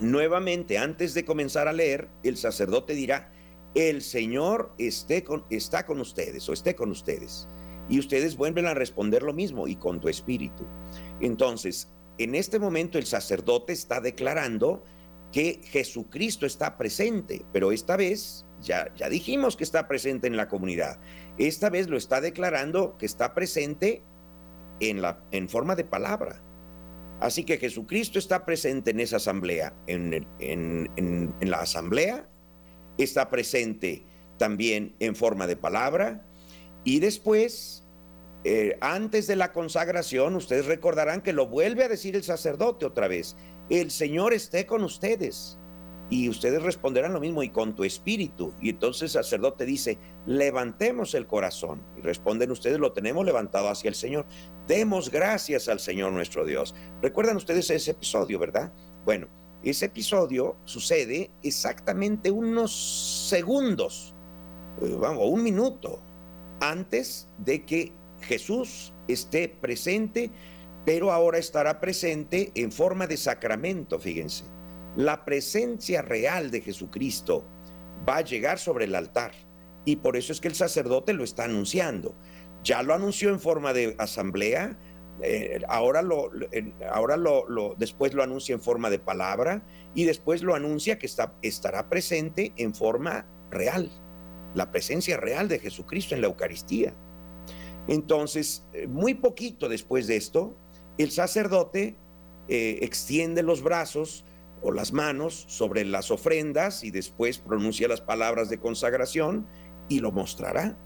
nuevamente, 0.00 0.78
antes 0.78 1.14
de 1.14 1.24
comenzar 1.24 1.68
a 1.68 1.72
leer, 1.72 2.08
el 2.24 2.36
sacerdote 2.36 2.94
dirá, 2.94 3.30
el 3.74 4.02
Señor 4.02 4.74
esté 4.78 5.24
con, 5.24 5.44
está 5.50 5.84
con 5.84 6.00
ustedes 6.00 6.48
o 6.48 6.52
esté 6.52 6.74
con 6.74 6.90
ustedes. 6.90 7.48
Y 7.88 7.98
ustedes 7.98 8.36
vuelven 8.36 8.66
a 8.66 8.74
responder 8.74 9.22
lo 9.22 9.34
mismo 9.34 9.68
y 9.68 9.76
con 9.76 10.00
tu 10.00 10.08
espíritu. 10.08 10.64
Entonces, 11.20 11.90
en 12.18 12.34
este 12.34 12.58
momento 12.58 12.98
el 12.98 13.06
sacerdote 13.06 13.72
está 13.72 14.00
declarando 14.00 14.84
que 15.32 15.60
Jesucristo 15.64 16.46
está 16.46 16.78
presente, 16.78 17.44
pero 17.52 17.72
esta 17.72 17.96
vez 17.96 18.46
ya, 18.60 18.94
ya 18.94 19.08
dijimos 19.08 19.56
que 19.56 19.64
está 19.64 19.88
presente 19.88 20.28
en 20.28 20.36
la 20.36 20.48
comunidad. 20.48 21.00
Esta 21.38 21.68
vez 21.68 21.88
lo 21.88 21.96
está 21.96 22.20
declarando 22.20 22.96
que 22.96 23.06
está 23.06 23.34
presente 23.34 24.02
en, 24.80 25.02
la, 25.02 25.24
en 25.32 25.48
forma 25.48 25.74
de 25.74 25.84
palabra. 25.84 26.40
Así 27.20 27.44
que 27.44 27.58
Jesucristo 27.58 28.18
está 28.18 28.44
presente 28.44 28.92
en 28.92 29.00
esa 29.00 29.16
asamblea, 29.16 29.74
en, 29.86 30.26
en, 30.38 30.90
en 30.96 31.50
la 31.50 31.58
asamblea 31.58 32.28
está 32.98 33.30
presente 33.30 34.04
también 34.38 34.94
en 35.00 35.14
forma 35.14 35.46
de 35.46 35.56
palabra 35.56 36.24
y 36.84 37.00
después, 37.00 37.82
eh, 38.44 38.76
antes 38.80 39.26
de 39.26 39.36
la 39.36 39.52
consagración, 39.52 40.36
ustedes 40.36 40.66
recordarán 40.66 41.22
que 41.22 41.32
lo 41.32 41.46
vuelve 41.46 41.84
a 41.84 41.88
decir 41.88 42.14
el 42.14 42.22
sacerdote 42.22 42.84
otra 42.84 43.08
vez, 43.08 43.36
el 43.70 43.90
Señor 43.90 44.34
esté 44.34 44.66
con 44.66 44.84
ustedes. 44.84 45.58
Y 46.10 46.28
ustedes 46.28 46.62
responderán 46.62 47.14
lo 47.14 47.20
mismo 47.20 47.42
y 47.42 47.48
con 47.48 47.74
tu 47.74 47.82
espíritu. 47.82 48.52
Y 48.60 48.68
entonces 48.68 49.02
el 49.02 49.24
sacerdote 49.24 49.64
dice, 49.64 49.96
levantemos 50.26 51.14
el 51.14 51.26
corazón. 51.26 51.82
Y 51.96 52.02
responden 52.02 52.50
ustedes, 52.50 52.78
lo 52.78 52.92
tenemos 52.92 53.24
levantado 53.24 53.70
hacia 53.70 53.88
el 53.88 53.94
Señor. 53.94 54.26
Demos 54.68 55.10
gracias 55.10 55.66
al 55.66 55.80
Señor 55.80 56.12
nuestro 56.12 56.44
Dios. 56.44 56.74
¿Recuerdan 57.00 57.38
ustedes 57.38 57.70
ese 57.70 57.92
episodio, 57.92 58.38
verdad? 58.38 58.70
Bueno, 59.06 59.28
ese 59.70 59.86
episodio 59.86 60.56
sucede 60.64 61.30
exactamente 61.42 62.30
unos 62.30 63.28
segundos, 63.28 64.14
eh, 64.82 64.94
vamos, 64.98 65.24
un 65.26 65.42
minuto 65.42 66.00
antes 66.60 67.28
de 67.38 67.64
que 67.64 67.92
Jesús 68.20 68.92
esté 69.08 69.48
presente, 69.48 70.30
pero 70.84 71.12
ahora 71.12 71.38
estará 71.38 71.80
presente 71.80 72.52
en 72.54 72.72
forma 72.72 73.06
de 73.06 73.16
sacramento, 73.16 73.98
fíjense. 73.98 74.44
La 74.96 75.24
presencia 75.24 76.02
real 76.02 76.50
de 76.50 76.60
Jesucristo 76.60 77.44
va 78.08 78.18
a 78.18 78.24
llegar 78.24 78.58
sobre 78.58 78.84
el 78.84 78.94
altar 78.94 79.32
y 79.84 79.96
por 79.96 80.16
eso 80.16 80.32
es 80.32 80.40
que 80.40 80.48
el 80.48 80.54
sacerdote 80.54 81.12
lo 81.12 81.24
está 81.24 81.44
anunciando. 81.44 82.14
Ya 82.62 82.82
lo 82.82 82.94
anunció 82.94 83.30
en 83.30 83.40
forma 83.40 83.72
de 83.72 83.94
asamblea, 83.98 84.78
eh, 85.22 85.60
ahora 85.68 86.02
lo, 86.02 86.30
ahora 86.90 87.16
lo, 87.16 87.74
después 87.78 88.14
lo 88.14 88.22
anuncia 88.22 88.52
en 88.52 88.60
forma 88.60 88.90
de 88.90 88.98
palabra 88.98 89.64
y 89.94 90.04
después 90.04 90.42
lo 90.42 90.54
anuncia 90.54 90.98
que 90.98 91.06
está, 91.06 91.34
estará 91.42 91.88
presente 91.88 92.52
en 92.56 92.74
forma 92.74 93.26
real, 93.50 93.90
la 94.54 94.70
presencia 94.70 95.16
real 95.16 95.48
de 95.48 95.60
Jesucristo 95.60 96.14
en 96.14 96.20
la 96.20 96.26
Eucaristía. 96.26 96.94
Entonces, 97.86 98.66
eh, 98.72 98.86
muy 98.86 99.14
poquito 99.14 99.68
después 99.68 100.06
de 100.06 100.16
esto, 100.16 100.56
el 100.98 101.10
sacerdote 101.10 101.96
eh, 102.48 102.78
extiende 102.82 103.42
los 103.42 103.62
brazos 103.62 104.24
o 104.62 104.72
las 104.72 104.92
manos 104.92 105.44
sobre 105.48 105.84
las 105.84 106.10
ofrendas 106.10 106.82
y 106.82 106.90
después 106.90 107.38
pronuncia 107.38 107.86
las 107.86 108.00
palabras 108.00 108.48
de 108.48 108.58
consagración 108.58 109.46
y 109.88 110.00
lo 110.00 110.10
mostrará, 110.10 110.78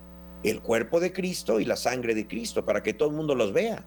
el 0.42 0.60
cuerpo 0.60 1.00
de 1.00 1.12
Cristo 1.12 1.60
y 1.60 1.64
la 1.64 1.76
sangre 1.76 2.14
de 2.14 2.26
Cristo, 2.26 2.64
para 2.64 2.82
que 2.82 2.94
todo 2.94 3.08
el 3.08 3.16
mundo 3.16 3.34
los 3.34 3.52
vea 3.52 3.86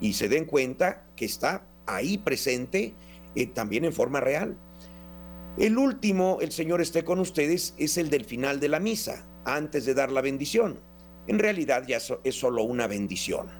y 0.00 0.14
se 0.14 0.28
den 0.28 0.44
cuenta 0.44 1.06
que 1.16 1.24
está 1.24 1.66
ahí 1.86 2.18
presente 2.18 2.94
eh, 3.34 3.46
también 3.46 3.84
en 3.84 3.92
forma 3.92 4.20
real. 4.20 4.56
El 5.56 5.78
último, 5.78 6.38
el 6.40 6.50
Señor 6.50 6.80
esté 6.80 7.04
con 7.04 7.20
ustedes, 7.20 7.74
es 7.78 7.96
el 7.96 8.10
del 8.10 8.24
final 8.24 8.58
de 8.58 8.68
la 8.68 8.80
misa, 8.80 9.26
antes 9.44 9.84
de 9.84 9.94
dar 9.94 10.10
la 10.10 10.20
bendición. 10.20 10.80
En 11.26 11.38
realidad 11.38 11.84
ya 11.86 11.98
es 12.24 12.34
solo 12.34 12.64
una 12.64 12.86
bendición, 12.86 13.50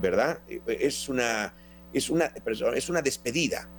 ¿verdad? 0.00 0.40
Eh, 0.48 0.60
es 0.80 1.08
una, 1.08 1.54
es 1.92 2.10
una, 2.10 2.32
es 2.74 2.88
una 2.88 3.02
despedida. 3.02 3.70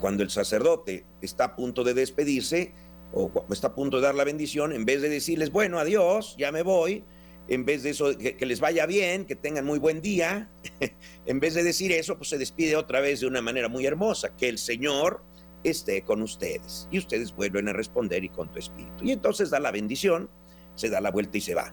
Cuando 0.00 0.22
el 0.22 0.30
sacerdote 0.30 1.06
está 1.22 1.44
a 1.44 1.56
punto 1.56 1.82
de 1.82 1.94
despedirse 1.94 2.74
o 3.12 3.32
está 3.50 3.68
a 3.68 3.74
punto 3.74 3.96
de 3.96 4.02
dar 4.02 4.14
la 4.14 4.24
bendición, 4.24 4.72
en 4.72 4.84
vez 4.84 5.00
de 5.00 5.08
decirles, 5.08 5.50
bueno, 5.50 5.78
adiós, 5.78 6.36
ya 6.38 6.52
me 6.52 6.62
voy, 6.62 7.04
en 7.48 7.64
vez 7.64 7.82
de 7.82 7.90
eso, 7.90 8.16
que, 8.16 8.44
les 8.44 8.60
vaya 8.60 8.86
bien, 8.86 9.24
que 9.24 9.34
tengan 9.34 9.64
muy 9.64 9.78
buen 9.78 10.02
día, 10.02 10.50
en 11.26 11.40
vez 11.40 11.54
de 11.54 11.62
decir 11.62 11.92
eso, 11.92 12.16
pues 12.16 12.28
se 12.28 12.38
despide 12.38 12.76
otra 12.76 13.00
vez 13.00 13.20
de 13.20 13.26
una 13.26 13.40
manera 13.40 13.68
muy 13.68 13.86
hermosa, 13.86 14.36
que 14.36 14.48
el 14.48 14.58
Señor 14.58 15.24
esté 15.64 16.02
con 16.02 16.22
ustedes. 16.22 16.88
Y 16.90 16.98
ustedes 16.98 17.34
vuelven 17.34 17.68
a 17.68 17.72
responder 17.72 18.22
y 18.22 18.28
con 18.28 18.52
tu 18.52 18.58
espíritu. 18.58 19.04
Y 19.04 19.12
entonces 19.12 19.50
da 19.50 19.60
la 19.60 19.70
bendición, 19.70 20.30
se 20.74 20.90
da 20.90 21.00
la 21.00 21.10
vuelta 21.10 21.38
y 21.38 21.40
se 21.40 21.54
va, 21.54 21.72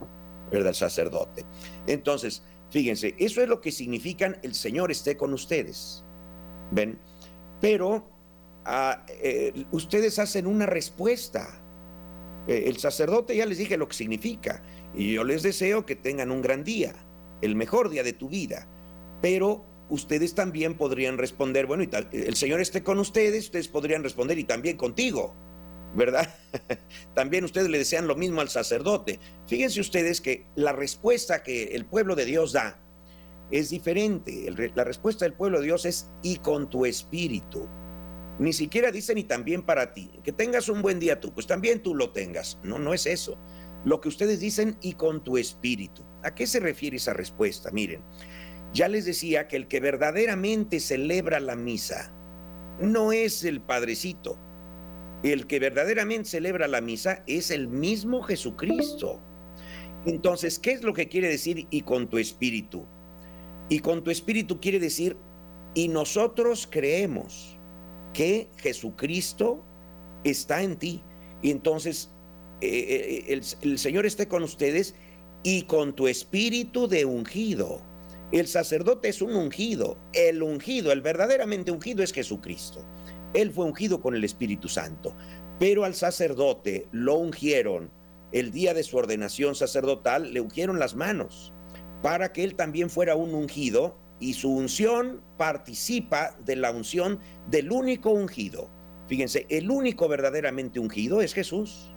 ¿verdad? 0.50 0.70
El 0.70 0.76
sacerdote. 0.76 1.46
Entonces, 1.88 2.44
fíjense, 2.70 3.16
eso 3.20 3.42
es 3.42 3.50
lo 3.50 3.60
que 3.60 3.72
significan 3.72 4.38
el 4.44 4.54
Señor 4.56 4.92
esté 4.92 5.18
con 5.18 5.34
ustedes. 5.34 6.06
¿Ven? 6.72 7.00
Pero 7.60 8.10
ah, 8.64 9.06
eh, 9.10 9.66
ustedes 9.72 10.20
hacen 10.20 10.48
una 10.48 10.66
respuesta. 10.66 11.62
Eh, 12.48 12.64
el 12.68 12.78
sacerdote 12.78 13.36
ya 13.36 13.46
les 13.46 13.58
dije 13.58 13.78
lo 13.78 13.88
que 13.88 13.96
significa. 13.96 14.64
Y 14.94 15.14
yo 15.14 15.24
les 15.24 15.44
deseo 15.44 15.86
que 15.86 15.96
tengan 15.96 16.32
un 16.32 16.42
gran 16.42 16.64
día, 16.64 16.94
el 17.42 17.56
mejor 17.56 17.90
día 17.90 18.04
de 18.04 18.14
tu 18.14 18.30
vida. 18.30 18.68
Pero 19.22 19.66
ustedes 19.90 20.36
también 20.36 20.76
podrían 20.76 21.18
responder, 21.18 21.66
bueno, 21.66 21.84
y 21.84 21.90
el 22.12 22.36
Señor 22.36 22.62
esté 22.62 22.84
con 22.84 23.00
ustedes, 23.00 23.46
ustedes 23.46 23.68
podrían 23.68 24.04
responder 24.04 24.38
y 24.40 24.44
también 24.44 24.78
contigo, 24.78 25.36
¿verdad? 25.96 26.34
también 27.14 27.44
ustedes 27.44 27.70
le 27.70 27.78
desean 27.78 28.08
lo 28.08 28.16
mismo 28.16 28.42
al 28.42 28.50
sacerdote. 28.50 29.20
Fíjense 29.48 29.82
ustedes 29.82 30.22
que 30.22 30.46
la 30.56 30.74
respuesta 30.74 31.44
que 31.44 31.76
el 31.76 31.86
pueblo 31.86 32.16
de 32.16 32.26
Dios 32.26 32.54
da 32.54 32.82
es 33.52 33.70
diferente. 33.70 34.52
la 34.74 34.84
respuesta 34.84 35.26
del 35.26 35.34
pueblo 35.34 35.60
de 35.60 35.66
Dios 35.66 35.86
es 35.86 36.10
y 36.24 36.38
con 36.38 36.70
tu 36.70 36.86
espíritu. 36.86 37.68
Ni 38.38 38.52
siquiera 38.52 38.92
dicen 38.92 39.18
y 39.18 39.24
también 39.24 39.64
para 39.64 39.94
ti. 39.94 40.12
Que 40.24 40.32
tengas 40.32 40.68
un 40.68 40.82
buen 40.82 41.00
día 41.00 41.20
tú, 41.20 41.34
pues 41.34 41.48
también 41.48 41.82
tú 41.82 41.96
lo 41.96 42.12
tengas. 42.12 42.60
No, 42.64 42.80
no 42.80 42.94
es 42.94 43.06
eso. 43.06 43.38
Lo 43.86 44.02
que 44.02 44.10
ustedes 44.10 44.40
dicen 44.40 44.78
y 44.82 44.94
con 44.94 45.24
tu 45.24 45.38
espíritu. 45.38 46.04
¿A 46.24 46.34
qué 46.36 46.48
se 46.48 46.60
refiere 46.60 46.98
esa 46.98 47.14
respuesta? 47.14 47.72
Miren, 47.72 48.02
ya 48.74 48.88
les 48.88 49.06
decía 49.06 49.48
que 49.48 49.56
el 49.56 49.68
que 49.68 49.80
verdaderamente 49.80 50.80
celebra 50.80 51.40
la 51.40 51.56
misa 51.56 52.12
no 52.82 53.12
es 53.12 53.44
el 53.44 53.62
Padrecito. 53.62 54.38
El 55.24 55.48
que 55.48 55.60
verdaderamente 55.60 56.30
celebra 56.30 56.68
la 56.68 56.82
misa 56.82 57.24
es 57.26 57.52
el 57.52 57.68
mismo 57.68 58.22
Jesucristo. 58.22 59.22
Entonces, 60.06 60.60
¿qué 60.60 60.72
es 60.72 60.84
lo 60.84 60.94
que 60.94 61.08
quiere 61.08 61.30
decir 61.30 61.68
y 61.70 61.82
con 61.82 62.10
tu 62.10 62.18
espíritu? 62.18 62.86
Y 63.70 63.80
con 63.80 64.04
tu 64.04 64.12
espíritu 64.12 64.60
quiere 64.60 64.80
decir, 64.80 65.18
y 65.74 65.88
nosotros 65.88 66.68
creemos 66.70 67.55
que 68.16 68.50
Jesucristo 68.58 69.62
está 70.24 70.64
en 70.64 70.78
ti. 70.78 71.04
Y 71.42 71.52
entonces 71.52 72.12
eh, 72.62 72.70
eh, 72.70 73.34
el, 73.34 73.44
el 73.62 73.78
Señor 73.78 74.06
esté 74.06 74.28
con 74.28 74.42
ustedes 74.42 74.96
y 75.44 75.64
con 75.64 75.94
tu 75.94 76.08
espíritu 76.08 76.88
de 76.88 77.04
ungido. 77.04 77.82
El 78.32 78.48
sacerdote 78.48 79.10
es 79.10 79.22
un 79.22 79.36
ungido. 79.36 80.00
El 80.14 80.42
ungido, 80.42 80.94
el 80.94 81.02
verdaderamente 81.02 81.72
ungido 81.72 82.04
es 82.04 82.14
Jesucristo. 82.14 82.86
Él 83.34 83.52
fue 83.52 83.66
ungido 83.66 84.00
con 84.02 84.16
el 84.16 84.24
Espíritu 84.24 84.70
Santo. 84.70 85.16
Pero 85.60 85.84
al 85.84 85.94
sacerdote 85.94 86.88
lo 86.94 87.16
ungieron 87.16 87.92
el 88.32 88.52
día 88.52 88.74
de 88.74 88.84
su 88.84 88.98
ordenación 88.98 89.56
sacerdotal, 89.56 90.34
le 90.34 90.42
ungieron 90.42 90.80
las 90.80 90.96
manos 90.96 91.54
para 92.02 92.32
que 92.32 92.44
él 92.44 92.56
también 92.56 92.90
fuera 92.90 93.16
un 93.16 93.34
ungido 93.34 93.98
y 94.20 94.34
su 94.34 94.52
unción 94.52 95.22
participa 95.38 96.36
de 96.44 96.56
la 96.56 96.72
unción 96.72 97.20
del 97.50 97.72
único 97.72 98.12
ungido. 98.12 98.70
Fíjense, 99.08 99.46
el 99.50 99.70
único 99.70 100.08
verdaderamente 100.08 100.80
ungido 100.80 101.22
es 101.22 101.34
Jesús. 101.34 101.92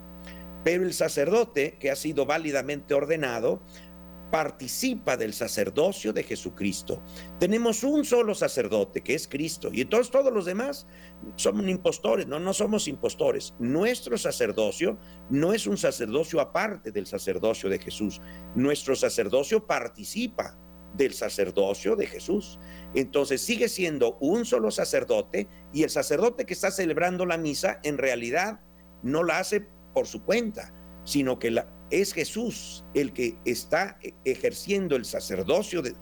Pero 0.63 0.83
el 0.83 0.93
sacerdote 0.93 1.77
que 1.79 1.89
ha 1.89 1.95
sido 1.95 2.25
válidamente 2.25 2.93
ordenado 2.93 3.63
participa 4.31 5.17
del 5.17 5.33
sacerdocio 5.33 6.13
de 6.13 6.23
Jesucristo. 6.23 7.01
Tenemos 7.39 7.83
un 7.83 8.05
solo 8.05 8.35
sacerdote, 8.35 9.01
que 9.01 9.15
es 9.15 9.27
Cristo, 9.27 9.69
y 9.73 9.81
entonces 9.81 10.11
todos 10.11 10.31
los 10.31 10.45
demás 10.45 10.85
somos 11.35 11.67
impostores, 11.67 12.27
no, 12.27 12.39
no 12.39 12.53
somos 12.53 12.87
impostores. 12.87 13.55
Nuestro 13.59 14.17
sacerdocio 14.17 14.99
no 15.29 15.53
es 15.53 15.65
un 15.65 15.77
sacerdocio 15.77 16.39
aparte 16.39 16.91
del 16.91 17.07
sacerdocio 17.07 17.69
de 17.69 17.79
Jesús. 17.79 18.21
Nuestro 18.55 18.95
sacerdocio 18.95 19.65
participa 19.65 20.57
del 20.95 21.13
sacerdocio 21.13 21.95
de 21.95 22.07
Jesús. 22.07 22.59
Entonces 22.95 23.41
sigue 23.41 23.69
siendo 23.69 24.17
un 24.19 24.45
solo 24.45 24.71
sacerdote 24.71 25.47
y 25.73 25.83
el 25.83 25.89
sacerdote 25.89 26.45
que 26.45 26.53
está 26.53 26.71
celebrando 26.71 27.25
la 27.25 27.37
misa 27.37 27.79
en 27.83 27.97
realidad 27.97 28.59
no 29.03 29.23
la 29.23 29.39
hace 29.39 29.67
por 29.93 30.07
su 30.07 30.23
cuenta, 30.23 30.73
sino 31.03 31.39
que 31.39 31.63
es 31.91 32.13
Jesús 32.13 32.83
el 32.93 33.13
que 33.13 33.37
está 33.45 33.97
e, 34.01 34.13
ejerciendo 34.25 34.95
el 34.95 35.05
sacerdocio 35.05 35.81
de, 35.81 35.95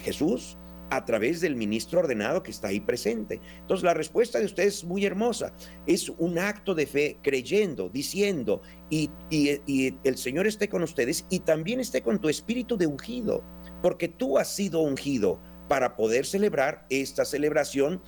Jesús 0.00 0.58
a 0.90 1.04
través 1.04 1.40
del 1.40 1.54
ministro 1.54 2.00
ordenado 2.00 2.42
que 2.42 2.50
está 2.50 2.68
ahí 2.68 2.80
presente. 2.80 3.40
Entonces 3.60 3.84
la 3.84 3.94
respuesta 3.94 4.38
de 4.38 4.46
ustedes 4.46 4.78
es 4.78 4.84
muy 4.84 5.04
hermosa. 5.04 5.52
Es 5.86 6.08
un 6.08 6.38
acto 6.38 6.74
de 6.74 6.86
fe 6.86 7.18
creyendo, 7.22 7.88
diciendo, 7.88 8.62
y, 8.90 9.10
y, 9.30 9.94
el 10.04 10.16
Señor 10.16 10.46
esté 10.46 10.68
con 10.68 10.82
ustedes 10.82 11.26
y 11.28 11.40
también 11.40 11.80
esté 11.80 12.02
con 12.02 12.20
tu 12.20 12.28
espíritu 12.28 12.76
de 12.76 12.86
ungido, 12.86 13.44
porque 13.82 14.08
tú 14.08 14.38
has 14.38 14.48
sido 14.48 14.80
ungido 14.80 15.40
para 15.68 15.96
poder 15.96 16.26
celebrar 16.26 16.86
esta 16.90 17.24
celebración 17.24 18.02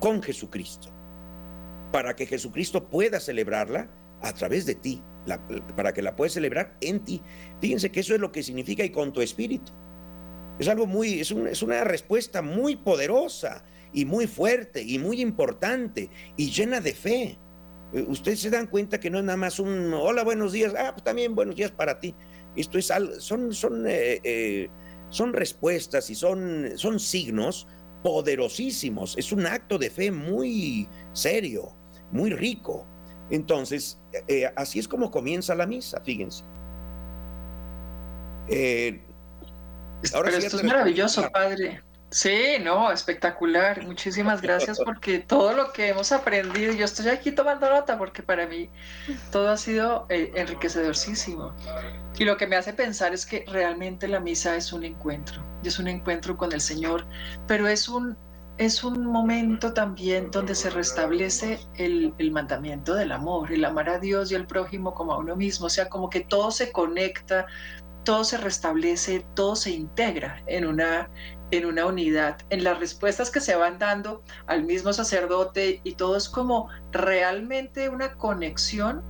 con 0.00 0.22
Jesucristo, 0.22 0.88
para 1.92 2.14
que 2.14 2.26
Jesucristo 2.26 2.88
pueda 2.88 3.20
celebrarla 3.20 3.88
a 4.22 4.32
través 4.32 4.66
de 4.66 4.74
ti 4.74 5.02
para 5.76 5.92
que 5.92 6.02
la 6.02 6.16
puedas 6.16 6.32
celebrar 6.32 6.76
en 6.80 7.00
ti. 7.00 7.22
Fíjense 7.60 7.90
que 7.90 8.00
eso 8.00 8.14
es 8.14 8.20
lo 8.20 8.32
que 8.32 8.42
significa 8.42 8.84
y 8.84 8.90
con 8.90 9.12
tu 9.12 9.20
espíritu. 9.20 9.72
Es 10.58 10.68
algo 10.68 10.86
muy, 10.86 11.20
es, 11.20 11.32
una 11.62 11.84
respuesta 11.84 12.42
muy 12.42 12.76
poderosa 12.76 13.64
y 13.92 14.04
muy 14.04 14.26
fuerte 14.26 14.82
y 14.82 14.98
muy 14.98 15.20
importante 15.20 16.10
y 16.36 16.50
llena 16.50 16.80
de 16.80 16.94
fe. 16.94 17.38
Eh, 17.92 18.04
ustedes 18.06 18.40
se 18.40 18.50
dan 18.50 18.66
cuenta 18.66 19.00
que 19.00 19.10
no 19.10 19.18
es 19.18 19.24
nada 19.24 19.36
más 19.36 19.58
un 19.58 19.92
hola, 19.94 20.22
buenos 20.22 20.52
días, 20.52 20.74
ah, 20.78 20.92
pues 20.92 21.02
también 21.04 21.34
buenos 21.34 21.56
días 21.56 21.72
para 21.72 21.98
ti. 21.98 22.14
Esto 22.54 22.78
es 22.78 22.90
algo, 22.90 23.18
son, 23.20 23.52
son, 23.52 23.86
eh, 23.88 24.20
eh, 24.22 24.68
son 25.08 25.32
respuestas 25.32 26.10
y 26.10 26.14
son, 26.14 26.72
son 26.76 26.98
signos 26.98 27.66
poderosísimos. 28.02 29.16
Es 29.16 29.32
un 29.32 29.46
acto 29.46 29.78
de 29.78 29.90
fe 29.90 30.10
muy 30.10 30.88
serio, 31.12 31.74
muy 32.12 32.30
rico. 32.30 32.86
Entonces, 33.30 33.98
eh, 34.28 34.52
así 34.56 34.78
es 34.78 34.86
como 34.86 35.10
comienza 35.10 35.54
la 35.54 35.66
misa, 35.66 36.00
fíjense. 36.02 36.44
Eh, 38.48 39.02
ahora 40.12 40.30
Pero 40.30 40.44
esto 40.44 40.56
es 40.58 40.64
maravilloso, 40.64 41.30
padre. 41.30 41.82
Sí, 42.10 42.58
no, 42.62 42.92
espectacular. 42.92 43.84
Muchísimas 43.84 44.40
gracias 44.40 44.78
porque 44.84 45.18
todo 45.18 45.52
lo 45.52 45.72
que 45.72 45.88
hemos 45.88 46.12
aprendido, 46.12 46.72
yo 46.72 46.84
estoy 46.84 47.08
aquí 47.08 47.32
tomando 47.32 47.68
nota 47.68 47.98
porque 47.98 48.22
para 48.22 48.46
mí 48.46 48.70
todo 49.32 49.50
ha 49.50 49.56
sido 49.56 50.06
eh, 50.10 50.30
enriquecedorísimo. 50.36 51.52
Y 52.16 52.24
lo 52.24 52.36
que 52.36 52.46
me 52.46 52.56
hace 52.56 52.72
pensar 52.72 53.12
es 53.12 53.26
que 53.26 53.44
realmente 53.48 54.06
la 54.06 54.20
misa 54.20 54.56
es 54.56 54.72
un 54.72 54.84
encuentro, 54.84 55.42
es 55.64 55.78
un 55.78 55.88
encuentro 55.88 56.36
con 56.36 56.52
el 56.52 56.60
Señor, 56.60 57.06
pero 57.46 57.66
es 57.66 57.88
un 57.88 58.16
es 58.56 58.84
un 58.84 59.04
momento 59.06 59.72
también 59.72 60.30
donde 60.30 60.54
se 60.54 60.70
restablece 60.70 61.58
el, 61.74 62.14
mandamiento 62.30 62.94
del 62.94 63.10
amor, 63.10 63.52
el 63.52 63.64
amar 63.64 63.88
a 63.88 63.98
Dios 63.98 64.30
y 64.30 64.36
al 64.36 64.46
prójimo 64.46 64.94
como 64.94 65.12
a 65.12 65.18
uno 65.18 65.34
mismo, 65.34 65.66
o 65.66 65.70
sea, 65.70 65.88
como 65.88 66.08
que 66.08 66.20
todo 66.20 66.52
se 66.52 66.70
conecta, 66.70 67.46
todo 68.04 68.22
se 68.22 68.36
restablece, 68.36 69.26
todo 69.34 69.56
se 69.56 69.72
integra 69.72 70.40
en 70.46 70.66
una, 70.66 71.10
en 71.50 71.66
una 71.66 71.86
unidad, 71.86 72.38
en 72.50 72.62
las 72.62 72.78
respuestas 72.78 73.30
que 73.30 73.40
se 73.40 73.56
van 73.56 73.78
dando 73.78 74.22
al 74.46 74.62
mismo 74.62 74.92
sacerdote 74.92 75.80
y 75.82 75.96
todo 75.96 76.16
es 76.16 76.28
como 76.28 76.68
realmente 76.92 77.88
una 77.88 78.14
conexión 78.14 79.02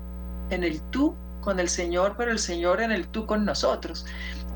en 0.48 0.64
el 0.64 0.80
tú 0.90 1.14
con 1.44 1.60
el 1.60 1.68
Señor, 1.68 2.14
pero 2.16 2.32
el 2.32 2.38
Señor 2.38 2.80
en 2.80 2.90
el 2.90 3.06
tú 3.08 3.26
con 3.26 3.44
nosotros. 3.44 4.06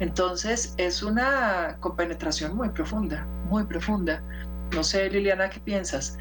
Entonces 0.00 0.74
es 0.76 1.02
una 1.02 1.76
compenetración 1.80 2.56
muy 2.56 2.70
profunda, 2.70 3.26
muy 3.48 3.64
profunda. 3.64 4.22
No 4.74 4.82
sé, 4.82 5.10
Liliana, 5.10 5.50
¿qué 5.50 5.60
piensas? 5.60 6.16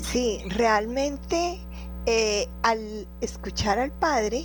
Sí, 0.00 0.42
realmente 0.48 1.60
eh, 2.06 2.48
al 2.62 3.06
escuchar 3.20 3.78
al 3.78 3.92
Padre 3.92 4.44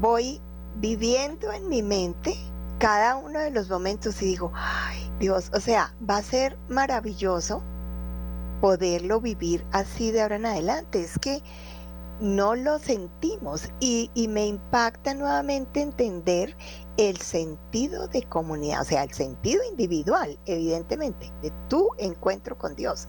voy 0.00 0.40
viviendo 0.76 1.52
en 1.52 1.68
mi 1.68 1.82
mente 1.82 2.34
cada 2.78 3.16
uno 3.16 3.40
de 3.40 3.50
los 3.50 3.68
momentos 3.68 4.22
y 4.22 4.26
digo, 4.26 4.52
ay 4.54 5.10
Dios, 5.18 5.50
o 5.52 5.60
sea, 5.60 5.92
va 6.08 6.18
a 6.18 6.22
ser 6.22 6.56
maravilloso 6.68 7.62
poderlo 8.60 9.20
vivir 9.20 9.64
así 9.72 10.10
de 10.10 10.22
ahora 10.22 10.36
en 10.36 10.46
adelante. 10.46 11.00
Es 11.02 11.18
que 11.18 11.42
no 12.20 12.54
lo 12.54 12.78
sentimos 12.78 13.68
y, 13.80 14.10
me 14.28 14.46
impacta 14.46 15.14
nuevamente 15.14 15.80
entender 15.80 16.56
el 16.96 17.16
sentido 17.18 18.08
de 18.08 18.22
comunidad, 18.24 18.82
o 18.82 18.84
sea, 18.84 19.04
el 19.04 19.12
sentido 19.12 19.62
individual, 19.70 20.38
evidentemente, 20.46 21.32
de 21.42 21.52
tu 21.68 21.88
encuentro 21.98 22.58
con 22.58 22.74
Dios. 22.74 23.06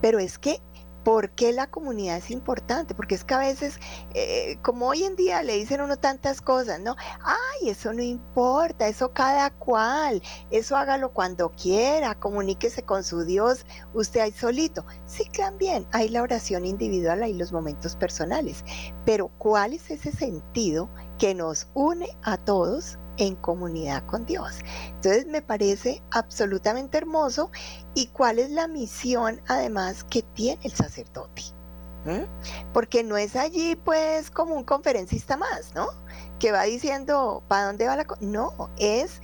Pero 0.00 0.18
es 0.18 0.38
que 0.38 0.60
¿Por 1.04 1.30
qué 1.30 1.52
la 1.52 1.68
comunidad 1.68 2.16
es 2.16 2.30
importante? 2.30 2.94
Porque 2.94 3.14
es 3.14 3.24
que 3.24 3.34
a 3.34 3.38
veces, 3.38 3.78
eh, 4.14 4.58
como 4.62 4.88
hoy 4.88 5.04
en 5.04 5.16
día 5.16 5.42
le 5.42 5.56
dicen 5.56 5.80
uno 5.80 5.96
tantas 5.96 6.40
cosas, 6.40 6.80
¿no? 6.80 6.96
Ay, 7.24 7.70
eso 7.70 7.92
no 7.92 8.02
importa, 8.02 8.86
eso 8.86 9.12
cada 9.12 9.50
cual, 9.50 10.22
eso 10.50 10.76
hágalo 10.76 11.12
cuando 11.12 11.50
quiera, 11.50 12.14
comuníquese 12.18 12.82
con 12.84 13.04
su 13.04 13.24
Dios, 13.24 13.66
usted 13.94 14.20
ahí 14.20 14.32
solito. 14.32 14.84
Sí, 15.06 15.24
también 15.36 15.86
hay 15.92 16.08
la 16.08 16.22
oración 16.22 16.64
individual, 16.64 17.22
hay 17.22 17.34
los 17.34 17.52
momentos 17.52 17.96
personales, 17.96 18.64
pero 19.04 19.28
¿cuál 19.38 19.72
es 19.72 19.90
ese 19.90 20.12
sentido 20.12 20.88
que 21.18 21.34
nos 21.34 21.68
une 21.74 22.08
a 22.22 22.36
todos 22.36 22.98
en 23.16 23.36
comunidad 23.36 24.04
con 24.06 24.26
Dios. 24.26 24.58
Entonces 24.86 25.26
me 25.26 25.42
parece 25.42 26.02
absolutamente 26.10 26.98
hermoso 26.98 27.50
y 27.94 28.06
cuál 28.08 28.38
es 28.38 28.50
la 28.50 28.68
misión 28.68 29.40
además 29.48 30.04
que 30.04 30.22
tiene 30.22 30.60
el 30.64 30.72
sacerdote. 30.72 31.42
Porque 32.72 33.04
no 33.04 33.16
es 33.16 33.36
allí 33.36 33.76
pues 33.76 34.28
como 34.30 34.56
un 34.56 34.64
conferencista 34.64 35.36
más, 35.36 35.72
¿no? 35.74 35.86
Que 36.40 36.50
va 36.50 36.64
diciendo 36.64 37.44
para 37.46 37.66
dónde 37.66 37.86
va 37.86 37.94
la 37.94 38.04
cosa. 38.04 38.20
No, 38.24 38.70
es 38.76 39.20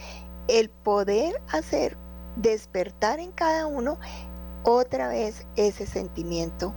el 0.47 0.71
poder 0.71 1.43
hacer 1.51 1.97
despertar 2.37 3.19
en 3.19 3.33
cada 3.33 3.67
uno 3.67 3.99
otra 4.63 5.09
vez 5.09 5.45
ese 5.57 5.87
sentimiento 5.87 6.73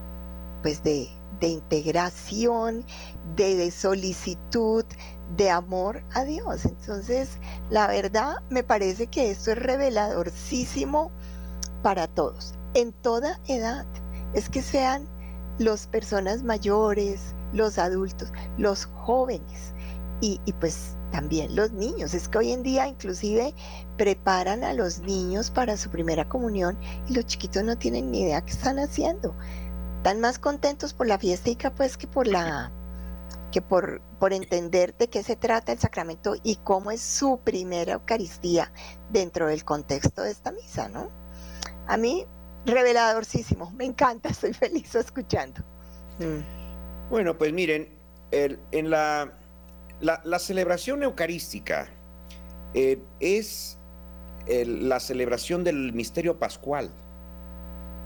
pues 0.64 0.84
de, 0.84 1.08
de 1.40 1.48
integración, 1.48 2.86
de 3.36 3.70
solicitud, 3.72 4.86
de 5.38 5.50
amor 5.50 6.04
a 6.14 6.24
Dios. 6.24 6.66
Entonces, 6.66 7.38
la 7.70 7.88
verdad 7.88 8.36
me 8.50 8.64
parece 8.64 9.08
que 9.08 9.32
esto 9.32 9.52
es 9.52 9.58
reveladorcísimo 9.58 11.12
para 11.82 12.08
todos, 12.08 12.56
en 12.74 12.94
toda 12.94 13.40
edad. 13.48 13.86
Es 14.34 14.50
que 14.50 14.62
sean 14.62 15.08
los 15.60 15.88
personas 15.88 16.44
mayores, 16.44 17.36
los 17.54 17.78
adultos, 17.78 18.32
los 18.58 18.86
jóvenes 18.86 19.74
y, 20.22 20.40
y 20.46 20.54
pues 20.54 20.96
también 21.12 21.56
los 21.56 21.72
niños. 21.72 22.14
Es 22.14 22.28
que 22.28 22.40
hoy 22.40 22.52
en 22.52 22.64
día 22.64 22.88
inclusive 22.88 23.54
preparan 23.98 24.64
a 24.64 24.74
los 24.74 25.00
niños 25.00 25.52
para 25.52 25.78
su 25.78 25.90
primera 25.90 26.28
comunión 26.28 26.78
y 27.08 27.14
los 27.14 27.26
chiquitos 27.26 27.64
no 27.64 27.78
tienen 27.78 28.12
ni 28.12 28.22
idea 28.22 28.42
qué 28.42 28.52
están 28.52 28.80
haciendo. 28.80 29.36
Están 29.98 30.20
más 30.20 30.40
contentos 30.40 30.94
por 30.94 31.08
la 31.08 31.20
fiesta 31.20 31.52
pues 31.76 31.98
que 31.98 32.08
por 32.08 32.26
la 32.28 32.72
que 33.52 33.62
por, 33.62 34.02
por 34.20 34.34
entender 34.34 34.96
de 34.98 35.10
qué 35.10 35.24
se 35.24 35.36
trata 35.36 35.72
el 35.72 35.80
sacramento 35.80 36.36
y 36.44 36.56
cómo 36.58 36.92
es 36.92 37.02
su 37.02 37.40
primera 37.44 37.94
Eucaristía 37.94 38.72
dentro 39.12 39.48
del 39.48 39.64
contexto 39.64 40.24
de 40.24 40.32
esta 40.32 40.52
misa, 40.52 40.88
¿no? 40.90 41.12
A 41.88 41.98
mí, 41.98 42.26
reveladorcísimo, 42.66 43.72
me 43.72 43.86
encanta, 43.86 44.30
estoy 44.30 44.54
feliz 44.54 44.96
escuchando. 44.96 45.62
Mm. 46.20 47.10
Bueno, 47.10 47.38
pues 47.38 47.52
miren, 47.52 47.90
en 48.32 48.90
la, 48.90 49.34
la, 50.00 50.40
celebración 50.40 51.04
eucarística 51.04 51.90
eh, 52.74 53.02
es 53.20 53.78
la 54.48 55.00
celebración 55.02 55.66
del 55.66 55.92
misterio 55.92 56.40
pascual. 56.40 56.90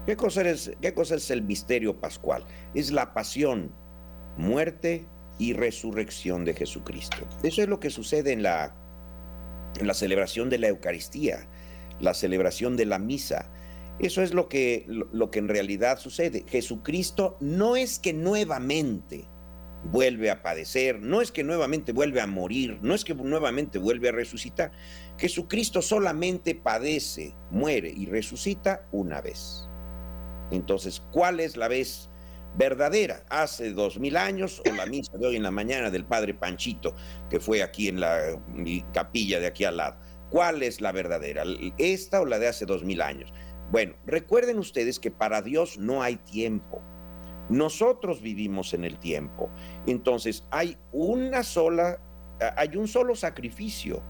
¿Qué 0.08 0.18
cosa, 0.18 0.42
es, 0.42 0.72
¿Qué 0.82 0.94
cosa 0.94 1.16
es 1.16 1.30
el 1.30 1.44
misterio 1.44 2.00
pascual? 2.00 2.46
Es 2.74 2.92
la 2.92 3.14
pasión, 3.14 3.72
muerte 4.38 5.06
y 5.38 5.54
resurrección 5.54 6.46
de 6.46 6.54
Jesucristo. 6.54 7.28
Eso 7.44 7.62
es 7.62 7.68
lo 7.68 7.80
que 7.80 7.90
sucede 7.90 8.32
en 8.32 8.44
la, 8.44 8.76
la 9.82 9.94
celebración 9.94 10.50
de 10.50 10.60
la 10.60 10.68
Eucaristía, 10.68 11.48
la 12.00 12.14
celebración 12.14 12.78
de 12.78 12.86
la 12.86 13.00
misa. 13.00 13.50
Eso 14.00 14.22
es 14.22 14.34
lo 14.34 14.50
que, 14.50 14.86
lo, 14.88 15.32
que 15.32 15.40
en 15.40 15.48
realidad 15.48 16.00
sucede. 16.00 16.46
Jesucristo 16.48 17.38
no 17.40 17.76
es 17.76 18.00
que 18.00 18.14
nuevamente 18.14 19.28
vuelve 19.92 20.32
a 20.32 20.42
padecer, 20.42 21.00
no 21.00 21.22
es 21.22 21.32
que 21.32 21.44
nuevamente 21.44 21.92
vuelve 21.92 22.20
a 22.20 22.28
morir, 22.28 22.80
no 22.82 22.94
es 22.96 23.06
que 23.06 23.14
nuevamente 23.14 23.78
vuelve 23.78 24.10
a 24.10 24.12
resucitar. 24.12 24.72
Jesucristo 25.18 25.82
solamente 25.82 26.56
padece, 26.56 27.36
muere 27.52 27.94
y 27.96 28.06
resucita 28.08 28.88
una 28.92 29.22
vez. 29.22 29.70
Entonces, 30.52 31.02
¿cuál 31.12 31.40
es 31.40 31.56
la 31.56 31.68
vez 31.68 32.10
verdadera, 32.58 33.24
hace 33.30 33.74
dos 33.74 34.00
mil 34.00 34.18
años, 34.18 34.62
o 34.70 34.74
la 34.74 34.86
misa 34.86 35.18
de 35.18 35.28
hoy 35.28 35.36
en 35.36 35.44
la 35.44 35.52
mañana 35.52 35.90
del 35.92 36.06
padre 36.06 36.34
Panchito, 36.34 36.96
que 37.30 37.40
fue 37.40 37.62
aquí 37.62 37.88
en 37.88 38.00
la 38.00 38.42
capilla 38.94 39.40
de 39.40 39.48
aquí 39.48 39.66
al 39.66 39.78
lado. 39.78 39.98
¿Cuál 40.30 40.64
es 40.64 40.82
la 40.82 40.92
verdadera? 40.92 41.44
¿Esta 41.78 42.22
o 42.22 42.26
la 42.26 42.40
de 42.40 42.48
hace 42.48 42.66
dos 42.66 42.84
mil 42.84 43.02
años? 43.02 43.34
Bueno, 43.72 43.96
recuerden 44.06 44.60
ustedes 44.60 45.00
que 45.00 45.12
para 45.12 45.42
Dios 45.42 45.78
no 45.78 46.02
hay 46.02 46.18
tiempo. 46.18 46.82
Nosotros 47.50 48.22
vivimos 48.22 48.74
en 48.74 48.84
el 48.84 48.98
tiempo. 49.00 49.50
Entonces, 49.86 50.46
hay 50.52 50.78
una 50.92 51.44
sola, 51.44 52.00
hay 52.58 52.76
un 52.76 52.88
solo 52.88 53.16
sacrificio 53.16 54.02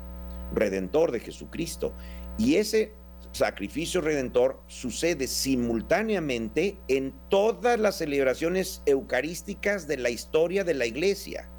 redentor 0.53 1.11
de 1.11 1.19
Jesucristo. 1.19 1.93
Y 2.37 2.55
ese 2.55 2.93
sacrificio 3.35 3.99
redentor 3.99 4.61
sucede 4.67 5.27
simultáneamente 5.27 6.77
en 6.87 7.13
todas 7.29 7.77
las 7.77 7.97
celebraciones 7.97 8.81
eucarísticas 8.85 9.87
de 9.87 9.97
la 9.97 10.09
historia 10.09 10.63
de 10.63 10.73
la 10.73 10.85
iglesia, 10.85 11.49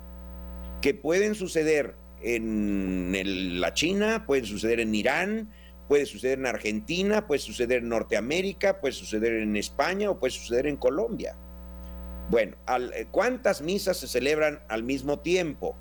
que 0.80 0.94
pueden 0.94 1.34
suceder 1.34 1.94
en 2.22 3.60
la 3.60 3.74
China, 3.74 4.24
pueden 4.26 4.46
suceder 4.46 4.80
en 4.80 4.94
Irán, 4.94 5.50
puede 5.86 6.06
suceder 6.06 6.38
en 6.38 6.46
Argentina, 6.46 7.26
puede 7.26 7.40
suceder 7.40 7.82
en 7.82 7.90
Norteamérica, 7.90 8.80
puede 8.80 8.94
suceder 8.94 9.34
en 9.34 9.54
España 9.54 10.10
o 10.10 10.18
puede 10.18 10.32
suceder 10.32 10.66
en 10.66 10.76
Colombia. 10.76 11.36
Bueno, 12.30 12.56
¿cuántas 13.10 13.60
misas 13.60 13.98
se 13.98 14.08
celebran 14.08 14.60
al 14.68 14.82
mismo 14.82 15.20
tiempo? 15.20 15.76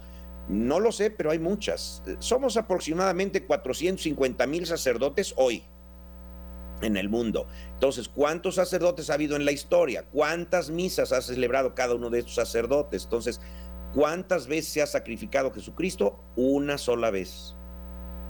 No 0.50 0.80
lo 0.80 0.92
sé, 0.92 1.10
pero 1.10 1.32
hay 1.32 1.40
muchas. 1.40 2.04
Somos 2.20 2.58
aproximadamente 2.58 3.46
450 3.46 4.46
mil 4.46 4.68
sacerdotes 4.68 5.34
hoy 5.38 5.64
en 6.82 6.98
el 6.98 7.10
mundo. 7.10 7.48
Entonces, 7.74 8.10
¿cuántos 8.10 8.56
sacerdotes 8.56 9.10
ha 9.10 9.16
habido 9.16 9.36
en 9.36 9.46
la 9.46 9.52
historia? 9.52 10.06
¿Cuántas 10.12 10.70
misas 10.70 11.12
ha 11.12 11.22
celebrado 11.22 11.76
cada 11.76 11.96
uno 11.96 12.10
de 12.10 12.20
estos 12.20 12.36
sacerdotes? 12.36 13.04
Entonces, 13.04 13.42
¿cuántas 13.94 14.48
veces 14.48 14.74
se 14.74 14.82
ha 14.82 14.88
sacrificado 14.88 15.52
Jesucristo? 15.52 16.20
Una 16.36 16.78
sola 16.78 17.12
vez. 17.12 17.56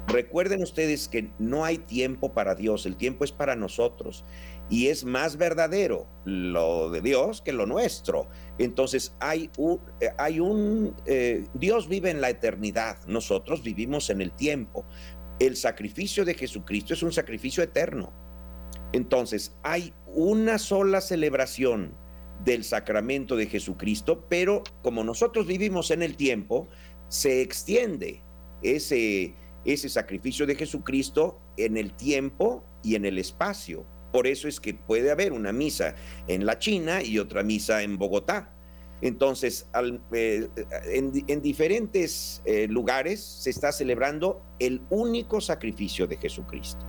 Recuerden 0.08 0.62
ustedes 0.62 1.08
que 1.08 1.32
no 1.40 1.66
hay 1.66 1.80
tiempo 1.80 2.34
para 2.34 2.54
Dios, 2.54 2.86
el 2.86 2.96
tiempo 2.96 3.24
es 3.24 3.32
para 3.32 3.56
nosotros 3.56 4.24
y 4.70 4.88
es 4.88 5.04
más 5.04 5.36
verdadero 5.38 6.08
lo 6.26 6.92
de 6.92 7.02
Dios 7.02 7.42
que 7.42 7.52
lo 7.52 7.66
nuestro. 7.66 8.30
Entonces 8.60 9.16
hay 9.20 9.50
un, 9.58 9.82
eh, 10.00 10.12
hay 10.20 10.40
un 10.40 10.96
eh, 11.08 11.46
Dios 11.56 11.88
vive 11.88 12.12
en 12.12 12.22
la 12.22 12.30
eternidad, 12.30 13.00
nosotros 13.08 13.64
vivimos 13.64 14.12
en 14.12 14.22
el 14.22 14.32
tiempo. 14.32 14.86
El 15.40 15.56
sacrificio 15.56 16.24
de 16.24 16.36
Jesucristo 16.36 16.94
es 16.94 17.02
un 17.02 17.12
sacrificio 17.12 17.64
eterno 17.64 18.14
entonces, 18.94 19.56
hay 19.64 19.94
una 20.08 20.58
sola 20.58 21.02
celebración 21.02 21.94
del 22.44 22.64
sacramento 22.64 23.36
de 23.36 23.48
Jesucristo, 23.48 24.26
pero 24.30 24.64
como 24.82 25.04
nosotros 25.04 25.48
vivimos 25.48 25.92
en 25.92 26.04
el 26.04 26.16
tiempo, 26.16 26.68
se 27.08 27.42
extiende 27.42 28.22
ese, 28.62 29.36
ese 29.64 29.90
sacrificio 29.90 30.46
de 30.46 30.56
Jesucristo 30.56 31.40
en 31.58 31.78
el 31.78 31.94
tiempo 31.94 32.64
y 32.84 32.96
en 32.96 33.06
el 33.06 33.18
espacio. 33.18 33.86
Por 34.12 34.28
eso 34.28 34.48
es 34.48 34.60
que 34.60 34.74
puede 34.74 35.12
haber 35.12 35.34
una 35.34 35.52
misa 35.52 35.96
en 36.28 36.46
la 36.46 36.58
China 36.60 37.04
y 37.04 37.20
otra 37.20 37.44
misa 37.44 37.84
en 37.84 37.98
Bogotá. 37.98 38.52
Entonces, 39.02 39.68
eh, 40.14 40.48
en, 40.86 41.42
diferentes 41.42 42.42
eh, 42.46 42.68
lugares 42.68 43.22
se 43.22 43.50
está 43.50 43.72
celebrando 43.72 44.42
el 44.60 44.82
único 44.90 45.42
sacrificio 45.42 46.08
de 46.08 46.18
Jesucristo. 46.18 46.86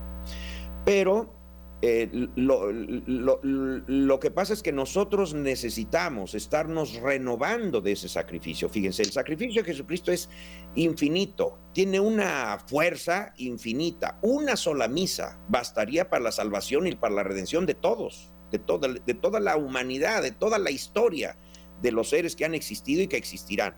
Pero 0.85 1.36
eh, 1.83 2.09
lo, 2.37 2.73
lo, 2.73 4.19
que 4.19 4.31
pasa 4.31 4.55
es 4.55 4.63
que 4.63 4.73
nosotros 4.73 5.35
necesitamos 5.35 6.35
estarnos 6.35 6.95
renovando 6.95 7.83
de 7.83 7.93
ese 7.93 8.09
sacrificio. 8.09 8.71
Fíjense, 8.71 9.03
el 9.03 9.13
sacrificio 9.13 9.63
de 9.63 9.67
Jesucristo 9.67 10.11
es 10.11 10.31
infinito, 10.75 11.59
tiene 11.75 12.01
una 12.01 12.59
fuerza 12.67 13.35
infinita. 13.37 14.19
Una 14.23 14.57
sola 14.57 14.89
misa 14.89 15.39
bastaría 15.49 16.09
para 16.09 16.25
la 16.25 16.33
salvación 16.33 16.87
y 16.87 16.95
para 16.95 17.15
la 17.15 17.25
redención 17.25 17.67
de 17.67 17.75
todos, 17.75 18.33
de 18.51 18.59
toda, 18.59 18.89
de 18.89 19.15
toda 19.15 19.39
la 19.39 19.59
humanidad, 19.59 20.23
de 20.23 20.33
toda 20.33 20.59
la 20.59 20.71
historia 20.71 21.37
de 21.83 21.93
los 21.93 22.09
seres 22.09 22.35
que 22.35 22.47
han 22.47 22.55
existido 22.55 23.03
y 23.03 23.09
que 23.09 23.19
existirán. 23.19 23.75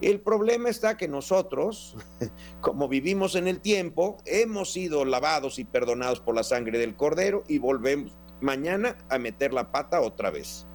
El 0.00 0.20
problema 0.20 0.68
está 0.68 0.96
que 0.96 1.08
nosotros, 1.08 1.96
como 2.60 2.88
vivimos 2.88 3.36
en 3.36 3.48
el 3.48 3.60
tiempo, 3.60 4.18
hemos 4.26 4.72
sido 4.72 5.04
lavados 5.04 5.58
y 5.58 5.64
perdonados 5.64 6.20
por 6.20 6.34
la 6.34 6.42
sangre 6.42 6.78
del 6.78 6.96
cordero 6.96 7.44
y 7.48 7.58
volvemos 7.58 8.12
mañana 8.40 8.96
a 9.08 9.18
meter 9.18 9.52
la 9.52 9.70
pata 9.70 10.00
otra 10.00 10.30
vez. 10.30 10.66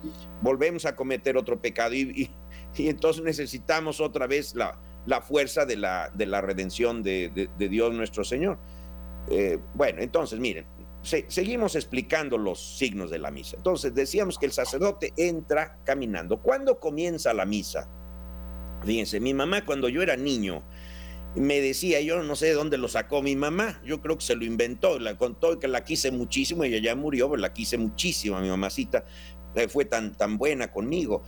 Volvemos 0.42 0.86
a 0.86 0.96
cometer 0.96 1.38
otro 1.38 1.62
pecado 1.62 1.94
y, 1.94 2.32
entonces 2.78 3.24
necesitamos 3.24 4.00
otra 4.00 4.26
vez 4.26 4.56
la, 4.56 4.80
la 5.06 5.22
fuerza 5.22 5.66
de 5.66 5.76
la, 5.76 6.10
de 6.14 6.26
la 6.26 6.42
redención 6.42 7.04
de, 7.04 7.50
Dios 7.58 7.94
nuestro 7.94 8.24
Señor. 8.24 8.58
Eh, 9.30 9.60
bueno, 9.76 10.02
entonces 10.02 10.40
miren, 10.40 10.66
seguimos 11.02 11.76
explicando 11.76 12.38
los 12.38 12.78
signos 12.78 13.10
de 13.12 13.20
la 13.20 13.32
misa. 13.32 13.58
Entonces, 13.58 13.94
decíamos 13.94 14.38
que 14.38 14.46
el 14.46 14.52
sacerdote 14.52 15.14
entra 15.18 15.78
caminando. 15.84 16.42
¿Cuándo 16.42 16.80
comienza 16.80 17.34
la 17.34 17.46
misa? 17.46 17.90
Fíjense, 18.86 19.20
mi 19.20 19.34
mamá 19.34 19.66
cuando 19.66 19.90
yo 19.90 20.02
era 20.02 20.16
niño 20.16 20.64
me 21.36 21.62
decía, 21.62 22.02
yo 22.02 22.22
no 22.24 22.36
sé 22.36 22.48
de 22.48 22.54
dónde 22.54 22.78
lo 22.78 22.88
sacó 22.88 23.22
mi 23.22 23.36
mamá, 23.36 23.82
yo 23.86 24.02
creo 24.02 24.18
que 24.18 24.26
se 24.26 24.36
lo 24.36 24.46
inventó, 24.46 25.00
la 25.00 25.16
contó 25.18 25.60
que 25.60 25.68
la 25.68 25.84
quise 25.84 26.12
muchísimo, 26.12 26.64
ella 26.64 26.80
ya 26.80 26.96
murió, 26.96 27.30
pero 27.30 27.42
la 27.42 27.54
quise 27.54 27.78
muchísimo 27.78 28.38
a 28.38 28.42
mi 28.42 28.50
mamacita, 28.50 29.06
eh, 29.56 29.68
fue 29.68 29.86
tan, 29.86 30.16
tan 30.16 30.38
buena 30.38 30.72
conmigo. 30.72 31.24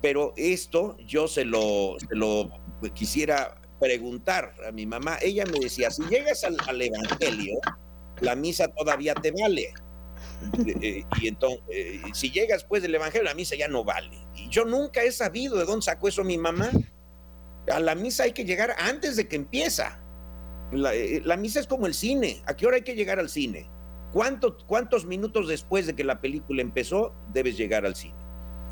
Pero 0.00 0.32
esto 0.36 0.96
yo 1.06 1.28
se 1.28 1.44
lo, 1.44 1.96
se 1.98 2.14
lo 2.14 2.50
quisiera 2.94 3.60
preguntar 3.80 4.54
a 4.66 4.72
mi 4.72 4.86
mamá. 4.86 5.18
Ella 5.20 5.44
me 5.46 5.58
decía, 5.60 5.90
si 5.90 6.02
llegas 6.04 6.44
al, 6.44 6.80
Evangelio, 6.80 7.58
la 8.20 8.34
misa 8.34 8.68
todavía 8.68 9.14
te 9.14 9.30
vale. 9.30 9.72
Eh, 10.66 10.74
eh, 10.82 11.04
y 11.20 11.28
entonces, 11.28 11.60
si 12.12 12.30
llegas 12.30 12.60
después 12.60 12.82
del 12.82 12.94
Evangelio, 12.94 13.24
la 13.24 13.34
misa 13.34 13.56
ya 13.56 13.68
no 13.68 13.84
vale. 13.84 14.18
Yo 14.48 14.64
nunca 14.64 15.02
he 15.02 15.12
sabido 15.12 15.56
de 15.58 15.64
dónde 15.64 15.84
sacó 15.84 16.08
eso 16.08 16.24
mi 16.24 16.38
mamá. 16.38 16.70
A 17.72 17.80
la 17.80 17.94
misa 17.94 18.24
hay 18.24 18.32
que 18.32 18.44
llegar 18.44 18.74
antes 18.78 19.16
de 19.16 19.26
que 19.26 19.36
empieza. 19.36 20.00
La, 20.72 20.92
la 21.24 21.36
misa 21.36 21.60
es 21.60 21.66
como 21.66 21.86
el 21.86 21.94
cine. 21.94 22.42
¿A 22.46 22.54
qué 22.54 22.66
hora 22.66 22.76
hay 22.76 22.82
que 22.82 22.94
llegar 22.94 23.18
al 23.18 23.28
cine? 23.28 23.70
¿Cuántos 24.14 25.06
minutos 25.06 25.48
después 25.48 25.86
de 25.86 25.96
que 25.96 26.04
la 26.04 26.20
película 26.20 26.62
empezó 26.62 27.12
debes 27.32 27.56
llegar 27.56 27.84
al 27.84 27.96
cine? 27.96 28.14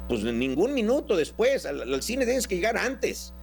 Pues 0.08 0.22
ningún 0.22 0.72
minuto 0.72 1.16
después, 1.16 1.66
al, 1.66 2.00
cine 2.02 2.24
tienes 2.24 2.46
que 2.46 2.56
llegar 2.56 2.76
antes, 2.76 3.34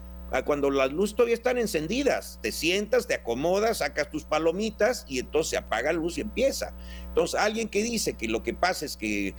cuando 0.46 0.70
las 0.70 0.92
luces 0.92 1.16
todavía 1.16 1.36
están 1.36 1.58
encendidas. 1.58 2.40
Te 2.42 2.52
sientas, 2.52 3.08
te 3.08 3.16
acomodas, 3.16 3.80
sacas 3.80 4.10
tus 4.10 4.26
palomitas 4.26 5.06
y 5.08 5.20
entonces 5.20 5.52
se 5.52 5.58
apaga 5.58 5.92
la 5.92 6.00
luz 6.00 6.18
y 6.18 6.22
empieza. 6.22 6.74
Entonces, 7.08 7.40
alguien 7.40 7.68
que 7.70 7.84
dice 7.84 8.14
que 8.14 8.28
lo 8.28 8.44
que 8.44 8.54
pasa 8.54 8.86
es 8.86 8.96
que, 8.96 9.36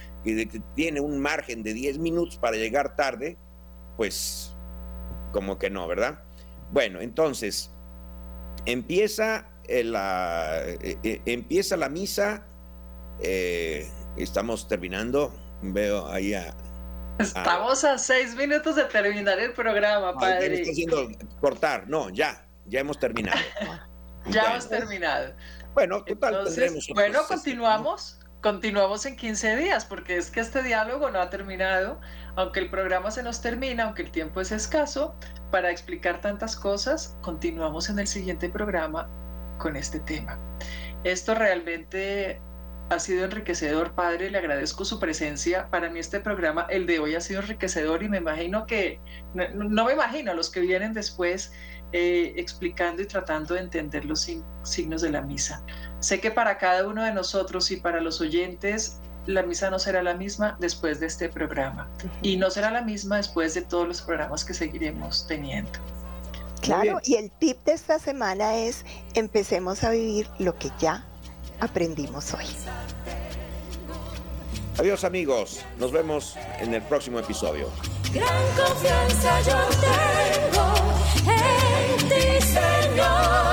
tiene 0.74 1.01
un 1.01 1.20
margen 1.20 1.62
de 1.62 1.72
10 1.74 1.99
minutos 1.99 2.36
para 2.36 2.57
llegar 2.57 2.97
tarde, 2.97 3.38
pues 3.97 4.55
como 5.32 5.59
que 5.59 5.70
no, 5.70 5.86
¿verdad? 5.86 6.22
Bueno, 6.72 7.01
entonces, 7.01 7.70
empieza 8.66 9.49
eh, 9.68 9.84
la, 9.84 10.62
eh, 10.64 10.99
eh, 11.03 11.22
empieza 11.26 11.76
la 11.76 11.88
misa 11.88 12.47
estamos 14.16 14.66
terminando. 14.66 15.32
Veo 15.62 16.07
ahí 16.09 16.34
a. 16.34 16.55
Estamos 17.20 17.84
a, 17.84 17.98
seis 17.98 18.34
minutos 18.34 18.76
de 18.76 18.84
terminar 18.84 19.38
el 19.38 19.52
programa, 19.52 20.14
padre. 20.14 20.54
está 20.60 20.70
haciendo 20.70 21.08
cortar. 21.40 21.88
No, 21.88 22.10
ya, 22.10 22.46
ya 22.66 22.80
hemos 22.80 22.98
terminado. 22.98 23.38
ya 24.26 24.52
hemos 24.52 24.68
terminado. 24.68 25.34
Bueno, 25.74 26.02
total, 26.04 26.48
bueno, 26.94 27.20
continuamos. 27.28 28.16
Continuamos 28.40 29.04
en 29.04 29.16
15 29.16 29.56
días, 29.56 29.84
porque 29.84 30.16
es 30.16 30.30
que 30.30 30.40
este 30.40 30.62
diálogo 30.62 31.10
no 31.10 31.20
ha 31.20 31.28
terminado, 31.28 32.00
aunque 32.36 32.60
el 32.60 32.70
programa 32.70 33.10
se 33.10 33.22
nos 33.22 33.42
termina, 33.42 33.84
aunque 33.84 34.00
el 34.00 34.10
tiempo 34.10 34.40
es 34.40 34.50
escaso, 34.50 35.14
para 35.50 35.70
explicar 35.70 36.22
tantas 36.22 36.56
cosas, 36.56 37.18
continuamos 37.20 37.90
en 37.90 37.98
el 37.98 38.06
siguiente 38.06 38.48
programa 38.48 39.10
con 39.58 39.76
este 39.76 40.00
tema. 40.00 40.38
Esto 41.04 41.34
realmente 41.34 42.40
ha 42.91 42.99
sido 42.99 43.24
enriquecedor, 43.24 43.95
Padre, 43.95 44.30
le 44.30 44.38
agradezco 44.38 44.84
su 44.84 44.99
presencia. 44.99 45.68
Para 45.70 45.88
mí 45.91 46.01
este 46.01 46.18
programa, 46.18 46.66
el 46.68 46.86
de 46.86 46.99
hoy, 46.99 47.14
ha 47.14 47.20
sido 47.20 47.41
enriquecedor 47.41 48.03
y 48.03 48.09
me 48.09 48.18
imagino 48.18 48.66
que, 48.66 49.01
no, 49.32 49.84
me 49.84 49.93
imagino 49.93 50.34
los 50.34 50.51
que 50.51 50.61
vienen 50.61 50.93
después 50.93 51.53
eh, 51.93 52.34
explicando 52.36 53.01
y 53.01 53.07
tratando 53.07 53.55
de 53.55 53.61
entender 53.61 54.05
los 54.05 54.28
signos 54.64 55.03
de 55.03 55.11
la 55.11 55.22
misa. 55.22 55.64
Sé 56.01 56.20
que 56.20 56.32
para 56.32 56.59
cada 56.59 56.86
uno 56.86 57.05
de 57.05 57.14
nosotros 57.14 57.70
y 57.70 57.76
para 57.76 58.01
los 58.01 58.20
oyentes, 58.20 59.01
la 59.26 59.45
misa 59.45 59.70
no 59.70 59.78
será 59.78 60.03
la 60.03 60.14
misma 60.14 60.57
después 60.59 60.99
de 60.99 61.07
este 61.07 61.28
programa 61.28 61.88
y 62.22 62.36
no 62.36 62.51
será 62.51 62.72
la 62.72 62.82
misma 62.82 63.18
después 63.18 63.55
de 63.55 63.62
todos 63.62 63.86
los 63.86 64.03
programas 64.03 64.45
que 64.45 64.53
seguiremos 64.53 65.26
teniendo. 65.28 65.70
Claro, 66.61 67.01
y 67.05 67.14
el 67.14 67.30
tip 67.30 67.62
de 67.64 67.72
esta 67.72 67.99
semana 67.99 68.57
es 68.57 68.84
empecemos 69.14 69.84
a 69.84 69.91
vivir 69.91 70.28
lo 70.38 70.59
que 70.59 70.70
ya 70.78 71.07
aprendimos 71.61 72.34
hoy. 72.34 72.46
Adiós 74.78 75.04
amigos, 75.04 75.61
nos 75.78 75.92
vemos 75.92 76.36
en 76.58 76.74
el 76.74 76.82
próximo 76.82 77.18
episodio. 77.18 77.68
Gran 78.12 78.44
confianza 78.56 79.40
yo 79.42 79.58
tengo 79.80 80.74
en 81.26 82.08
ti, 82.08 82.46
Señor. 82.46 83.50